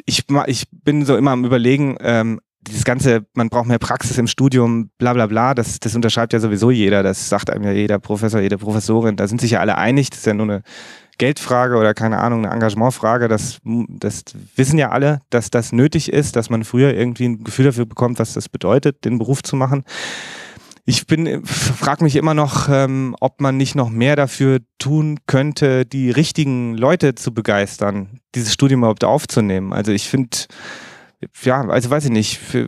Ich, 0.06 0.24
ich 0.47 0.63
bin 0.71 1.06
so 1.06 1.17
immer 1.17 1.32
am 1.32 1.45
überlegen, 1.45 1.97
ähm, 2.00 2.39
dieses 2.62 2.86
ganze, 2.86 3.26
man 3.34 3.50
braucht 3.50 3.67
mehr 3.67 3.80
Praxis 3.80 4.17
im 4.17 4.28
Studium, 4.28 4.91
bla 4.97 5.13
bla 5.13 5.26
bla, 5.26 5.54
das, 5.54 5.80
das 5.80 5.95
unterschreibt 5.95 6.32
ja 6.34 6.39
sowieso 6.39 6.69
jeder, 6.69 7.02
das 7.02 7.28
sagt 7.28 7.50
einem 7.50 7.63
ja 7.63 7.71
jeder 7.71 8.00
Professor, 8.00 8.39
jede 8.39 8.58
Professorin, 8.58 9.15
da 9.15 9.28
sind 9.28 9.41
sich 9.41 9.52
ja 9.52 9.60
alle 9.60 9.78
einig, 9.78 10.12
das 10.12 10.19
ist 10.19 10.26
ja 10.28 10.34
nur 10.34 10.45
eine 10.45 10.63
Geldfrage 11.21 11.75
oder 11.77 11.93
keine 11.93 12.17
Ahnung, 12.17 12.45
eine 12.45 12.53
Engagementfrage, 12.55 13.27
das, 13.27 13.60
das 13.63 14.23
wissen 14.55 14.79
ja 14.79 14.89
alle, 14.89 15.19
dass 15.29 15.51
das 15.51 15.71
nötig 15.71 16.12
ist, 16.12 16.36
dass 16.36 16.49
man 16.49 16.63
früher 16.63 16.95
irgendwie 16.95 17.25
ein 17.25 17.43
Gefühl 17.43 17.65
dafür 17.65 17.86
bekommt, 17.86 18.17
was 18.17 18.34
das 18.34 18.49
bedeutet, 18.49 19.05
den 19.05 19.19
Beruf 19.19 19.43
zu 19.43 19.55
machen. 19.55 19.84
Ich 20.84 21.05
bin, 21.05 21.45
frage 21.45 22.03
mich 22.03 22.15
immer 22.15 22.34
noch, 22.34 22.69
ähm, 22.69 23.15
ob 23.19 23.39
man 23.39 23.55
nicht 23.55 23.75
noch 23.75 23.91
mehr 23.91 24.15
dafür 24.15 24.62
tun 24.79 25.19
könnte, 25.27 25.86
die 25.86 26.10
richtigen 26.10 26.75
Leute 26.75 27.13
zu 27.13 27.31
begeistern, 27.36 28.19
dieses 28.34 28.51
Studium 28.51 28.79
überhaupt 28.79 29.03
aufzunehmen. 29.03 29.73
Also 29.73 29.91
ich 29.91 30.10
finde, 30.10 30.36
ja, 31.43 31.62
also 31.67 31.89
weiß 31.89 32.05
ich 32.05 32.12
nicht, 32.12 32.38
für, 32.39 32.67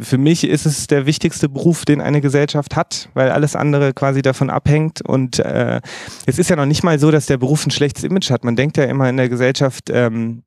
für 0.00 0.18
mich 0.18 0.44
ist 0.44 0.66
es 0.66 0.86
der 0.86 1.06
wichtigste 1.06 1.48
Beruf, 1.48 1.84
den 1.84 2.00
eine 2.00 2.20
Gesellschaft 2.20 2.74
hat, 2.76 3.08
weil 3.14 3.30
alles 3.30 3.54
andere 3.54 3.92
quasi 3.92 4.22
davon 4.22 4.50
abhängt. 4.50 5.02
Und 5.02 5.38
äh, 5.38 5.80
es 6.26 6.38
ist 6.38 6.50
ja 6.50 6.56
noch 6.56 6.66
nicht 6.66 6.82
mal 6.82 6.98
so, 6.98 7.10
dass 7.10 7.26
der 7.26 7.36
Beruf 7.36 7.66
ein 7.66 7.70
schlechtes 7.70 8.04
Image 8.04 8.30
hat. 8.30 8.44
Man 8.44 8.56
denkt 8.56 8.76
ja 8.76 8.84
immer 8.84 9.08
in 9.08 9.16
der 9.16 9.28
Gesellschaft, 9.28 9.90
ähm, 9.90 10.42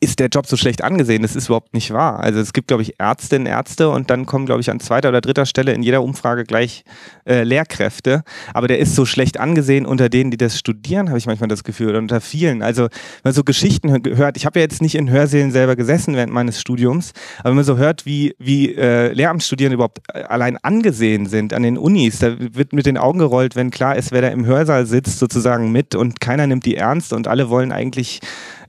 ist 0.00 0.18
der 0.18 0.28
Job 0.28 0.46
so 0.46 0.56
schlecht 0.56 0.82
angesehen. 0.82 1.22
Das 1.22 1.36
ist 1.36 1.46
überhaupt 1.46 1.74
nicht 1.74 1.92
wahr. 1.92 2.20
Also 2.20 2.40
es 2.40 2.52
gibt, 2.52 2.68
glaube 2.68 2.82
ich, 2.82 2.98
Ärztinnen, 2.98 3.46
Ärzte 3.46 3.90
und 3.90 4.10
dann 4.10 4.26
kommen, 4.26 4.46
glaube 4.46 4.60
ich, 4.60 4.70
an 4.70 4.80
zweiter 4.80 5.08
oder 5.08 5.20
dritter 5.20 5.46
Stelle 5.46 5.72
in 5.72 5.82
jeder 5.82 6.02
Umfrage 6.02 6.44
gleich 6.44 6.84
äh, 7.24 7.42
Lehrkräfte. 7.42 8.22
Aber 8.54 8.68
der 8.68 8.78
ist 8.78 8.94
so 8.94 9.04
schlecht 9.04 9.38
angesehen 9.38 9.86
unter 9.86 10.08
denen, 10.08 10.30
die 10.30 10.36
das 10.36 10.58
studieren, 10.58 11.08
habe 11.08 11.18
ich 11.18 11.26
manchmal 11.26 11.48
das 11.48 11.64
Gefühl, 11.64 11.90
oder 11.90 11.98
unter 11.98 12.20
vielen. 12.20 12.62
Also 12.62 12.82
wenn 12.82 12.90
man 13.24 13.32
so 13.32 13.44
Geschichten 13.44 13.90
hört, 14.16 14.36
ich 14.36 14.46
habe 14.46 14.58
ja 14.58 14.64
jetzt 14.64 14.82
nicht 14.82 14.94
in 14.94 15.10
Hörsälen 15.10 15.50
selber 15.50 15.76
gesessen 15.76 16.14
während 16.14 16.32
meines 16.32 16.60
Studiums, 16.60 17.12
aber 17.40 17.50
wenn 17.50 17.56
man 17.56 17.64
so 17.64 17.76
hört, 17.76 18.06
wie, 18.06 18.34
wie 18.38 18.74
äh, 18.74 19.12
Lehramtsstudierende 19.12 19.74
überhaupt 19.74 20.00
äh, 20.12 20.22
allein 20.22 20.56
angesehen 20.58 21.26
sind 21.26 21.52
an 21.54 21.62
den 21.62 21.78
Unis, 21.78 22.18
da 22.18 22.36
wird 22.38 22.72
mit 22.72 22.86
den 22.86 22.98
Augen 22.98 23.18
gerollt, 23.18 23.56
wenn 23.56 23.70
klar 23.70 23.96
ist, 23.96 24.12
wer 24.12 24.22
da 24.22 24.28
im 24.28 24.46
Hörsaal 24.46 24.86
sitzt, 24.86 25.18
sozusagen 25.18 25.72
mit 25.72 25.94
und 25.94 26.20
keiner 26.20 26.46
nimmt 26.46 26.66
die 26.66 26.76
ernst 26.76 27.12
und 27.12 27.28
alle 27.28 27.48
wollen 27.50 27.72
eigentlich 27.72 28.20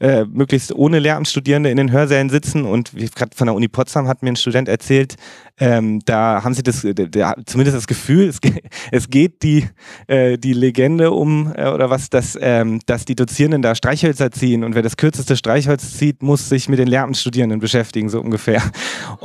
äh, 0.03 0.25
möglichst 0.25 0.75
ohne 0.75 0.99
Lehramtsstudierende 0.99 1.69
in 1.69 1.77
den 1.77 1.91
Hörsälen 1.93 2.29
sitzen. 2.29 2.65
Und 2.65 2.93
wie 2.93 3.07
gerade 3.07 3.33
von 3.33 3.47
der 3.47 3.55
Uni 3.55 3.69
Potsdam 3.69 4.09
hat 4.09 4.21
mir 4.21 4.33
ein 4.33 4.35
Student 4.35 4.67
erzählt, 4.67 5.15
ähm, 5.59 6.01
da 6.03 6.43
haben 6.43 6.53
sie 6.53 6.61
das, 6.61 6.81
der, 6.81 6.93
der, 6.93 7.35
zumindest 7.45 7.77
das 7.77 7.87
Gefühl, 7.87 8.27
es, 8.27 8.41
geht, 8.41 8.63
es 8.91 9.09
geht 9.09 9.43
die, 9.43 9.65
äh, 10.07 10.37
die 10.37 10.51
Legende 10.51 11.11
um, 11.11 11.53
äh, 11.55 11.69
oder 11.69 11.89
was, 11.89 12.09
dass, 12.09 12.37
ähm, 12.41 12.81
dass 12.85 13.05
die 13.05 13.15
Dozierenden 13.15 13.61
da 13.61 13.75
Streichhölzer 13.75 14.29
ziehen 14.31 14.65
und 14.65 14.75
wer 14.75 14.81
das 14.81 14.97
kürzeste 14.97 15.37
Streichholz 15.37 15.97
zieht, 15.97 16.21
muss 16.21 16.49
sich 16.49 16.67
mit 16.67 16.79
den 16.79 16.89
Lehramtsstudierenden 16.89 17.61
beschäftigen, 17.61 18.09
so 18.09 18.19
ungefähr. 18.19 18.61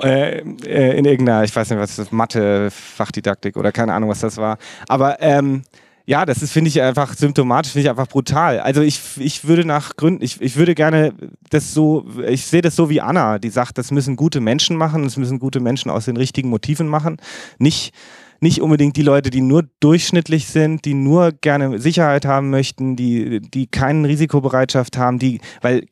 Äh, 0.03 0.43
äh, 0.65 0.97
in 0.97 1.05
irgendeiner, 1.05 1.43
ich 1.43 1.55
weiß 1.55 1.71
nicht, 1.71 1.79
was 1.79 1.97
das 1.97 2.13
Mathe, 2.13 2.71
Fachdidaktik 2.71 3.57
oder 3.57 3.73
keine 3.73 3.95
Ahnung, 3.95 4.09
was 4.09 4.21
das 4.21 4.37
war. 4.37 4.59
Aber 4.87 5.21
ähm, 5.21 5.63
ja, 6.09 6.25
das 6.25 6.43
ist, 6.43 6.53
finde 6.53 6.69
ich, 6.69 6.81
einfach 6.81 7.13
symptomatisch, 7.13 7.73
finde 7.73 7.83
ich 7.83 7.91
einfach 7.91 8.09
brutal. 8.09 8.61
Also 8.61 8.81
ich, 8.81 8.99
ich 9.19 9.47
würde 9.47 9.67
nach 9.67 9.95
Gründen, 9.95 10.25
ich, 10.25 10.41
ich 10.41 10.57
würde 10.57 10.75
gerne 10.75 11.13
das 11.51 11.75
so, 11.75 12.07
ich 12.27 12.47
sehe 12.47 12.63
das 12.63 12.77
so 12.77 12.89
wie 12.89 13.03
Anna, 13.03 13.39
die 13.39 13.51
sagt, 13.51 13.77
das 13.77 13.91
müssen 13.91 14.17
gute 14.17 14.41
Menschen 14.41 14.79
machen, 14.79 15.03
das 15.03 15.19
müssen 15.19 15.39
gute 15.39 15.61
Menschen 15.61 15.91
aus 15.91 16.07
den 16.07 16.17
richtigen 16.17 16.49
Motiven 16.49 16.89
machen. 16.89 17.19
Nicht, 17.59 17.93
nicht 18.41 18.63
unbedingt 18.63 18.97
die 18.97 19.03
Leute, 19.03 19.29
die 19.29 19.43
nur 19.43 19.65
durchschnittlich 19.81 20.47
sind, 20.47 20.87
die 20.87 20.95
nur 20.95 21.33
gerne 21.33 21.79
Sicherheit 21.79 22.25
haben 22.25 22.49
möchten, 22.49 22.97
die, 22.97 23.43
die 23.43 23.67
keine 23.67 24.09
Risikobereitschaft 24.09 24.97
haben, 24.97 25.19
die, 25.19 25.43
weil 25.61 25.85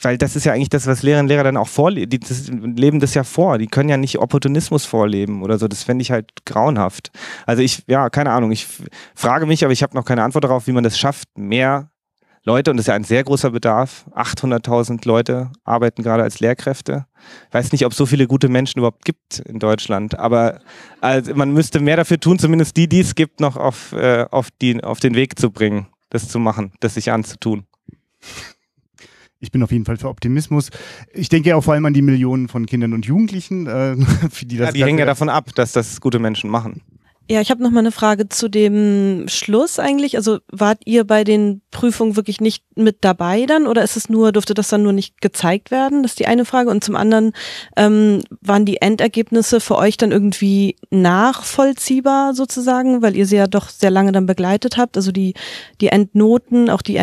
weil 0.00 0.16
das 0.18 0.36
ist 0.36 0.44
ja 0.44 0.52
eigentlich 0.52 0.68
das, 0.68 0.86
was 0.86 1.02
Lehrerinnen 1.02 1.26
und 1.26 1.28
Lehrer 1.28 1.44
dann 1.44 1.56
auch 1.56 1.68
vorleben. 1.68 2.10
Die 2.10 2.20
das, 2.20 2.48
leben 2.48 3.00
das 3.00 3.14
ja 3.14 3.24
vor. 3.24 3.58
Die 3.58 3.66
können 3.66 3.88
ja 3.88 3.96
nicht 3.96 4.18
Opportunismus 4.18 4.84
vorleben 4.84 5.42
oder 5.42 5.58
so. 5.58 5.66
Das 5.66 5.82
fände 5.82 6.02
ich 6.02 6.10
halt 6.10 6.44
grauenhaft. 6.46 7.10
Also 7.46 7.62
ich, 7.62 7.82
ja, 7.86 8.08
keine 8.10 8.30
Ahnung. 8.30 8.52
Ich 8.52 8.66
frage 9.14 9.46
mich, 9.46 9.64
aber 9.64 9.72
ich 9.72 9.82
habe 9.82 9.96
noch 9.96 10.04
keine 10.04 10.22
Antwort 10.22 10.44
darauf, 10.44 10.66
wie 10.66 10.72
man 10.72 10.84
das 10.84 10.98
schafft, 10.98 11.36
mehr 11.36 11.90
Leute, 12.44 12.70
und 12.70 12.78
das 12.78 12.84
ist 12.84 12.88
ja 12.88 12.94
ein 12.94 13.04
sehr 13.04 13.24
großer 13.24 13.50
Bedarf, 13.50 14.06
800.000 14.14 15.06
Leute 15.06 15.50
arbeiten 15.64 16.02
gerade 16.02 16.22
als 16.22 16.40
Lehrkräfte. 16.40 17.04
Ich 17.48 17.54
weiß 17.54 17.72
nicht, 17.72 17.84
ob 17.84 17.92
es 17.92 17.98
so 17.98 18.06
viele 18.06 18.26
gute 18.26 18.48
Menschen 18.48 18.78
überhaupt 18.78 19.04
gibt 19.04 19.40
in 19.40 19.58
Deutschland, 19.58 20.18
aber 20.18 20.60
also 21.02 21.34
man 21.34 21.52
müsste 21.52 21.78
mehr 21.80 21.96
dafür 21.96 22.18
tun, 22.18 22.38
zumindest 22.38 22.76
die, 22.78 22.88
die 22.88 23.00
es 23.00 23.16
gibt, 23.16 23.40
noch 23.40 23.56
auf, 23.56 23.92
äh, 23.92 24.24
auf, 24.30 24.48
die, 24.62 24.82
auf 24.82 24.98
den 24.98 25.14
Weg 25.14 25.38
zu 25.38 25.50
bringen, 25.50 25.88
das 26.08 26.28
zu 26.28 26.38
machen, 26.38 26.72
das 26.80 26.94
sich 26.94 27.12
anzutun 27.12 27.66
ich 29.40 29.52
bin 29.52 29.62
auf 29.62 29.70
jeden 29.70 29.84
Fall 29.84 29.96
für 29.96 30.08
Optimismus. 30.08 30.70
Ich 31.12 31.28
denke 31.28 31.56
auch 31.56 31.62
vor 31.62 31.74
allem 31.74 31.86
an 31.86 31.94
die 31.94 32.02
Millionen 32.02 32.48
von 32.48 32.66
Kindern 32.66 32.92
und 32.92 33.06
Jugendlichen, 33.06 33.66
äh, 33.66 33.96
für 34.30 34.46
die 34.46 34.56
das. 34.56 34.68
Ja, 34.68 34.72
die 34.72 34.84
hängen 34.84 34.98
ja 34.98 35.06
davon 35.06 35.28
ab, 35.28 35.54
dass 35.54 35.72
das 35.72 36.00
gute 36.00 36.18
Menschen 36.18 36.50
machen. 36.50 36.82
Ja, 37.30 37.42
ich 37.42 37.50
habe 37.50 37.62
noch 37.62 37.70
mal 37.70 37.80
eine 37.80 37.92
Frage 37.92 38.30
zu 38.30 38.48
dem 38.48 39.26
Schluss 39.28 39.78
eigentlich. 39.78 40.16
Also 40.16 40.38
wart 40.50 40.80
ihr 40.86 41.04
bei 41.04 41.24
den 41.24 41.60
Prüfungen 41.70 42.16
wirklich 42.16 42.40
nicht 42.40 42.64
mit 42.74 42.98
dabei 43.02 43.44
dann 43.44 43.66
oder 43.66 43.82
ist 43.82 43.98
es 43.98 44.08
nur, 44.08 44.32
durfte 44.32 44.54
das 44.54 44.68
dann 44.68 44.82
nur 44.82 44.94
nicht 44.94 45.20
gezeigt 45.20 45.70
werden? 45.70 46.02
Das 46.02 46.12
ist 46.12 46.20
die 46.20 46.26
eine 46.26 46.46
Frage. 46.46 46.70
Und 46.70 46.82
zum 46.82 46.96
anderen, 46.96 47.34
ähm, 47.76 48.22
waren 48.40 48.64
die 48.64 48.80
Endergebnisse 48.80 49.60
für 49.60 49.76
euch 49.76 49.98
dann 49.98 50.10
irgendwie 50.10 50.76
nachvollziehbar 50.88 52.32
sozusagen, 52.32 53.02
weil 53.02 53.14
ihr 53.14 53.26
sie 53.26 53.36
ja 53.36 53.46
doch 53.46 53.68
sehr 53.68 53.90
lange 53.90 54.12
dann 54.12 54.24
begleitet 54.24 54.78
habt? 54.78 54.96
Also 54.96 55.12
die, 55.12 55.34
die 55.82 55.88
Endnoten, 55.88 56.70
auch 56.70 56.80
die 56.80 56.96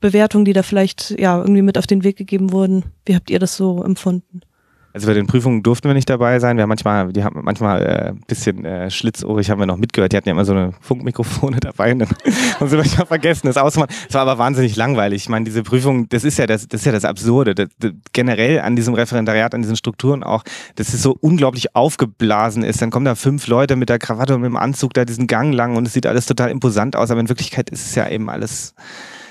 Endbewertungen, 0.00 0.44
die 0.44 0.52
da 0.52 0.62
vielleicht 0.62 1.18
ja 1.18 1.38
irgendwie 1.38 1.62
mit 1.62 1.76
auf 1.76 1.86
den 1.86 2.04
Weg 2.04 2.16
gegeben 2.16 2.52
wurden. 2.52 2.84
Wie 3.04 3.16
habt 3.16 3.30
ihr 3.30 3.38
das 3.38 3.56
so 3.56 3.82
empfunden? 3.82 4.42
Also 4.94 5.06
bei 5.06 5.14
den 5.14 5.26
Prüfungen 5.26 5.62
durften 5.62 5.88
wir 5.88 5.94
nicht 5.94 6.08
dabei 6.08 6.38
sein. 6.40 6.56
Wir 6.56 6.62
haben 6.62 6.68
manchmal, 6.68 7.12
die 7.12 7.22
haben 7.22 7.40
manchmal 7.42 7.82
äh, 7.82 8.08
ein 8.10 8.22
bisschen 8.26 8.64
äh, 8.64 8.90
schlitzohrig 8.90 9.50
haben 9.50 9.58
wir 9.58 9.66
noch 9.66 9.76
mitgehört. 9.76 10.12
Die 10.12 10.16
hatten 10.16 10.28
ja 10.28 10.32
immer 10.32 10.44
so 10.44 10.52
eine 10.52 10.72
Funkmikrofone 10.80 11.58
dabei 11.60 11.92
und 11.92 12.02
haben 12.02 12.68
sie 12.68 12.76
manchmal 12.76 13.06
vergessen, 13.06 13.48
das 13.48 13.56
auszumachen. 13.56 13.94
Es 14.08 14.14
war 14.14 14.22
aber 14.22 14.38
wahnsinnig 14.38 14.76
langweilig. 14.76 15.22
Ich 15.22 15.28
meine, 15.28 15.44
diese 15.44 15.62
Prüfung, 15.62 16.08
das 16.08 16.24
ist 16.24 16.38
ja 16.38 16.46
das, 16.46 16.68
das 16.68 16.80
ist 16.80 16.84
ja 16.86 16.92
das 16.92 17.04
Absurde. 17.04 17.54
Das, 17.54 17.68
das, 17.78 17.92
generell 18.12 18.60
an 18.60 18.76
diesem 18.76 18.94
Referendariat, 18.94 19.54
an 19.54 19.62
diesen 19.62 19.76
Strukturen 19.76 20.22
auch, 20.22 20.42
dass 20.76 20.94
es 20.94 21.02
so 21.02 21.16
unglaublich 21.20 21.76
aufgeblasen 21.76 22.62
ist. 22.62 22.80
Dann 22.80 22.90
kommen 22.90 23.04
da 23.04 23.14
fünf 23.14 23.46
Leute 23.46 23.76
mit 23.76 23.88
der 23.88 23.98
Krawatte 23.98 24.34
und 24.34 24.40
mit 24.40 24.48
dem 24.48 24.56
Anzug 24.56 24.94
da 24.94 25.04
diesen 25.04 25.26
Gang 25.26 25.52
lang 25.52 25.76
und 25.76 25.86
es 25.86 25.92
sieht 25.92 26.06
alles 26.06 26.26
total 26.26 26.50
imposant 26.50 26.96
aus, 26.96 27.10
aber 27.10 27.20
in 27.20 27.28
Wirklichkeit 27.28 27.68
ist 27.70 27.86
es 27.86 27.94
ja 27.94 28.08
eben 28.08 28.30
alles 28.30 28.74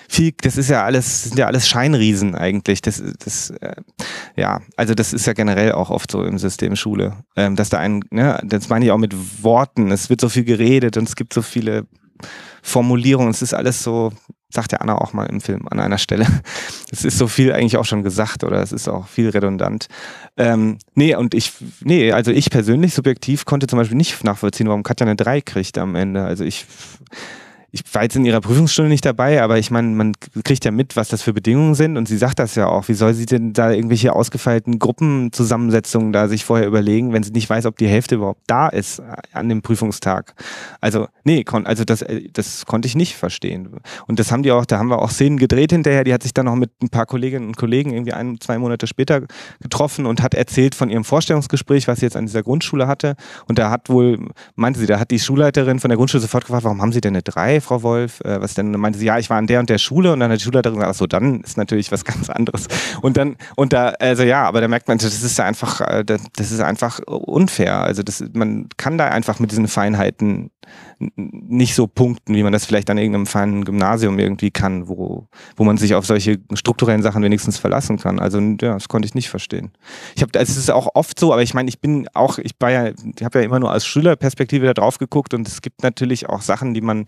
viel, 0.07 0.33
das 0.41 0.57
ist 0.57 0.69
ja 0.69 0.83
alles, 0.83 1.23
sind 1.23 1.37
ja 1.37 1.47
alles 1.47 1.67
Scheinriesen 1.67 2.35
eigentlich. 2.35 2.81
Das, 2.81 3.01
das, 3.23 3.49
äh, 3.49 3.75
ja, 4.35 4.61
also 4.75 4.93
das 4.93 5.13
ist 5.13 5.27
ja 5.27 5.33
generell 5.33 5.73
auch 5.73 5.89
oft 5.89 6.11
so 6.11 6.23
im 6.23 6.37
System 6.37 6.75
Schule, 6.75 7.17
ähm, 7.35 7.55
dass 7.55 7.69
da 7.69 7.79
ein, 7.79 8.03
ne, 8.09 8.39
das 8.43 8.69
meine 8.69 8.85
ich 8.85 8.91
auch 8.91 8.97
mit 8.97 9.43
Worten. 9.43 9.91
Es 9.91 10.09
wird 10.09 10.21
so 10.21 10.29
viel 10.29 10.43
geredet 10.43 10.97
und 10.97 11.07
es 11.07 11.15
gibt 11.15 11.33
so 11.33 11.41
viele 11.41 11.85
Formulierungen. 12.61 13.31
Es 13.31 13.41
ist 13.41 13.53
alles 13.53 13.83
so, 13.83 14.11
sagt 14.49 14.71
der 14.71 14.81
Anna 14.81 14.97
auch 14.97 15.13
mal 15.13 15.25
im 15.25 15.41
Film 15.41 15.67
an 15.69 15.79
einer 15.79 15.97
Stelle. 15.97 16.27
Es 16.89 17.03
ist 17.03 17.17
so 17.17 17.27
viel 17.27 17.51
eigentlich 17.51 17.75
auch 17.75 17.83
schon 17.83 18.01
gesagt 18.01 18.45
oder 18.45 18.61
es 18.61 18.71
ist 18.71 18.87
auch 18.87 19.09
viel 19.09 19.27
redundant. 19.27 19.87
Ähm, 20.37 20.77
nee, 20.95 21.13
und 21.15 21.33
ich, 21.33 21.51
nee, 21.81 22.13
also 22.13 22.31
ich 22.31 22.49
persönlich 22.49 22.93
subjektiv 22.93 23.43
konnte 23.43 23.67
zum 23.67 23.77
Beispiel 23.77 23.97
nicht 23.97 24.23
nachvollziehen, 24.23 24.67
warum 24.67 24.83
Katja 24.83 25.05
eine 25.05 25.17
3 25.17 25.41
kriegt 25.41 25.77
am 25.77 25.95
Ende. 25.95 26.23
Also 26.23 26.45
ich 26.45 26.65
ich 27.85 27.93
war 27.93 28.03
jetzt 28.03 28.15
in 28.15 28.25
ihrer 28.25 28.41
Prüfungsstunde 28.41 28.89
nicht 28.89 29.05
dabei, 29.05 29.41
aber 29.41 29.57
ich 29.57 29.71
meine, 29.71 29.89
man 29.89 30.13
kriegt 30.43 30.65
ja 30.65 30.71
mit, 30.71 30.95
was 30.95 31.09
das 31.09 31.21
für 31.21 31.33
Bedingungen 31.33 31.75
sind 31.75 31.97
und 31.97 32.07
sie 32.07 32.17
sagt 32.17 32.39
das 32.39 32.55
ja 32.55 32.67
auch. 32.67 32.87
Wie 32.87 32.93
soll 32.93 33.13
sie 33.13 33.25
denn 33.25 33.53
da 33.53 33.71
irgendwelche 33.71 34.13
ausgefeilten 34.13 34.79
Gruppenzusammensetzungen 34.79 36.11
da 36.11 36.27
sich 36.27 36.45
vorher 36.45 36.67
überlegen, 36.67 37.13
wenn 37.13 37.23
sie 37.23 37.31
nicht 37.31 37.49
weiß, 37.49 37.65
ob 37.65 37.77
die 37.77 37.87
Hälfte 37.87 38.15
überhaupt 38.15 38.41
da 38.47 38.67
ist 38.67 38.99
äh, 38.99 39.03
an 39.33 39.49
dem 39.49 39.61
Prüfungstag? 39.61 40.33
Also, 40.81 41.07
nee, 41.23 41.45
also 41.63 41.83
das, 41.83 42.01
äh, 42.01 42.29
das 42.33 42.65
konnte 42.65 42.87
ich 42.87 42.95
nicht 42.95 43.15
verstehen. 43.15 43.69
Und 44.07 44.19
das 44.19 44.31
haben 44.31 44.43
die 44.43 44.51
auch, 44.51 44.65
da 44.65 44.79
haben 44.79 44.89
wir 44.89 45.01
auch 45.01 45.11
Szenen 45.11 45.37
gedreht 45.37 45.71
hinterher, 45.71 46.03
die 46.03 46.13
hat 46.13 46.23
sich 46.23 46.33
dann 46.33 46.45
noch 46.45 46.55
mit 46.55 46.71
ein 46.81 46.89
paar 46.89 47.05
Kolleginnen 47.05 47.47
und 47.47 47.57
Kollegen 47.57 47.91
irgendwie 47.91 48.13
ein, 48.13 48.39
zwei 48.39 48.57
Monate 48.57 48.87
später 48.87 49.21
getroffen 49.61 50.05
und 50.05 50.21
hat 50.21 50.33
erzählt 50.33 50.75
von 50.75 50.89
ihrem 50.89 51.03
Vorstellungsgespräch, 51.03 51.87
was 51.87 51.99
sie 51.99 52.05
jetzt 52.05 52.15
an 52.15 52.25
dieser 52.25 52.43
Grundschule 52.43 52.87
hatte. 52.87 53.15
Und 53.47 53.59
da 53.59 53.69
hat 53.69 53.89
wohl, 53.89 54.29
meinte 54.55 54.79
sie, 54.79 54.87
da 54.87 54.99
hat 54.99 55.11
die 55.11 55.19
Schulleiterin 55.19 55.79
von 55.79 55.89
der 55.89 55.97
Grundschule 55.97 56.21
sofort 56.21 56.45
gefragt, 56.45 56.63
warum 56.63 56.81
haben 56.81 56.91
Sie 56.91 57.01
denn 57.01 57.13
eine 57.13 57.23
3, 57.23 57.61
Frau 57.67 57.83
Wolf? 57.83 58.21
Äh, 58.21 58.41
was 58.41 58.53
denn? 58.53 58.71
Meinte 58.71 58.97
sie, 58.99 59.05
ja, 59.05 59.19
ich 59.19 59.29
war 59.29 59.37
an 59.37 59.47
der 59.47 59.59
und 59.59 59.69
der 59.69 59.77
Schule 59.77 60.13
und 60.13 60.19
dann 60.19 60.31
hat 60.31 60.39
die 60.39 60.43
Schulleiterin 60.43 60.75
gesagt, 60.75 60.95
ach 60.95 60.97
so, 60.97 61.07
dann 61.07 61.41
ist 61.41 61.57
natürlich 61.57 61.91
was 61.91 62.05
ganz 62.05 62.29
anderes. 62.29 62.67
Und 63.01 63.17
dann, 63.17 63.35
und 63.55 63.73
da, 63.73 63.89
also 63.99 64.23
ja, 64.23 64.45
aber 64.45 64.61
da 64.61 64.67
merkt 64.67 64.87
man, 64.87 64.97
das 64.97 65.23
ist 65.23 65.37
ja 65.37 65.45
einfach, 65.45 65.81
äh, 65.81 66.03
das 66.03 66.51
ist 66.51 66.59
einfach 66.61 66.99
unfair. 67.05 67.81
Also 67.81 68.03
das, 68.03 68.23
man 68.33 68.69
kann 68.77 68.97
da 68.97 69.07
einfach 69.07 69.39
mit 69.39 69.51
diesen 69.51 69.67
Feinheiten 69.67 70.51
nicht 70.99 71.75
so 71.75 71.87
punkten, 71.87 72.35
wie 72.35 72.43
man 72.43 72.53
das 72.53 72.65
vielleicht 72.65 72.89
an 72.89 72.97
irgendeinem 72.97 73.27
feinen 73.27 73.65
Gymnasium 73.65 74.17
irgendwie 74.19 74.51
kann, 74.51 74.87
wo, 74.87 75.27
wo 75.55 75.63
man 75.63 75.77
sich 75.77 75.95
auf 75.95 76.05
solche 76.05 76.39
strukturellen 76.53 77.03
Sachen 77.03 77.23
wenigstens 77.23 77.57
verlassen 77.57 77.97
kann. 77.97 78.19
Also 78.19 78.39
ja, 78.39 78.73
das 78.73 78.87
konnte 78.87 79.07
ich 79.07 79.15
nicht 79.15 79.29
verstehen. 79.29 79.71
Ich 80.15 80.21
habe, 80.21 80.37
es 80.39 80.57
ist 80.57 80.71
auch 80.71 80.89
oft 80.95 81.19
so, 81.19 81.33
aber 81.33 81.43
ich 81.43 81.53
meine, 81.53 81.69
ich 81.69 81.79
bin 81.79 82.07
auch, 82.13 82.39
ich 82.39 82.51
war 82.59 82.71
ja, 82.71 82.87
ich 82.87 83.23
habe 83.23 83.39
ja 83.39 83.45
immer 83.45 83.59
nur 83.59 83.71
als 83.71 83.85
Schülerperspektive 83.85 84.65
da 84.65 84.73
drauf 84.73 84.97
geguckt 84.97 85.33
und 85.33 85.47
es 85.47 85.61
gibt 85.61 85.83
natürlich 85.83 86.29
auch 86.29 86.41
Sachen, 86.41 86.73
die 86.73 86.81
man 86.81 87.05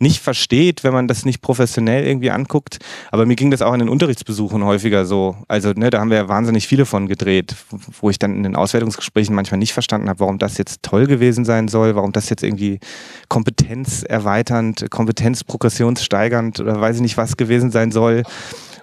nicht 0.00 0.20
versteht, 0.20 0.82
wenn 0.82 0.94
man 0.94 1.08
das 1.08 1.24
nicht 1.24 1.42
professionell 1.42 2.06
irgendwie 2.06 2.30
anguckt. 2.30 2.78
Aber 3.12 3.26
mir 3.26 3.36
ging 3.36 3.50
das 3.50 3.62
auch 3.62 3.74
in 3.74 3.80
den 3.80 3.88
Unterrichtsbesuchen 3.90 4.64
häufiger 4.64 5.04
so. 5.04 5.36
Also, 5.46 5.72
ne, 5.72 5.90
da 5.90 6.00
haben 6.00 6.10
wir 6.10 6.16
ja 6.16 6.28
wahnsinnig 6.28 6.66
viele 6.66 6.86
von 6.86 7.06
gedreht, 7.06 7.54
wo 8.00 8.08
ich 8.08 8.18
dann 8.18 8.34
in 8.34 8.42
den 8.42 8.56
Auswertungsgesprächen 8.56 9.34
manchmal 9.34 9.58
nicht 9.58 9.74
verstanden 9.74 10.08
habe, 10.08 10.20
warum 10.20 10.38
das 10.38 10.56
jetzt 10.56 10.82
toll 10.82 11.06
gewesen 11.06 11.44
sein 11.44 11.68
soll, 11.68 11.94
warum 11.96 12.12
das 12.12 12.30
jetzt 12.30 12.42
irgendwie 12.42 12.80
kompetenzerweiternd, 13.30 14.90
kompetenzprogressionssteigernd 14.90 16.60
oder 16.60 16.78
weiß 16.78 16.96
ich 16.96 17.02
nicht 17.02 17.16
was 17.16 17.38
gewesen 17.38 17.70
sein 17.70 17.92
soll. 17.92 18.24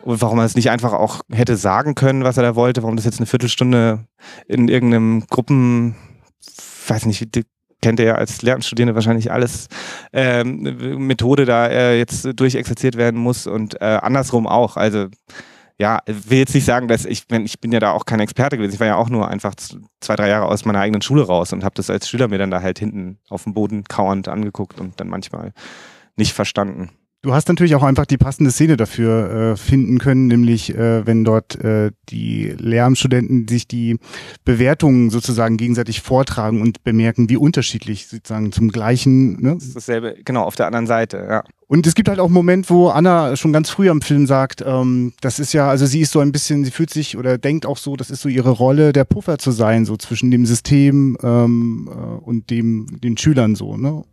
Und 0.04 0.22
warum 0.22 0.40
er 0.40 0.46
es 0.46 0.56
nicht 0.56 0.72
einfach 0.72 0.94
auch 0.94 1.22
hätte 1.30 1.58
sagen 1.58 1.94
können, 1.94 2.24
was 2.24 2.38
er 2.38 2.44
da 2.44 2.56
wollte, 2.56 2.82
warum 2.82 2.96
das 2.96 3.06
jetzt 3.06 3.20
eine 3.20 3.28
Viertelstunde 3.28 4.08
in 4.48 4.70
irgendeinem 4.70 5.26
Gruppen, 5.30 5.96
weiß 6.88 7.06
nicht, 7.06 7.28
kennt 7.82 8.00
ihr 8.00 8.06
ja 8.06 8.16
als 8.16 8.42
Lehramtsstudierende 8.42 8.96
wahrscheinlich 8.96 9.32
alles, 9.32 9.68
ähm, 10.14 11.06
Methode 11.06 11.46
da 11.46 11.68
äh, 11.68 11.98
jetzt 11.98 12.28
durchexerziert 12.40 12.96
werden 12.96 13.20
muss 13.20 13.48
und 13.48 13.80
äh, 13.82 14.00
andersrum 14.02 14.48
auch. 14.48 14.78
Also 14.78 15.08
ja, 15.80 16.02
will 16.08 16.40
jetzt 16.40 16.56
nicht 16.56 16.66
sagen, 16.66 16.88
dass 16.88 17.06
ich, 17.06 17.26
wenn 17.30 17.46
ich 17.46 17.60
bin 17.60 17.72
ja 17.72 17.80
da 17.80 17.92
auch 17.92 18.06
kein 18.06 18.20
Experte 18.20 18.58
gewesen. 18.58 18.74
Ich 18.74 18.80
war 18.80 18.88
ja 18.88 18.96
auch 18.96 19.10
nur 19.10 19.28
einfach 19.28 19.54
zwei, 19.56 20.16
drei 20.16 20.28
Jahre 20.30 20.48
aus 20.48 20.66
meiner 20.66 20.80
eigenen 20.80 21.04
Schule 21.04 21.24
raus 21.24 21.54
und 21.54 21.64
habe 21.64 21.76
das 21.76 21.90
als 21.90 22.10
Schüler 22.10 22.28
mir 22.28 22.40
dann 22.40 22.50
da 22.50 22.62
halt 22.62 22.80
hinten 22.80 23.20
auf 23.30 23.44
dem 23.44 23.54
Boden 23.54 23.84
kauernd 23.84 24.28
angeguckt 24.28 24.80
und 24.80 25.00
dann 25.00 25.08
manchmal 25.08 25.54
nicht 26.16 26.34
verstanden. 26.34 26.90
Du 27.24 27.34
hast 27.34 27.48
natürlich 27.48 27.74
auch 27.74 27.84
einfach 27.84 28.06
die 28.06 28.18
passende 28.18 28.52
Szene 28.52 28.78
dafür 28.78 29.32
äh, 29.32 29.58
finden 29.58 29.98
können, 29.98 30.28
nämlich 30.28 30.76
äh, 30.76 31.06
wenn 31.08 31.24
dort 31.24 31.56
äh, 31.56 31.92
die 32.10 32.54
Lehramtsstudenten 32.58 33.48
sich 33.48 33.68
die 33.68 33.98
Bewertungen 34.46 35.10
sozusagen 35.10 35.58
gegenseitig 35.58 36.02
vortragen 36.02 36.62
und 36.62 36.84
bemerken, 36.84 37.28
wie 37.28 37.38
unterschiedlich 37.38 38.08
sozusagen 38.08 38.52
zum 38.52 38.70
gleichen. 38.70 39.42
Ne? 39.42 39.56
Das 39.56 39.66
ist 39.66 39.76
dasselbe, 39.76 40.16
genau, 40.24 40.44
auf 40.44 40.56
der 40.56 40.68
anderen 40.68 40.86
Seite, 40.86 41.26
ja. 41.28 41.44
Und 41.70 41.86
es 41.86 41.96
gibt 41.96 42.08
halt 42.08 42.20
auch 42.20 42.26
einen 42.26 42.34
Moment, 42.34 42.70
wo 42.70 42.88
Anna 42.90 43.36
schon 43.36 43.52
ganz 43.52 43.70
früh 43.70 43.90
am 43.90 44.02
Film 44.02 44.26
sagt, 44.26 44.64
ähm, 44.66 45.12
das 45.20 45.40
ist 45.40 45.52
ja, 45.52 45.68
also 45.68 45.86
sie 45.86 46.02
ist 46.02 46.12
so 46.12 46.22
ein 46.22 46.32
bisschen, 46.32 46.64
sie 46.64 46.72
fühlt 46.72 46.92
sich 46.92 47.18
oder 47.18 47.38
denkt 47.38 47.66
auch 47.66 47.78
so, 47.78 47.98
das 47.98 48.10
ist 48.10 48.22
so 48.22 48.30
ihre 48.30 48.52
Rolle, 48.52 48.94
der 48.94 49.04
Puffer 49.04 49.38
zu 49.38 49.52
sein, 49.52 49.86
so 49.86 49.98
zwischen 49.98 50.32
dem 50.32 50.46
System 50.46 51.18
ähm, 51.22 51.90
äh, 51.92 52.24
und 52.24 52.52
dem 52.52 53.02
den 53.02 53.18
Schülern 53.18 53.56
so. 53.56 53.76
Ne? 53.76 54.04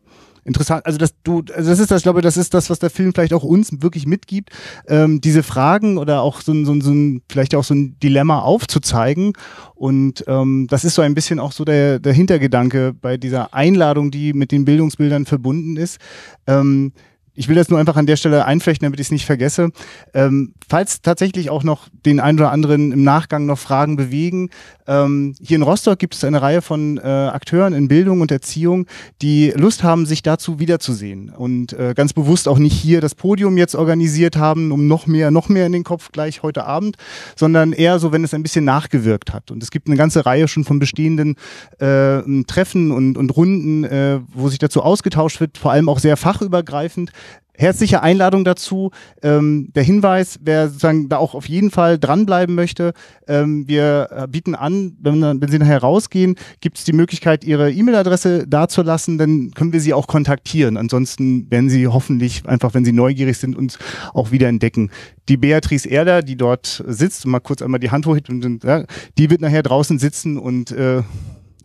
Interessant. 0.45 0.87
Also 0.87 0.99
das, 0.99 1.15
du, 1.23 1.43
also 1.55 1.71
das 1.71 1.79
ist 1.79 1.91
das, 1.91 1.99
ich 1.99 2.03
glaube, 2.05 2.23
das 2.23 2.37
ist 2.37 2.55
das, 2.55 2.71
was 2.71 2.79
der 2.79 2.91
Film 2.91 3.13
vielleicht 3.15 3.33
auch 3.33 3.43
uns 3.43 3.71
wirklich 3.83 4.07
mitgibt, 4.07 4.51
ähm, 4.89 5.21
diese 5.21 5.43
Fragen 5.43 5.99
oder 5.99 6.23
auch 6.23 6.41
so 6.41 6.53
ein, 6.53 6.65
so 6.65 6.73
ein, 6.73 6.81
so 6.81 6.93
ein, 6.93 7.23
vielleicht 7.29 7.55
auch 7.55 7.65
so 7.65 7.75
ein 7.75 7.99
Dilemma 7.99 8.41
aufzuzeigen. 8.41 9.33
Und 9.75 10.25
ähm, 10.29 10.67
das 10.69 10.85
ist 10.85 10.95
so 10.95 11.03
ein 11.03 11.15
bisschen 11.15 11.41
auch 11.41 11.53
so 11.53 11.65
der, 11.65 11.99
der 11.99 12.13
Hintergedanke 12.13 12.95
bei 12.95 13.17
dieser 13.17 13.55
Einladung, 13.55 14.11
die 14.11 14.33
mit 14.33 14.53
den 14.53 14.65
Bildungsbildern 14.65 15.27
verbunden 15.27 15.77
ist. 15.77 15.99
Ähm, 16.47 16.93
ich 17.35 17.49
will 17.49 17.57
das 17.57 17.69
nur 17.69 17.79
einfach 17.79 17.97
an 17.97 18.07
der 18.07 18.17
Stelle 18.17 18.45
einflechten, 18.45 18.87
damit 18.87 19.01
ich 19.01 19.09
es 19.09 19.13
nicht 19.13 19.27
vergesse. 19.27 19.71
Ähm, 20.13 20.55
falls 20.69 21.03
tatsächlich 21.03 21.51
auch 21.51 21.65
noch 21.65 21.89
den 22.07 22.21
einen 22.21 22.39
oder 22.39 22.53
anderen 22.53 22.93
im 22.93 23.03
Nachgang 23.03 23.47
noch 23.47 23.59
Fragen 23.59 23.97
bewegen, 23.97 24.51
ähm, 24.87 25.35
hier 25.41 25.57
in 25.57 25.63
Rostock 25.63 25.99
gibt 25.99 26.15
es 26.15 26.25
eine 26.25 26.43
Reihe 26.43 26.63
von 26.63 26.99
äh, 26.99 27.03
Akteuren 27.03 27.73
in 27.73 27.89
Bildung 27.89 28.21
und 28.21 28.31
Erziehung, 28.31 28.87
die 29.23 29.53
Lust 29.57 29.83
haben, 29.83 30.07
sich 30.07 30.23
dazu 30.23 30.59
wiederzusehen 30.59 31.31
und 31.31 31.73
äh, 31.73 31.95
ganz 31.95 32.13
bewusst 32.13 32.49
auch 32.49 32.59
nicht 32.59 32.75
hier 32.75 33.01
das 33.01 33.15
Podium 33.15 33.57
jetzt 33.57 33.75
organisiert 33.75 34.37
haben, 34.37 34.73
um 34.73 34.87
noch 34.87 35.07
mehr, 35.07 35.31
noch 35.31 35.49
mehr 35.49 35.67
in 35.67 35.73
den 35.73 35.85
Kopf 35.85 36.13
gleich 36.13 36.43
heute 36.43 36.65
Abend, 36.65 36.97
sondern 37.35 37.73
eher 37.73 37.99
so, 37.99 38.13
wenn 38.13 38.25
es 38.25 38.35
ein 38.35 38.43
bisschen 38.43 38.65
nachgewirkt 38.65 39.33
hat. 39.33 39.51
Und 39.51 39.63
es 39.63 39.71
gibt 39.71 39.89
eine 39.89 39.97
ganze 39.97 40.27
Reihe 40.27 40.49
schon 40.49 40.65
von 40.65 40.79
bestehenden 40.79 41.37
äh, 41.79 42.23
Treffen 42.47 42.93
und, 42.93 43.17
und 43.17 43.37
Runden, 43.37 43.85
äh, 43.85 44.21
wo 44.33 44.49
sich 44.49 44.59
dazu 44.59 44.83
ausgetauscht 44.83 45.41
wird, 45.41 45.59
vor 45.59 45.73
allem 45.73 45.89
auch 45.89 45.99
sehr 45.99 46.17
fachübergreifend 46.17 47.11
herzliche 47.57 48.03
Einladung 48.03 48.45
dazu. 48.45 48.91
Ähm, 49.23 49.71
der 49.75 49.83
Hinweis, 49.83 50.39
wer 50.43 50.69
sozusagen 50.69 51.09
da 51.09 51.19
auch 51.19 51.35
auf 51.35 51.49
jeden 51.49 51.71
Fall 51.71 51.99
dranbleiben 51.99 52.55
möchte, 52.55 52.93
ähm, 53.29 53.67
wir 53.69 54.09
äh, 54.11 54.27
bieten 54.29 54.55
an, 54.55 54.97
wenn, 55.01 55.23
wenn 55.23 55.49
Sie 55.49 55.59
nachher 55.59 55.79
rausgehen, 55.79 56.37
gibt 56.61 56.79
es 56.79 56.85
die 56.85 56.93
Möglichkeit, 56.93 57.45
Ihre 57.45 57.73
E-Mail-Adresse 57.73 58.47
dazulassen, 58.47 59.19
dann 59.19 59.53
können 59.53 59.73
wir 59.73 59.81
Sie 59.81 59.95
auch 59.95 60.07
kontaktieren. 60.07 60.77
Ansonsten 60.77 61.51
werden 61.51 61.71
Sie 61.71 61.87
hoffentlich 61.87 62.47
einfach, 62.47 62.75
wenn 62.75 62.85
Sie 62.85 62.93
neugierig 62.93 63.39
sind, 63.39 63.57
uns 63.57 63.79
auch 64.13 64.33
wieder 64.33 64.49
entdecken. 64.49 64.91
Die 65.29 65.37
Beatrice 65.37 65.89
Erder, 65.89 66.23
die 66.23 66.37
dort 66.37 66.83
sitzt, 66.87 67.27
mal 67.27 67.41
kurz 67.41 67.63
einmal 67.63 67.81
die 67.81 67.91
Hand 67.91 68.07
hoch, 68.07 68.19
ja, 68.65 68.85
die 69.17 69.31
wird 69.31 69.41
nachher 69.41 69.63
draußen 69.63 69.99
sitzen 69.99 70.39
und 70.39 70.73
äh, 70.73 71.03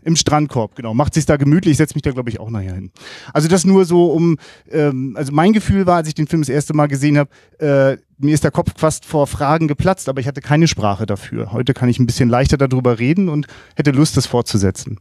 im 0.03 0.15
Strandkorb, 0.15 0.75
genau. 0.75 0.93
Macht 0.93 1.13
sich 1.13 1.25
da 1.25 1.37
gemütlich, 1.37 1.77
setzt 1.77 1.95
mich 1.95 2.01
da, 2.01 2.11
glaube 2.11 2.29
ich, 2.29 2.39
auch 2.39 2.49
nachher 2.49 2.75
hin. 2.75 2.91
Also 3.33 3.47
das 3.47 3.65
nur 3.65 3.85
so 3.85 4.07
um, 4.07 4.37
ähm, 4.71 5.15
also 5.17 5.31
mein 5.33 5.53
Gefühl 5.53 5.85
war, 5.85 5.97
als 5.97 6.07
ich 6.07 6.15
den 6.15 6.27
Film 6.27 6.41
das 6.41 6.49
erste 6.49 6.73
Mal 6.73 6.87
gesehen 6.87 7.17
habe, 7.17 7.29
äh, 7.59 7.97
mir 8.17 8.33
ist 8.33 8.43
der 8.43 8.51
Kopf 8.51 8.71
fast 8.77 9.05
vor 9.05 9.27
Fragen 9.27 9.67
geplatzt, 9.67 10.09
aber 10.09 10.19
ich 10.21 10.27
hatte 10.27 10.41
keine 10.41 10.67
Sprache 10.67 11.05
dafür. 11.05 11.51
Heute 11.51 11.73
kann 11.73 11.89
ich 11.89 11.99
ein 11.99 12.05
bisschen 12.05 12.29
leichter 12.29 12.57
darüber 12.57 12.99
reden 12.99 13.29
und 13.29 13.47
hätte 13.75 13.91
Lust, 13.91 14.17
das 14.17 14.25
fortzusetzen. 14.25 14.99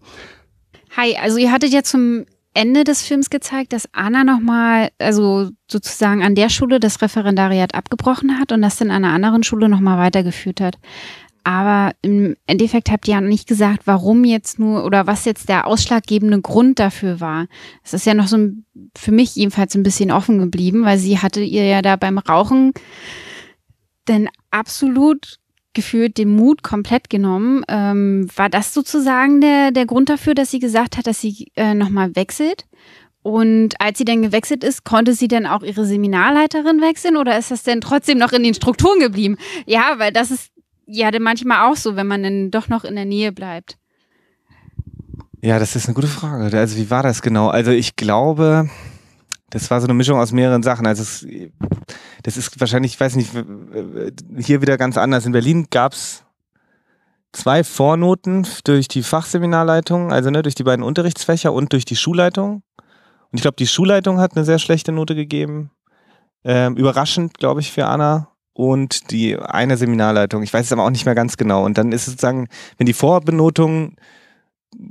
Hi, 0.97 1.17
also 1.17 1.39
ihr 1.39 1.53
hattet 1.53 1.73
ja 1.73 1.83
zum 1.83 2.25
Ende 2.55 2.83
des 2.83 3.03
Films 3.03 3.31
gezeigt, 3.31 3.73
dass 3.73 3.89
Anna 3.93 4.25
nochmal, 4.25 4.91
also 4.99 5.51
sozusagen 5.71 6.23
an 6.23 6.35
der 6.35 6.49
Schule 6.49 6.81
das 6.81 7.03
Referendariat 7.03 7.75
abgebrochen 7.75 8.39
hat 8.41 8.53
und 8.53 8.63
das 8.63 8.79
dann 8.79 8.91
an 8.91 9.05
einer 9.05 9.15
anderen 9.15 9.45
Schule 9.45 9.69
nochmal 9.69 9.99
weitergeführt 9.99 10.61
hat. 10.61 10.77
Aber 11.49 11.95
im 12.03 12.37
Endeffekt 12.47 12.91
habt 12.91 13.09
ihr 13.09 13.15
ja 13.15 13.23
nicht 13.23 13.49
gesagt, 13.49 13.87
warum 13.87 14.25
jetzt 14.25 14.59
nur 14.59 14.85
oder 14.85 15.07
was 15.07 15.25
jetzt 15.25 15.49
der 15.49 15.67
ausschlaggebende 15.67 16.43
Grund 16.43 16.79
dafür 16.79 17.21
war. 17.21 17.47
Es 17.83 17.95
ist 17.95 18.05
ja 18.05 18.13
noch 18.13 18.27
so 18.27 18.37
ein, 18.37 18.67
für 18.95 19.13
mich 19.13 19.35
jedenfalls 19.35 19.75
ein 19.75 19.83
bisschen 19.83 20.11
offen 20.11 20.41
geblieben, 20.41 20.85
weil 20.85 20.99
sie 20.99 21.21
hatte 21.21 21.41
ihr 21.41 21.65
ja 21.65 21.81
da 21.81 21.97
beim 21.97 22.19
Rauchen 22.19 22.75
denn 24.09 24.29
absolut 24.51 25.39
gefühlt 25.73 26.19
den 26.19 26.37
Mut 26.37 26.63
komplett 26.63 27.09
genommen. 27.09 27.65
Ähm, 27.67 28.29
war 28.37 28.51
das 28.51 28.75
sozusagen 28.75 29.41
der, 29.41 29.71
der 29.71 29.87
Grund 29.87 30.11
dafür, 30.11 30.35
dass 30.35 30.51
sie 30.51 30.59
gesagt 30.59 30.99
hat, 30.99 31.07
dass 31.07 31.23
sie 31.23 31.51
äh, 31.57 31.73
nochmal 31.73 32.15
wechselt? 32.15 32.67
Und 33.23 33.81
als 33.81 33.97
sie 33.97 34.05
dann 34.05 34.21
gewechselt 34.21 34.65
ist, 34.65 34.85
konnte 34.85 35.15
sie 35.15 35.29
dann 35.29 35.47
auch 35.47 35.63
ihre 35.63 35.87
Seminarleiterin 35.87 36.83
wechseln 36.83 37.17
oder 37.17 37.39
ist 37.39 37.51
das 37.51 37.63
denn 37.63 37.81
trotzdem 37.81 38.19
noch 38.19 38.33
in 38.33 38.43
den 38.43 38.53
Strukturen 38.53 39.01
geblieben? 39.01 39.39
Ja, 39.65 39.95
weil 39.97 40.13
das 40.13 40.31
ist 40.31 40.51
ja 40.89 41.11
dann 41.11 41.23
manchmal 41.23 41.71
auch 41.71 41.77
so, 41.77 41.95
wenn 41.95 42.07
man 42.07 42.23
dann 42.23 42.51
doch 42.51 42.69
noch 42.69 42.85
in 42.85 42.97
der 42.97 43.05
Nähe 43.05 43.31
bleibt. 43.31 43.77
Ja, 45.41 45.59
das 45.59 45.77
ist 45.77 45.87
eine 45.87 45.95
gute 45.95 46.09
Frage. 46.09 46.57
Also 46.59 46.77
wie 46.77 46.91
war 46.91 47.03
das 47.03 47.23
genau? 47.23 47.49
Also 47.49 47.71
ich 47.71 47.95
glaube, 47.95 48.69
das 49.51 49.71
war 49.71 49.81
so 49.81 49.87
eine 49.87 49.95
Mischung 49.95 50.19
aus 50.19 50.33
mehreren 50.33 50.63
Sachen. 50.63 50.87
Also 50.87 51.03
es, 51.03 51.27
das 52.25 52.37
ist 52.37 52.59
wahrscheinlich, 52.59 52.95
ich 52.95 53.01
weiß 53.01 53.15
nicht, 53.15 53.31
hier 54.39 54.63
wieder 54.63 54.77
ganz 54.77 54.97
anders. 54.97 55.27
In 55.27 55.33
Berlin 55.33 55.67
gab 55.71 55.93
es 55.93 56.25
zwei 57.33 57.63
Vornoten 57.63 58.47
durch 58.65 58.89
die 58.89 59.03
Fachseminarleitung, 59.03 60.11
also 60.11 60.31
ne, 60.31 60.43
durch 60.43 60.57
die 60.57 60.65
beiden 60.65 60.85
Unterrichtsfächer 60.85 61.53
und 61.53 61.73
durch 61.73 61.85
die 61.85 61.97
Schulleitung. 61.97 62.63
Und 63.31 63.37
ich 63.37 63.43
glaube, 63.43 63.57
die 63.57 63.67
Schulleitung 63.67 64.19
hat 64.19 64.35
eine 64.35 64.45
sehr 64.45 64.59
schlechte 64.59 64.91
Note 64.91 65.15
gegeben. 65.15 65.71
Ähm, 66.45 66.77
überraschend, 66.77 67.39
glaube 67.39 67.61
ich, 67.61 67.71
für 67.71 67.87
Anna 67.87 68.29
und 68.59 69.13
die 69.13 69.39
eine 69.39 69.77
Seminarleitung. 69.77 70.43
Ich 70.43 70.53
weiß 70.53 70.67
es 70.67 70.73
aber 70.73 70.83
auch 70.83 70.91
nicht 70.91 71.07
mehr 71.07 71.15
ganz 71.15 71.37
genau. 71.37 71.65
Und 71.65 71.79
dann 71.79 71.93
ist 71.93 72.09
es 72.09 72.15
sozusagen, 72.15 72.49
wenn 72.77 72.87
die 72.87 72.93
Vorbenotung 72.93 73.95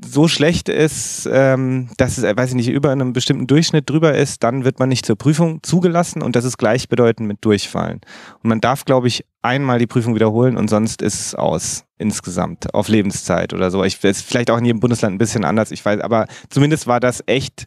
so 0.06 0.30
schlecht 0.30 0.70
ist, 0.70 1.30
ähm, 1.32 1.90
dass 1.98 2.18
es, 2.18 2.24
weiß 2.24 2.52
ich 2.52 2.56
nicht, 2.56 2.70
über 2.70 2.92
einem 2.92 3.12
bestimmten 3.12 3.46
Durchschnitt 3.46 3.90
drüber 3.90 4.16
ist, 4.16 4.42
dann 4.44 4.64
wird 4.64 4.80
man 4.80 4.88
nicht 4.88 5.06
zur 5.06 5.18
Prüfung 5.18 5.62
zugelassen 5.64 6.22
und 6.22 6.38
das 6.38 6.46
ist 6.46 6.58
gleichbedeutend 6.58 7.28
mit 7.28 7.44
Durchfallen. 7.44 8.00
Und 8.42 8.48
man 8.50 8.62
darf, 8.62 8.86
glaube 8.86 9.10
ich, 9.10 9.26
einmal 9.42 9.80
die 9.80 9.88
Prüfung 9.88 10.16
wiederholen 10.16 10.56
und 10.56 10.70
sonst 10.70 11.02
ist 11.02 11.20
es 11.20 11.36
aus 11.36 11.84
insgesamt 11.98 12.74
auf 12.74 12.88
Lebenszeit 12.88 13.54
oder 13.54 13.70
so. 13.70 13.84
Ich 13.84 14.02
ist 14.02 14.22
vielleicht 14.22 14.50
auch 14.50 14.58
in 14.58 14.66
jedem 14.66 14.80
Bundesland 14.80 15.16
ein 15.16 15.20
bisschen 15.20 15.44
anders, 15.44 15.72
ich 15.72 15.84
weiß, 15.84 16.00
aber 16.00 16.28
zumindest 16.50 16.88
war 16.88 17.02
das 17.02 17.22
echt 17.28 17.66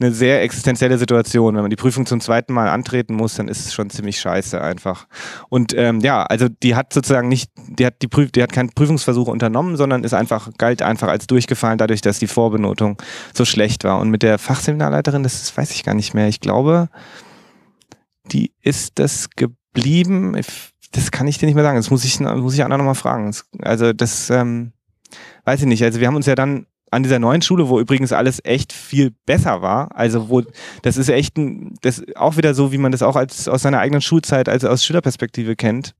eine 0.00 0.12
sehr 0.12 0.42
existenzielle 0.42 0.98
Situation. 0.98 1.54
Wenn 1.54 1.62
man 1.62 1.70
die 1.70 1.76
Prüfung 1.76 2.06
zum 2.06 2.20
zweiten 2.20 2.52
Mal 2.52 2.68
antreten 2.68 3.14
muss, 3.14 3.34
dann 3.34 3.48
ist 3.48 3.66
es 3.66 3.74
schon 3.74 3.90
ziemlich 3.90 4.20
scheiße 4.20 4.60
einfach. 4.60 5.06
Und 5.48 5.74
ähm, 5.76 6.00
ja, 6.00 6.24
also 6.24 6.48
die 6.48 6.74
hat 6.74 6.92
sozusagen 6.92 7.28
nicht, 7.28 7.50
die 7.68 7.86
hat 7.86 8.02
die 8.02 8.08
Prüf, 8.08 8.32
die 8.32 8.42
hat 8.42 8.52
keinen 8.52 8.70
Prüfungsversuch 8.70 9.28
unternommen, 9.28 9.76
sondern 9.76 10.04
ist 10.04 10.14
einfach, 10.14 10.50
galt 10.58 10.82
einfach 10.82 11.08
als 11.08 11.26
durchgefallen, 11.26 11.78
dadurch, 11.78 12.00
dass 12.00 12.18
die 12.18 12.26
Vorbenotung 12.26 13.00
so 13.32 13.44
schlecht 13.44 13.84
war. 13.84 14.00
Und 14.00 14.10
mit 14.10 14.22
der 14.22 14.38
Fachseminarleiterin, 14.38 15.22
das 15.22 15.56
weiß 15.56 15.70
ich 15.72 15.84
gar 15.84 15.94
nicht 15.94 16.14
mehr. 16.14 16.28
Ich 16.28 16.40
glaube, 16.40 16.88
die 18.32 18.52
ist 18.62 18.98
das 18.98 19.30
geblieben. 19.30 20.40
Das 20.92 21.10
kann 21.10 21.26
ich 21.26 21.38
dir 21.38 21.46
nicht 21.46 21.54
mehr 21.54 21.64
sagen. 21.64 21.76
Das 21.76 21.90
muss 21.90 22.04
ich, 22.04 22.20
muss 22.20 22.54
ich 22.54 22.64
Anna 22.64 22.78
nochmal 22.78 22.94
fragen. 22.94 23.34
Also 23.62 23.92
das, 23.92 24.30
ähm, 24.30 24.72
weiß 25.44 25.60
ich 25.60 25.66
nicht. 25.66 25.82
Also 25.82 26.00
wir 26.00 26.06
haben 26.06 26.16
uns 26.16 26.26
ja 26.26 26.34
dann 26.34 26.66
an 26.94 27.02
dieser 27.02 27.18
neuen 27.18 27.42
Schule, 27.42 27.68
wo 27.68 27.80
übrigens 27.80 28.12
alles 28.12 28.40
echt 28.44 28.72
viel 28.72 29.12
besser 29.26 29.62
war. 29.62 29.94
Also 29.94 30.28
wo 30.28 30.42
das 30.82 30.96
ist 30.96 31.08
echt 31.08 31.36
ein, 31.36 31.74
das 31.82 32.02
auch 32.16 32.36
wieder 32.36 32.54
so, 32.54 32.72
wie 32.72 32.78
man 32.78 32.92
das 32.92 33.02
auch 33.02 33.16
als 33.16 33.48
aus 33.48 33.62
seiner 33.62 33.80
eigenen 33.80 34.00
Schulzeit, 34.00 34.48
also 34.48 34.68
aus 34.68 34.84
Schülerperspektive 34.84 35.56
kennt. 35.56 35.94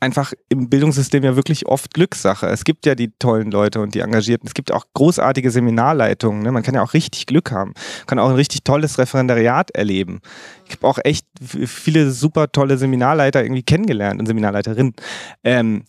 Einfach 0.00 0.32
im 0.48 0.68
Bildungssystem 0.68 1.24
ja 1.24 1.34
wirklich 1.34 1.66
oft 1.66 1.94
Glückssache. 1.94 2.46
Es 2.46 2.64
gibt 2.64 2.84
ja 2.84 2.94
die 2.94 3.10
tollen 3.18 3.50
Leute 3.50 3.80
und 3.80 3.94
die 3.94 4.00
Engagierten. 4.00 4.46
Es 4.46 4.54
gibt 4.54 4.70
auch 4.70 4.84
großartige 4.94 5.50
Seminarleitungen. 5.50 6.42
Ne? 6.42 6.52
Man 6.52 6.62
kann 6.62 6.74
ja 6.74 6.82
auch 6.82 6.94
richtig 6.94 7.26
Glück 7.26 7.50
haben. 7.50 7.72
Man 7.72 8.06
kann 8.06 8.18
auch 8.18 8.28
ein 8.28 8.34
richtig 8.34 8.64
tolles 8.64 8.98
Referendariat 8.98 9.70
erleben. 9.70 10.20
Ich 10.66 10.76
habe 10.76 10.86
auch 10.86 10.98
echt 11.02 11.26
viele 11.40 12.10
super 12.10 12.52
tolle 12.52 12.76
Seminarleiter 12.76 13.42
irgendwie 13.42 13.62
kennengelernt 13.62 14.20
und 14.20 14.26
Seminarleiterinnen. 14.26 14.94
Ähm, 15.42 15.84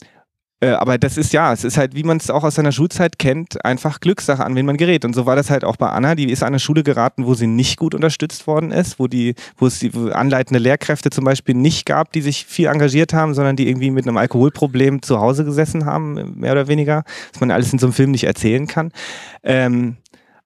äh, 0.62 0.72
aber 0.72 0.98
das 0.98 1.18
ist 1.18 1.32
ja, 1.32 1.54
es 1.54 1.64
ist 1.64 1.78
halt, 1.78 1.96
wie 1.96 2.04
man 2.04 2.18
es 2.18 2.30
auch 2.30 2.44
aus 2.44 2.56
seiner 2.56 2.72
Schulzeit 2.72 3.18
kennt, 3.18 3.64
einfach 3.64 4.02
Glückssache, 4.02 4.44
an 4.46 4.56
wen 4.56 4.66
man 4.66 4.76
gerät. 4.76 5.06
Und 5.06 5.14
so 5.14 5.26
war 5.26 5.36
das 5.36 5.50
halt 5.50 5.64
auch 5.64 5.78
bei 5.78 5.88
Anna. 5.90 6.16
Die 6.16 6.30
ist 6.30 6.44
an 6.44 6.50
eine 6.50 6.60
Schule 6.60 6.84
geraten, 6.84 7.26
wo 7.26 7.34
sie 7.34 7.48
nicht 7.48 7.78
gut 7.78 7.96
unterstützt 7.96 8.46
worden 8.46 8.72
ist, 8.72 9.00
wo 9.00 9.08
die, 9.08 9.36
wo 9.58 9.68
es 9.68 9.80
die 9.80 9.92
anleitende 10.12 10.60
Lehrkräfte 10.60 11.10
zum 11.12 11.24
Beispiel 11.24 11.56
nicht 11.56 11.86
gab, 11.86 12.12
die 12.12 12.22
sich 12.22 12.46
viel 12.46 12.68
engagiert 12.68 13.14
haben, 13.14 13.34
sondern 13.34 13.56
die 13.56 13.70
irgendwie 13.70 13.92
mit 13.92 14.06
einem 14.06 14.18
Alkoholproblem 14.18 15.02
zu 15.02 15.20
Hause 15.20 15.46
gesessen 15.46 15.86
haben, 15.86 16.40
mehr 16.40 16.52
oder 16.52 16.68
weniger, 16.68 17.04
was 17.32 17.40
man 17.40 17.52
alles 17.52 17.72
in 17.72 17.80
so 17.80 17.88
einem 17.88 17.94
Film 17.94 18.12
nicht 18.12 18.26
erzählen 18.26 18.68
kann. 18.68 18.92
Ähm, 19.44 19.96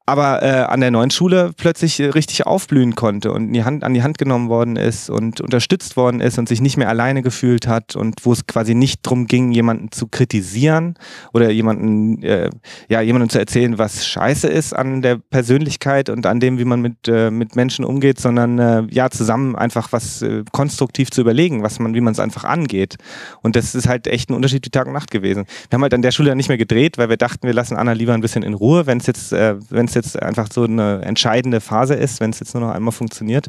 aber 0.06 0.43
äh, 0.43 0.64
an 0.64 0.82
der 0.82 0.91
neuen 0.91 1.12
Schule 1.12 1.51
plötzlich 1.56 1.97
äh, 1.99 2.08
richtig 2.08 2.45
aufblühen 2.45 2.93
konnte 2.95 3.32
und 3.32 3.54
die 3.54 3.64
Hand, 3.64 3.86
an 3.86 3.93
die 3.93 4.04
Hand 4.04 4.18
genommen 4.18 4.49
worden 4.49 4.76
ist 4.76 5.10
und 5.10 5.39
unterstützt 5.39 5.95
worden 5.95 6.20
ist 6.20 6.38
und 6.38 6.49
sich 6.49 6.60
nicht 6.60 6.76
mehr 6.76 6.89
alleine 6.89 7.22
gefühlt 7.22 7.68
hat 7.68 7.95
und 7.95 8.26
wo 8.26 8.34
es 8.34 8.45
quasi 8.45 8.76
nicht 8.76 8.99
drum 9.04 9.28
ging, 9.28 9.54
jemanden 9.54 9.93
zu 9.93 10.08
kritisieren 10.08 10.95
oder 11.34 11.49
jemanden, 11.51 12.22
äh, 12.22 12.49
ja, 12.89 12.99
jemandem 12.99 13.30
zu 13.30 13.39
erzählen, 13.39 13.78
was 13.78 14.06
scheiße 14.06 14.47
ist 14.47 14.74
an 14.74 15.01
der 15.01 15.18
Persönlichkeit 15.18 16.10
und 16.10 16.26
an 16.26 16.41
dem, 16.41 16.60
wie 16.60 16.66
man 16.66 16.82
mit, 16.82 17.08
äh, 17.08 17.32
mit 17.32 17.56
Menschen 17.56 17.86
umgeht, 17.86 18.20
sondern 18.20 18.60
äh, 18.60 18.84
ja, 18.89 19.10
zusammen 19.10 19.56
einfach 19.56 19.93
was 19.93 20.22
äh, 20.22 20.43
konstruktiv 20.51 21.12
zu 21.12 21.22
überlegen, 21.22 21.64
was 21.64 21.80
man, 21.80 21.93
wie 21.93 22.01
man 22.01 22.12
es 22.12 22.20
einfach 22.20 22.43
angeht. 22.43 22.97
Und 23.41 23.56
das 23.56 23.74
ist 23.74 23.88
halt 23.88 24.08
echt 24.08 24.30
ein 24.30 24.34
Unterschied 24.34 24.66
wie 24.66 24.70
Tag 24.70 24.88
und 24.88 24.93
Nacht 24.93 25.12
gewesen. 25.12 25.45
Wir 25.70 25.78
haben 25.78 25.82
halt 25.84 25.93
an 25.93 26.01
der 26.01 26.12
Schule 26.12 26.30
dann 26.30 26.38
nicht 26.38 26.49
mehr 26.49 26.58
gedreht, 26.58 26.97
weil 26.97 27.08
wir 27.08 27.18
dachten, 27.18 27.47
wir 27.47 27.54
lassen 27.54 27.78
Anna 27.78 27.93
lieber 27.93 28.14
ein 28.14 28.22
bisschen 28.22 28.43
in 28.43 28.54
Ruhe, 28.54 28.86
wenn 28.86 28.97
es 28.97 29.08
jetzt, 29.08 29.32
äh, 29.32 29.56
wenn 29.70 29.86
es 29.86 29.92
jetzt 29.95 30.21
einfach 30.21 30.47
so 30.51 30.63
eine 30.63 31.01
entscheidende 31.03 31.61
Phase 31.61 31.93
ist, 31.93 32.19
wenn 32.19 32.31
es 32.31 32.39
jetzt 32.39 32.53
nur 32.53 32.63
noch 32.63 32.73
einmal 32.73 32.91
funktioniert. 32.91 33.47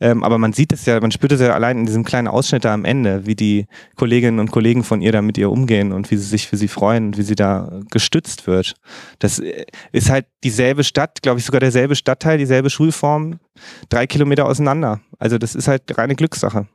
Ähm, 0.00 0.22
aber 0.24 0.38
man 0.38 0.52
sieht 0.52 0.72
es 0.72 0.86
ja, 0.86 1.00
man 1.00 1.10
spürt 1.10 1.32
es 1.32 1.40
ja 1.40 1.54
allein 1.54 1.78
in 1.78 1.86
diesem 1.86 2.04
kleinen 2.04 2.28
Ausschnitt 2.28 2.64
da 2.64 2.74
am 2.74 2.84
Ende, 2.84 3.26
wie 3.26 3.34
die 3.34 3.66
Kolleginnen 3.96 4.38
und 4.38 4.50
Kollegen 4.50 4.84
von 4.84 5.02
ihr 5.02 5.12
da 5.12 5.22
mit 5.22 5.38
ihr 5.38 5.50
umgehen 5.50 5.92
und 5.92 6.10
wie 6.10 6.16
sie 6.16 6.24
sich 6.24 6.46
für 6.48 6.56
sie 6.56 6.68
freuen 6.68 7.06
und 7.06 7.18
wie 7.18 7.22
sie 7.22 7.34
da 7.34 7.80
gestützt 7.90 8.46
wird. 8.46 8.74
Das 9.18 9.38
äh, 9.38 9.66
ist 9.92 10.10
halt 10.10 10.26
dieselbe 10.44 10.84
Stadt, 10.84 11.22
glaube 11.22 11.38
ich 11.38 11.44
sogar 11.44 11.60
derselbe 11.60 11.96
Stadtteil, 11.96 12.38
dieselbe 12.38 12.70
Schulform, 12.70 13.38
drei 13.88 14.06
Kilometer 14.06 14.46
auseinander. 14.46 15.00
Also 15.18 15.38
das 15.38 15.54
ist 15.54 15.68
halt 15.68 15.82
reine 15.96 16.14
Glückssache. 16.14 16.66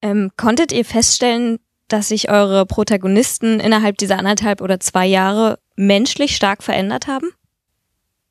Ähm, 0.00 0.30
konntet 0.36 0.72
ihr 0.72 0.84
feststellen, 0.84 1.58
dass 1.88 2.08
sich 2.08 2.30
eure 2.30 2.66
Protagonisten 2.66 3.60
innerhalb 3.60 3.96
dieser 3.98 4.18
anderthalb 4.18 4.60
oder 4.60 4.78
zwei 4.78 5.06
Jahre 5.06 5.58
menschlich 5.74 6.36
stark 6.36 6.62
verändert 6.62 7.06
haben? 7.06 7.30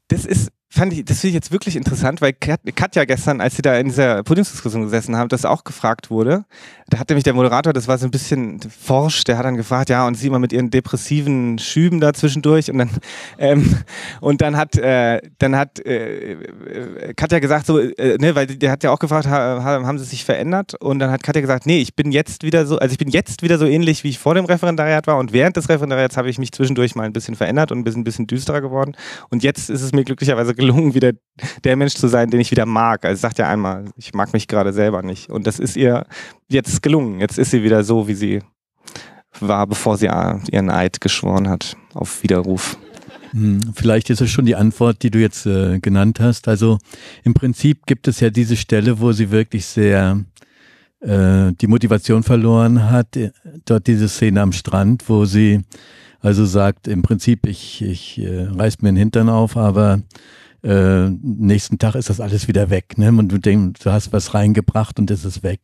Das 0.08 0.26
ist 0.26 0.52
fand 0.78 0.94
ich, 0.94 1.04
das 1.04 1.20
finde 1.20 1.30
ich 1.30 1.36
jetzt 1.36 1.52
wirklich 1.52 1.76
interessant, 1.76 2.22
weil 2.22 2.34
Katja 2.34 3.06
gestern, 3.06 3.42
als 3.42 3.56
sie 3.56 3.62
da 3.62 3.76
in 3.78 3.88
dieser 3.88 4.24
Podiumsdiskussion 4.24 4.84
gesessen 4.84 5.18
haben, 5.18 5.30
das 5.30 5.46
auch 5.46 5.64
gefragt 5.64 6.10
wurde. 6.10 6.46
Da 6.90 7.00
hat 7.00 7.10
nämlich 7.10 7.26
der 7.26 7.34
Moderator, 7.34 7.74
das 7.74 7.88
war 7.90 7.98
so 7.98 8.06
ein 8.06 8.12
bisschen 8.12 8.62
forsch, 8.62 9.26
der 9.26 9.38
hat 9.38 9.46
dann 9.46 9.58
gefragt, 9.58 9.90
ja, 9.90 10.08
und 10.08 10.16
sie 10.16 10.30
mal 10.30 10.40
mit 10.40 10.54
ihren 10.54 10.70
depressiven 10.70 11.60
Schüben 11.60 12.00
da 12.00 12.14
zwischendurch 12.14 12.72
und 12.72 12.78
dann 12.78 12.90
ähm, 13.40 13.76
und 14.22 14.40
dann 14.40 14.56
hat 14.56 14.78
äh, 14.78 15.20
dann 15.40 15.56
hat 15.56 15.86
äh, 15.86 16.38
Katja 17.16 17.40
gesagt 17.40 17.66
so, 17.66 17.80
äh, 17.80 18.18
ne, 18.20 18.36
weil 18.36 18.48
der 18.48 18.72
hat 18.72 18.84
ja 18.84 18.92
auch 18.92 19.00
gefragt, 19.00 19.28
ha, 19.28 19.62
haben 19.64 20.00
sie 20.00 20.06
sich 20.06 20.24
verändert? 20.24 20.76
Und 20.80 21.00
dann 21.00 21.12
hat 21.12 21.24
Katja 21.24 21.42
gesagt, 21.42 21.66
nee, 21.66 21.80
ich 21.80 21.96
bin 21.96 22.14
jetzt 22.14 22.44
wieder 22.44 22.66
so, 22.66 22.78
also 22.78 22.94
ich 22.94 22.98
bin 22.98 23.10
jetzt 23.10 23.42
wieder 23.42 23.58
so 23.58 23.66
ähnlich, 23.66 24.06
wie 24.06 24.10
ich 24.10 24.20
vor 24.20 24.36
dem 24.36 24.46
Referendariat 24.46 25.08
war 25.08 25.18
und 25.18 25.34
während 25.34 25.58
des 25.58 25.68
Referendariats 25.68 26.16
habe 26.16 26.30
ich 26.30 26.38
mich 26.38 26.54
zwischendurch 26.54 26.96
mal 26.96 27.04
ein 27.04 27.14
bisschen 27.14 27.36
verändert 27.36 27.74
und 27.74 27.80
ein 27.80 27.84
bisschen, 27.84 28.02
ein 28.02 28.06
bisschen 28.06 28.28
düsterer 28.28 28.62
geworden 28.62 28.96
und 29.30 29.44
jetzt 29.44 29.70
ist 29.70 29.82
es 29.82 29.92
mir 29.92 30.06
glücklicherweise 30.06 30.56
gelungen, 30.56 30.67
wieder 30.76 31.14
der 31.64 31.76
Mensch 31.76 31.94
zu 31.96 32.08
sein, 32.08 32.30
den 32.30 32.40
ich 32.40 32.52
wieder 32.52 32.66
mag. 32.66 33.06
Also 33.06 33.20
sagt 33.20 33.38
ja 33.40 33.48
einmal, 33.48 33.86
ich 33.96 34.14
mag 34.14 34.34
mich 34.34 34.48
gerade 34.48 34.74
selber 34.74 35.02
nicht. 35.02 35.30
Und 35.30 35.48
das 35.48 35.60
ist 35.60 35.76
ihr 35.76 36.06
jetzt 36.50 36.82
gelungen. 36.82 37.20
Jetzt 37.20 37.38
ist 37.38 37.52
sie 37.52 37.64
wieder 37.64 37.84
so, 37.84 38.08
wie 38.08 38.16
sie 38.16 38.42
war, 39.40 39.68
bevor 39.68 39.98
sie 39.98 40.08
ihren 40.08 40.70
Eid 40.70 41.02
geschworen 41.02 41.50
hat 41.50 41.78
auf 41.94 42.24
Widerruf. 42.24 42.78
Hm, 43.32 43.74
vielleicht 43.76 44.10
ist 44.10 44.22
es 44.22 44.30
schon 44.30 44.46
die 44.46 44.56
Antwort, 44.56 45.04
die 45.04 45.12
du 45.12 45.20
jetzt 45.20 45.46
äh, 45.46 45.80
genannt 45.80 46.20
hast. 46.20 46.48
Also 46.48 46.80
im 47.24 47.34
Prinzip 47.34 47.86
gibt 47.86 48.08
es 48.08 48.20
ja 48.20 48.30
diese 48.30 48.56
Stelle, 48.56 49.00
wo 49.00 49.12
sie 49.12 49.32
wirklich 49.32 49.66
sehr 49.66 50.24
äh, 51.02 51.52
die 51.60 51.68
Motivation 51.68 52.24
verloren 52.24 52.90
hat. 52.90 53.16
Äh, 53.18 53.32
dort 53.66 53.88
diese 53.88 54.08
Szene 54.08 54.42
am 54.42 54.54
Strand, 54.54 55.08
wo 55.10 55.26
sie 55.26 55.62
also 56.20 56.46
sagt, 56.46 56.88
im 56.88 57.04
Prinzip, 57.04 57.46
ich, 57.46 57.82
ich 57.82 58.20
äh, 58.20 58.44
reiß 58.44 58.82
mir 58.82 58.90
den 58.90 58.98
Hintern 58.98 59.30
auf, 59.30 59.56
aber 59.56 60.02
äh, 60.68 61.10
nächsten 61.22 61.80
Tag 61.80 61.96
ist 61.96 62.10
das 62.10 62.20
alles 62.20 62.50
wieder 62.50 62.70
weg. 62.70 62.98
Ne? 62.98 63.08
Und 63.10 63.30
du 63.30 63.38
denkst, 63.38 63.82
du 63.82 63.92
hast 63.92 64.12
was 64.12 64.34
reingebracht 64.34 65.00
und 65.00 65.10
es 65.10 65.24
ist 65.24 65.42
weg. 65.42 65.62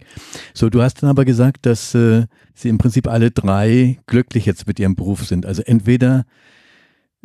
So, 0.53 0.69
du 0.69 0.81
hast 0.81 1.03
dann 1.03 1.09
aber 1.09 1.25
gesagt, 1.25 1.65
dass 1.65 1.93
äh, 1.93 2.25
sie 2.53 2.69
im 2.69 2.77
Prinzip 2.77 3.07
alle 3.07 3.29
drei 3.29 3.99
glücklich 4.07 4.45
jetzt 4.45 4.65
mit 4.65 4.79
ihrem 4.79 4.95
Beruf 4.95 5.25
sind. 5.25 5.45
Also 5.45 5.61
entweder 5.61 6.25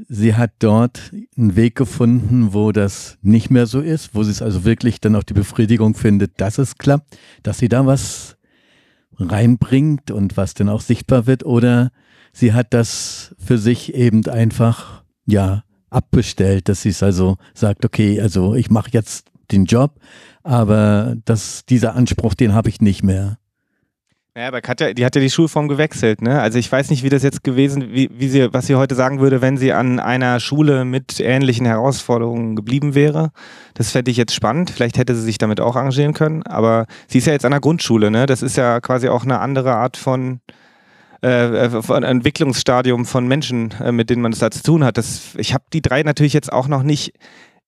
sie 0.09 0.35
hat 0.35 0.53
dort 0.59 1.13
einen 1.37 1.55
Weg 1.55 1.77
gefunden, 1.77 2.53
wo 2.53 2.73
das 2.73 3.17
nicht 3.23 3.51
mehr 3.51 3.67
so 3.67 3.81
ist, 3.81 4.13
wo 4.13 4.25
sie 4.25 4.33
es 4.33 4.43
also 4.43 4.65
wirklich 4.65 5.01
dann 5.01 5.15
auch 5.15 5.23
die 5.23 5.35
Befriedigung 5.35 5.95
findet, 5.95 6.41
dass 6.41 6.59
es 6.59 6.79
klappt, 6.79 7.17
dass 7.45 7.59
sie 7.59 7.69
da 7.69 7.87
was 7.87 8.37
reinbringt 9.21 10.11
und 10.11 10.37
was 10.37 10.55
dann 10.55 10.69
auch 10.69 10.81
sichtbar 10.81 11.27
wird, 11.27 11.45
oder 11.45 11.93
sie 12.33 12.53
hat 12.53 12.75
das 12.75 13.37
für 13.39 13.59
sich 13.59 13.95
eben 13.95 14.25
einfach, 14.27 15.03
ja, 15.27 15.63
abbestellt, 15.91 16.69
dass 16.69 16.83
sie 16.83 16.91
es 16.91 17.03
also 17.03 17.37
sagt, 17.55 17.85
okay, 17.85 18.21
also 18.21 18.55
ich 18.55 18.71
mache 18.71 18.91
jetzt 18.93 19.27
den 19.51 19.65
Job, 19.65 19.93
aber 20.43 21.17
das, 21.25 21.65
dieser 21.67 21.95
Anspruch, 21.95 22.35
den 22.35 22.55
habe 22.55 22.69
ich 22.69 22.81
nicht 22.81 23.03
mehr. 23.03 23.39
Ja, 24.39 24.47
aber 24.47 24.61
Katja, 24.61 24.93
die 24.93 25.05
hat 25.05 25.17
ja 25.17 25.21
die 25.21 25.31
Schulform 25.31 25.67
gewechselt, 25.67 26.23
ne? 26.23 26.41
Also 26.41 26.61
ich 26.61 26.71
weiß 26.71 26.91
nicht, 26.91 27.03
wie 27.03 27.09
das 27.09 27.25
jetzt 27.25 27.43
gewesen, 27.43 27.89
wie, 27.91 28.09
wie 28.13 28.29
sie, 28.29 28.53
was 28.53 28.69
sie 28.69 28.77
heute 28.77 28.95
sagen 28.95 29.19
würde, 29.19 29.41
wenn 29.41 29.57
sie 29.57 29.73
an 29.73 29.99
einer 29.99 30.39
Schule 30.39 30.85
mit 30.85 31.19
ähnlichen 31.19 31.67
Herausforderungen 31.67 32.55
geblieben 32.55 32.95
wäre. 32.95 33.33
Das 33.75 33.91
fände 33.91 34.13
ich 34.13 34.17
jetzt 34.17 34.33
spannend. 34.33 34.71
Vielleicht 34.71 34.97
hätte 34.97 35.17
sie 35.17 35.23
sich 35.23 35.39
damit 35.39 35.61
auch 35.61 35.75
arrangieren 35.75 36.13
können. 36.13 36.45
Aber 36.45 36.87
sie 37.09 37.19
ist 37.19 37.27
ja 37.27 37.33
jetzt 37.33 37.47
an 37.47 37.51
der 37.51 37.61
Grundschule, 37.61 38.13
ne? 38.13 38.27
Das 38.27 38.43
ist 38.43 38.57
ja 38.57 38.81
quasi 38.81 39.09
auch 39.09 39.25
eine 39.25 39.41
andere 39.41 39.75
Art 39.75 39.97
von, 39.97 40.39
äh, 41.23 41.67
äh, 41.67 41.83
von 41.83 42.05
Entwicklungsstadium 42.05 43.05
von 43.05 43.27
Menschen, 43.27 43.75
äh, 43.83 43.91
mit 43.91 44.09
denen 44.09 44.23
man 44.23 44.33
es 44.33 44.39
da 44.39 44.53
zu 44.53 44.63
tun 44.63 44.85
hat. 44.85 44.99
Das, 44.99 45.35
ich 45.37 45.53
habe 45.53 45.65
die 45.73 45.83
drei 45.83 46.05
natürlich 46.05 46.33
jetzt 46.33 46.53
auch 46.53 46.69
noch 46.69 46.85
nicht 46.85 47.13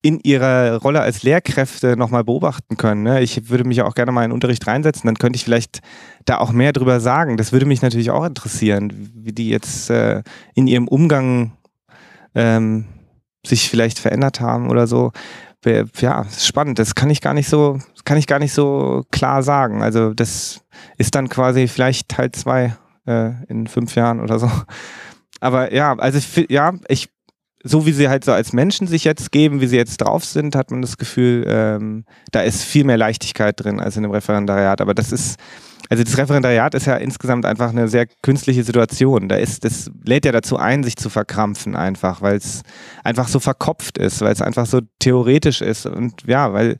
in 0.02 0.20
ihrer 0.20 0.76
Rolle 0.76 1.00
als 1.00 1.24
Lehrkräfte 1.24 1.96
nochmal 1.96 2.22
beobachten 2.22 2.76
können. 2.76 3.02
Ne? 3.02 3.22
Ich 3.22 3.50
würde 3.50 3.64
mich 3.64 3.82
auch 3.82 3.94
gerne 3.94 4.12
mal 4.12 4.22
in 4.22 4.30
den 4.30 4.34
Unterricht 4.34 4.66
reinsetzen, 4.66 5.06
dann 5.06 5.18
könnte 5.18 5.36
ich 5.36 5.44
vielleicht 5.44 5.80
da 6.24 6.38
auch 6.38 6.52
mehr 6.52 6.72
drüber 6.72 7.00
sagen. 7.00 7.36
Das 7.36 7.52
würde 7.52 7.66
mich 7.66 7.82
natürlich 7.82 8.12
auch 8.12 8.24
interessieren, 8.24 9.10
wie 9.14 9.32
die 9.32 9.50
jetzt 9.50 9.90
äh, 9.90 10.22
in 10.54 10.68
ihrem 10.68 10.86
Umgang 10.86 11.52
ähm, 12.36 12.86
sich 13.44 13.68
vielleicht 13.68 13.98
verändert 13.98 14.40
haben 14.40 14.70
oder 14.70 14.86
so. 14.86 15.10
Ja, 15.98 16.24
spannend. 16.38 16.78
Das 16.78 16.94
kann 16.94 17.10
ich 17.10 17.20
gar 17.20 17.34
nicht 17.34 17.48
so, 17.48 17.78
kann 18.04 18.16
ich 18.16 18.26
gar 18.26 18.38
nicht 18.38 18.54
so 18.54 19.04
klar 19.10 19.42
sagen. 19.42 19.82
Also 19.82 20.14
das 20.14 20.62
ist 20.96 21.14
dann 21.14 21.28
quasi 21.28 21.68
vielleicht 21.68 22.08
Teil 22.08 22.32
zwei 22.32 22.76
äh, 23.06 23.32
in 23.48 23.66
fünf 23.66 23.94
Jahren 23.94 24.20
oder 24.20 24.38
so. 24.38 24.50
Aber 25.40 25.72
ja, 25.72 25.96
also 25.96 26.18
ja, 26.48 26.74
ich 26.88 27.08
so 27.62 27.84
wie 27.84 27.92
sie 27.92 28.08
halt 28.08 28.24
so 28.24 28.32
als 28.32 28.52
Menschen 28.52 28.86
sich 28.86 29.04
jetzt 29.04 29.32
geben, 29.32 29.60
wie 29.60 29.66
sie 29.66 29.76
jetzt 29.76 29.98
drauf 29.98 30.24
sind, 30.24 30.56
hat 30.56 30.70
man 30.70 30.80
das 30.80 30.96
Gefühl, 30.96 31.44
ähm, 31.46 32.04
da 32.32 32.40
ist 32.40 32.62
viel 32.62 32.84
mehr 32.84 32.96
Leichtigkeit 32.96 33.62
drin 33.62 33.80
als 33.80 33.96
in 33.96 34.02
dem 34.02 34.12
Referendariat. 34.12 34.80
Aber 34.80 34.94
das 34.94 35.12
ist, 35.12 35.38
also 35.90 36.02
das 36.02 36.16
Referendariat 36.16 36.74
ist 36.74 36.86
ja 36.86 36.96
insgesamt 36.96 37.44
einfach 37.44 37.68
eine 37.70 37.88
sehr 37.88 38.06
künstliche 38.22 38.64
Situation. 38.64 39.28
Da 39.28 39.36
ist, 39.36 39.64
das 39.64 39.90
lädt 40.04 40.24
ja 40.24 40.32
dazu 40.32 40.56
ein, 40.56 40.84
sich 40.84 40.96
zu 40.96 41.10
verkrampfen 41.10 41.76
einfach, 41.76 42.22
weil 42.22 42.36
es 42.36 42.62
einfach 43.04 43.28
so 43.28 43.40
verkopft 43.40 43.98
ist, 43.98 44.22
weil 44.22 44.32
es 44.32 44.40
einfach 44.40 44.64
so 44.64 44.80
theoretisch 44.98 45.60
ist 45.60 45.84
und 45.84 46.22
ja, 46.26 46.54
weil 46.54 46.78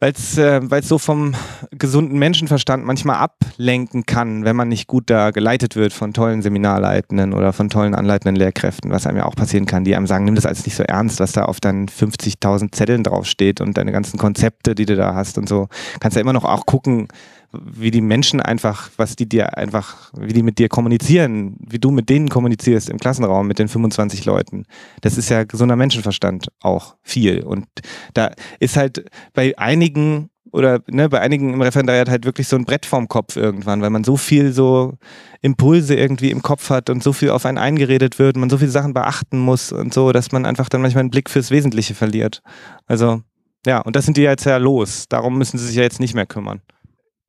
weil 0.00 0.12
es 0.12 0.38
äh, 0.38 0.60
weil's 0.70 0.88
so 0.88 0.98
vom 0.98 1.34
gesunden 1.72 2.18
Menschenverstand 2.18 2.84
manchmal 2.84 3.16
ablenken 3.16 4.06
kann, 4.06 4.44
wenn 4.44 4.54
man 4.54 4.68
nicht 4.68 4.86
gut 4.86 5.10
da 5.10 5.30
geleitet 5.30 5.74
wird 5.74 5.92
von 5.92 6.12
tollen 6.12 6.40
Seminarleitenden 6.40 7.34
oder 7.34 7.52
von 7.52 7.68
tollen 7.68 7.94
anleitenden 7.94 8.36
Lehrkräften, 8.36 8.90
was 8.90 9.06
einem 9.06 9.18
ja 9.18 9.26
auch 9.26 9.34
passieren 9.34 9.66
kann, 9.66 9.84
die 9.84 9.96
einem 9.96 10.06
sagen, 10.06 10.24
nimm 10.24 10.36
das 10.36 10.46
alles 10.46 10.64
nicht 10.64 10.76
so 10.76 10.84
ernst, 10.84 11.18
was 11.18 11.32
da 11.32 11.44
auf 11.46 11.58
deinen 11.58 11.88
50.000 11.88 12.72
Zetteln 12.72 13.02
draufsteht 13.02 13.60
und 13.60 13.76
deine 13.76 13.90
ganzen 13.90 14.18
Konzepte, 14.18 14.74
die 14.74 14.86
du 14.86 14.94
da 14.94 15.14
hast 15.14 15.36
und 15.36 15.48
so. 15.48 15.68
Kannst 15.98 16.14
ja 16.14 16.20
immer 16.20 16.32
noch 16.32 16.44
auch 16.44 16.66
gucken, 16.66 17.08
wie 17.52 17.90
die 17.90 18.00
Menschen 18.00 18.40
einfach, 18.40 18.90
was 18.96 19.16
die 19.16 19.28
dir 19.28 19.56
einfach, 19.56 20.12
wie 20.18 20.32
die 20.32 20.42
mit 20.42 20.58
dir 20.58 20.68
kommunizieren, 20.68 21.56
wie 21.60 21.78
du 21.78 21.90
mit 21.90 22.10
denen 22.10 22.28
kommunizierst 22.28 22.90
im 22.90 22.98
Klassenraum 22.98 23.46
mit 23.46 23.58
den 23.58 23.68
25 23.68 24.24
Leuten. 24.26 24.66
Das 25.00 25.16
ist 25.16 25.30
ja 25.30 25.44
gesunder 25.44 25.76
Menschenverstand 25.76 26.48
auch 26.60 26.96
viel. 27.02 27.42
Und 27.42 27.66
da 28.12 28.32
ist 28.60 28.76
halt 28.76 29.06
bei 29.32 29.56
einigen 29.58 30.28
oder 30.52 30.80
ne, 30.88 31.08
bei 31.08 31.20
einigen 31.20 31.52
im 31.52 31.60
Referendariat 31.60 32.08
halt 32.08 32.24
wirklich 32.24 32.48
so 32.48 32.56
ein 32.56 32.64
Brett 32.64 32.86
vorm 32.86 33.08
Kopf 33.08 33.36
irgendwann, 33.36 33.82
weil 33.82 33.90
man 33.90 34.04
so 34.04 34.16
viel 34.16 34.52
so 34.52 34.94
Impulse 35.40 35.94
irgendwie 35.94 36.30
im 36.30 36.42
Kopf 36.42 36.70
hat 36.70 36.90
und 36.90 37.02
so 37.02 37.12
viel 37.12 37.30
auf 37.30 37.46
einen 37.46 37.58
eingeredet 37.58 38.18
wird, 38.18 38.36
man 38.36 38.50
so 38.50 38.58
viele 38.58 38.70
Sachen 38.70 38.94
beachten 38.94 39.38
muss 39.38 39.72
und 39.72 39.92
so, 39.92 40.12
dass 40.12 40.32
man 40.32 40.46
einfach 40.46 40.68
dann 40.68 40.80
manchmal 40.80 41.00
einen 41.00 41.10
Blick 41.10 41.28
fürs 41.28 41.50
Wesentliche 41.50 41.94
verliert. 41.94 42.42
Also 42.86 43.22
ja, 43.66 43.80
und 43.80 43.96
das 43.96 44.04
sind 44.04 44.16
die 44.16 44.22
jetzt 44.22 44.46
ja 44.46 44.56
los. 44.56 45.06
Darum 45.08 45.36
müssen 45.36 45.58
sie 45.58 45.66
sich 45.66 45.76
ja 45.76 45.82
jetzt 45.82 46.00
nicht 46.00 46.14
mehr 46.14 46.26
kümmern 46.26 46.62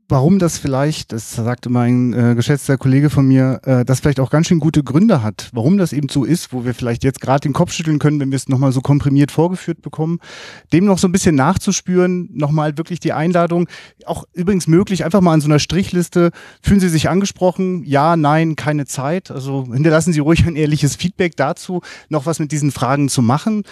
warum 0.09 0.39
das 0.39 0.57
vielleicht, 0.57 1.13
das 1.13 1.35
sagte 1.35 1.69
mein 1.69 2.13
äh, 2.13 2.35
geschätzter 2.35 2.77
Kollege 2.77 3.09
von 3.09 3.27
mir, 3.27 3.61
äh, 3.63 3.85
das 3.85 3.99
vielleicht 3.99 4.19
auch 4.19 4.31
ganz 4.31 4.47
schön 4.47 4.59
gute 4.59 4.83
Gründe 4.83 5.21
hat, 5.21 5.49
warum 5.53 5.77
das 5.77 5.93
eben 5.93 6.09
so 6.09 6.25
ist, 6.25 6.51
wo 6.51 6.65
wir 6.65 6.73
vielleicht 6.73 7.03
jetzt 7.03 7.21
gerade 7.21 7.41
den 7.41 7.53
Kopf 7.53 7.71
schütteln 7.71 7.99
können, 7.99 8.19
wenn 8.19 8.31
wir 8.31 8.35
es 8.35 8.49
nochmal 8.49 8.71
so 8.71 8.81
komprimiert 8.81 9.31
vorgeführt 9.31 9.81
bekommen, 9.83 10.19
dem 10.73 10.85
noch 10.85 10.97
so 10.97 11.07
ein 11.07 11.11
bisschen 11.11 11.35
nachzuspüren, 11.35 12.29
nochmal 12.33 12.77
wirklich 12.77 12.99
die 12.99 13.13
Einladung, 13.13 13.69
auch 14.05 14.25
übrigens 14.33 14.67
möglich, 14.67 15.05
einfach 15.05 15.21
mal 15.21 15.33
an 15.33 15.41
so 15.41 15.47
einer 15.47 15.59
Strichliste, 15.59 16.31
fühlen 16.61 16.79
Sie 16.79 16.89
sich 16.89 17.07
angesprochen, 17.07 17.83
ja, 17.85 18.17
nein, 18.17 18.55
keine 18.55 18.85
Zeit, 18.85 19.29
also 19.29 19.67
hinterlassen 19.71 20.11
Sie 20.11 20.19
ruhig 20.19 20.45
ein 20.45 20.55
ehrliches 20.55 20.95
Feedback 20.95 21.37
dazu, 21.37 21.81
noch 22.09 22.25
was 22.25 22.39
mit 22.39 22.51
diesen 22.51 22.71
Fragen 22.71 23.09
zu 23.09 23.21
machen. 23.21 23.63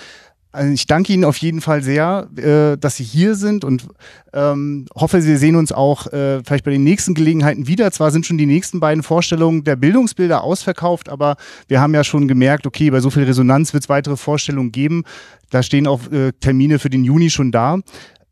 Also 0.57 0.73
ich 0.73 0.87
danke 0.87 1.13
Ihnen 1.13 1.23
auf 1.23 1.37
jeden 1.37 1.61
Fall 1.61 1.83
sehr, 1.83 2.27
äh, 2.35 2.77
dass 2.79 2.95
Sie 2.95 3.03
hier 3.03 3.35
sind 3.35 3.63
und 3.63 3.85
ähm, 4.33 4.87
hoffe, 4.95 5.21
Sie 5.21 5.37
sehen 5.37 5.55
uns 5.55 5.71
auch 5.71 6.07
äh, 6.07 6.43
vielleicht 6.43 6.65
bei 6.65 6.71
den 6.71 6.83
nächsten 6.83 7.13
Gelegenheiten 7.13 7.67
wieder. 7.67 7.91
Zwar 7.91 8.09
sind 8.09 8.25
schon 8.25 8.39
die 8.39 8.47
nächsten 8.47 8.79
beiden 8.79 9.03
Vorstellungen 9.03 9.63
der 9.63 9.75
Bildungsbilder 9.75 10.43
ausverkauft, 10.43 11.09
aber 11.09 11.37
wir 11.67 11.79
haben 11.79 11.93
ja 11.93 12.03
schon 12.03 12.27
gemerkt, 12.27 12.65
okay, 12.65 12.89
bei 12.89 13.01
so 13.01 13.11
viel 13.11 13.23
Resonanz 13.23 13.73
wird 13.73 13.83
es 13.83 13.89
weitere 13.89 14.17
Vorstellungen 14.17 14.71
geben. 14.71 15.03
Da 15.51 15.61
stehen 15.61 15.85
auch 15.85 16.11
äh, 16.11 16.31
Termine 16.39 16.79
für 16.79 16.89
den 16.89 17.03
Juni 17.03 17.29
schon 17.29 17.51
da. 17.51 17.77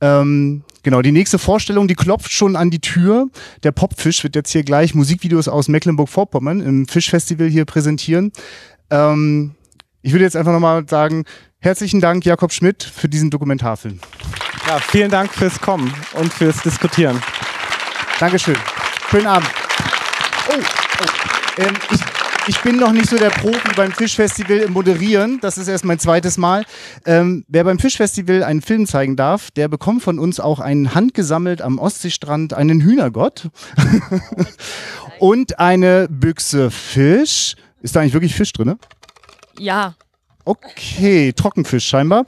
Ähm, 0.02 0.64
genau, 0.82 1.04
die 1.04 1.12
nächste 1.12 1.38
Vorstellung, 1.38 1.88
die 1.88 1.96
klopft 1.96 2.32
schon 2.32 2.56
an 2.56 2.72
die 2.72 2.82
Tür. 2.82 3.28
Der 3.62 3.72
Popfisch 3.72 4.24
wird 4.24 4.36
jetzt 4.36 4.52
hier 4.52 4.64
gleich 4.64 4.96
Musikvideos 4.96 5.48
aus 5.48 5.68
Mecklenburg-Vorpommern 5.68 6.60
im 6.62 6.88
Fischfestival 6.88 7.48
hier 7.48 7.66
präsentieren. 7.66 8.32
Ähm, 8.90 9.54
ich 10.02 10.12
würde 10.12 10.24
jetzt 10.24 10.36
einfach 10.36 10.54
nochmal 10.54 10.88
sagen, 10.88 11.24
Herzlichen 11.66 12.00
Dank, 12.00 12.24
Jakob 12.24 12.54
Schmidt, 12.54 12.84
für 12.84 13.10
diesen 13.10 13.32
Dokumentarfilm. 13.32 14.00
Ja, 14.68 14.78
vielen 14.78 15.10
Dank 15.10 15.34
fürs 15.34 15.60
Kommen 15.60 15.92
und 16.14 16.32
fürs 16.32 16.62
Diskutieren. 16.62 17.20
Dankeschön. 18.20 18.56
Schönen 19.10 19.26
Abend. 19.26 19.50
Oh, 20.48 20.60
oh. 20.60 21.62
Ähm, 21.64 21.74
ich, 21.90 22.00
ich 22.50 22.62
bin 22.62 22.78
noch 22.78 22.92
nicht 22.92 23.10
so 23.10 23.18
der 23.18 23.32
Profi 23.32 23.74
beim 23.76 23.92
Fischfestival 23.92 24.58
im 24.58 24.74
Moderieren. 24.74 25.40
Das 25.42 25.58
ist 25.58 25.68
erst 25.68 25.86
mein 25.86 25.98
zweites 25.98 26.38
Mal. 26.38 26.66
Ähm, 27.04 27.46
wer 27.48 27.64
beim 27.64 27.80
Fischfestival 27.80 28.44
einen 28.44 28.62
Film 28.62 28.86
zeigen 28.86 29.16
darf, 29.16 29.50
der 29.50 29.68
bekommt 29.68 30.04
von 30.04 30.20
uns 30.20 30.40
auch 30.40 30.60
einen 30.60 30.94
handgesammelt 30.94 31.64
am 31.64 31.80
Ostseestrand 31.80 32.54
einen 32.54 32.80
Hühnergott 32.80 33.50
und 35.20 35.58
eine 35.58 36.10
Büchse 36.12 36.70
Fisch. 36.70 37.56
Ist 37.82 37.96
da 37.96 38.02
eigentlich 38.02 38.14
wirklich 38.14 38.36
Fisch 38.36 38.54
drin? 38.54 38.76
Ja. 39.58 39.96
Okay, 40.46 41.34
Trockenfisch 41.34 41.88
scheinbar. 41.88 42.26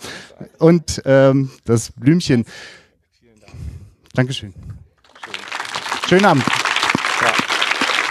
Und 0.58 1.02
ähm, 1.06 1.52
das 1.66 1.92
Blümchen. 1.92 2.46
Dankeschön. 4.14 4.54
Schönen 6.10 6.26
Abend. 6.26 6.44
Ja. 7.22 7.34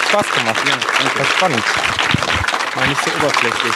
Spaß 0.09 0.31
gemacht, 0.33 0.69
ja. 0.69 0.77
Das 0.77 1.19
war 1.19 1.25
spannend. 1.25 1.65
War 2.75 2.87
nicht 2.87 3.05
so 3.05 3.11
oberflächlich. 3.11 3.75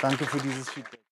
Danke 0.00 0.24
für 0.24 0.38
dieses 0.38 0.70
Feedback. 0.70 1.00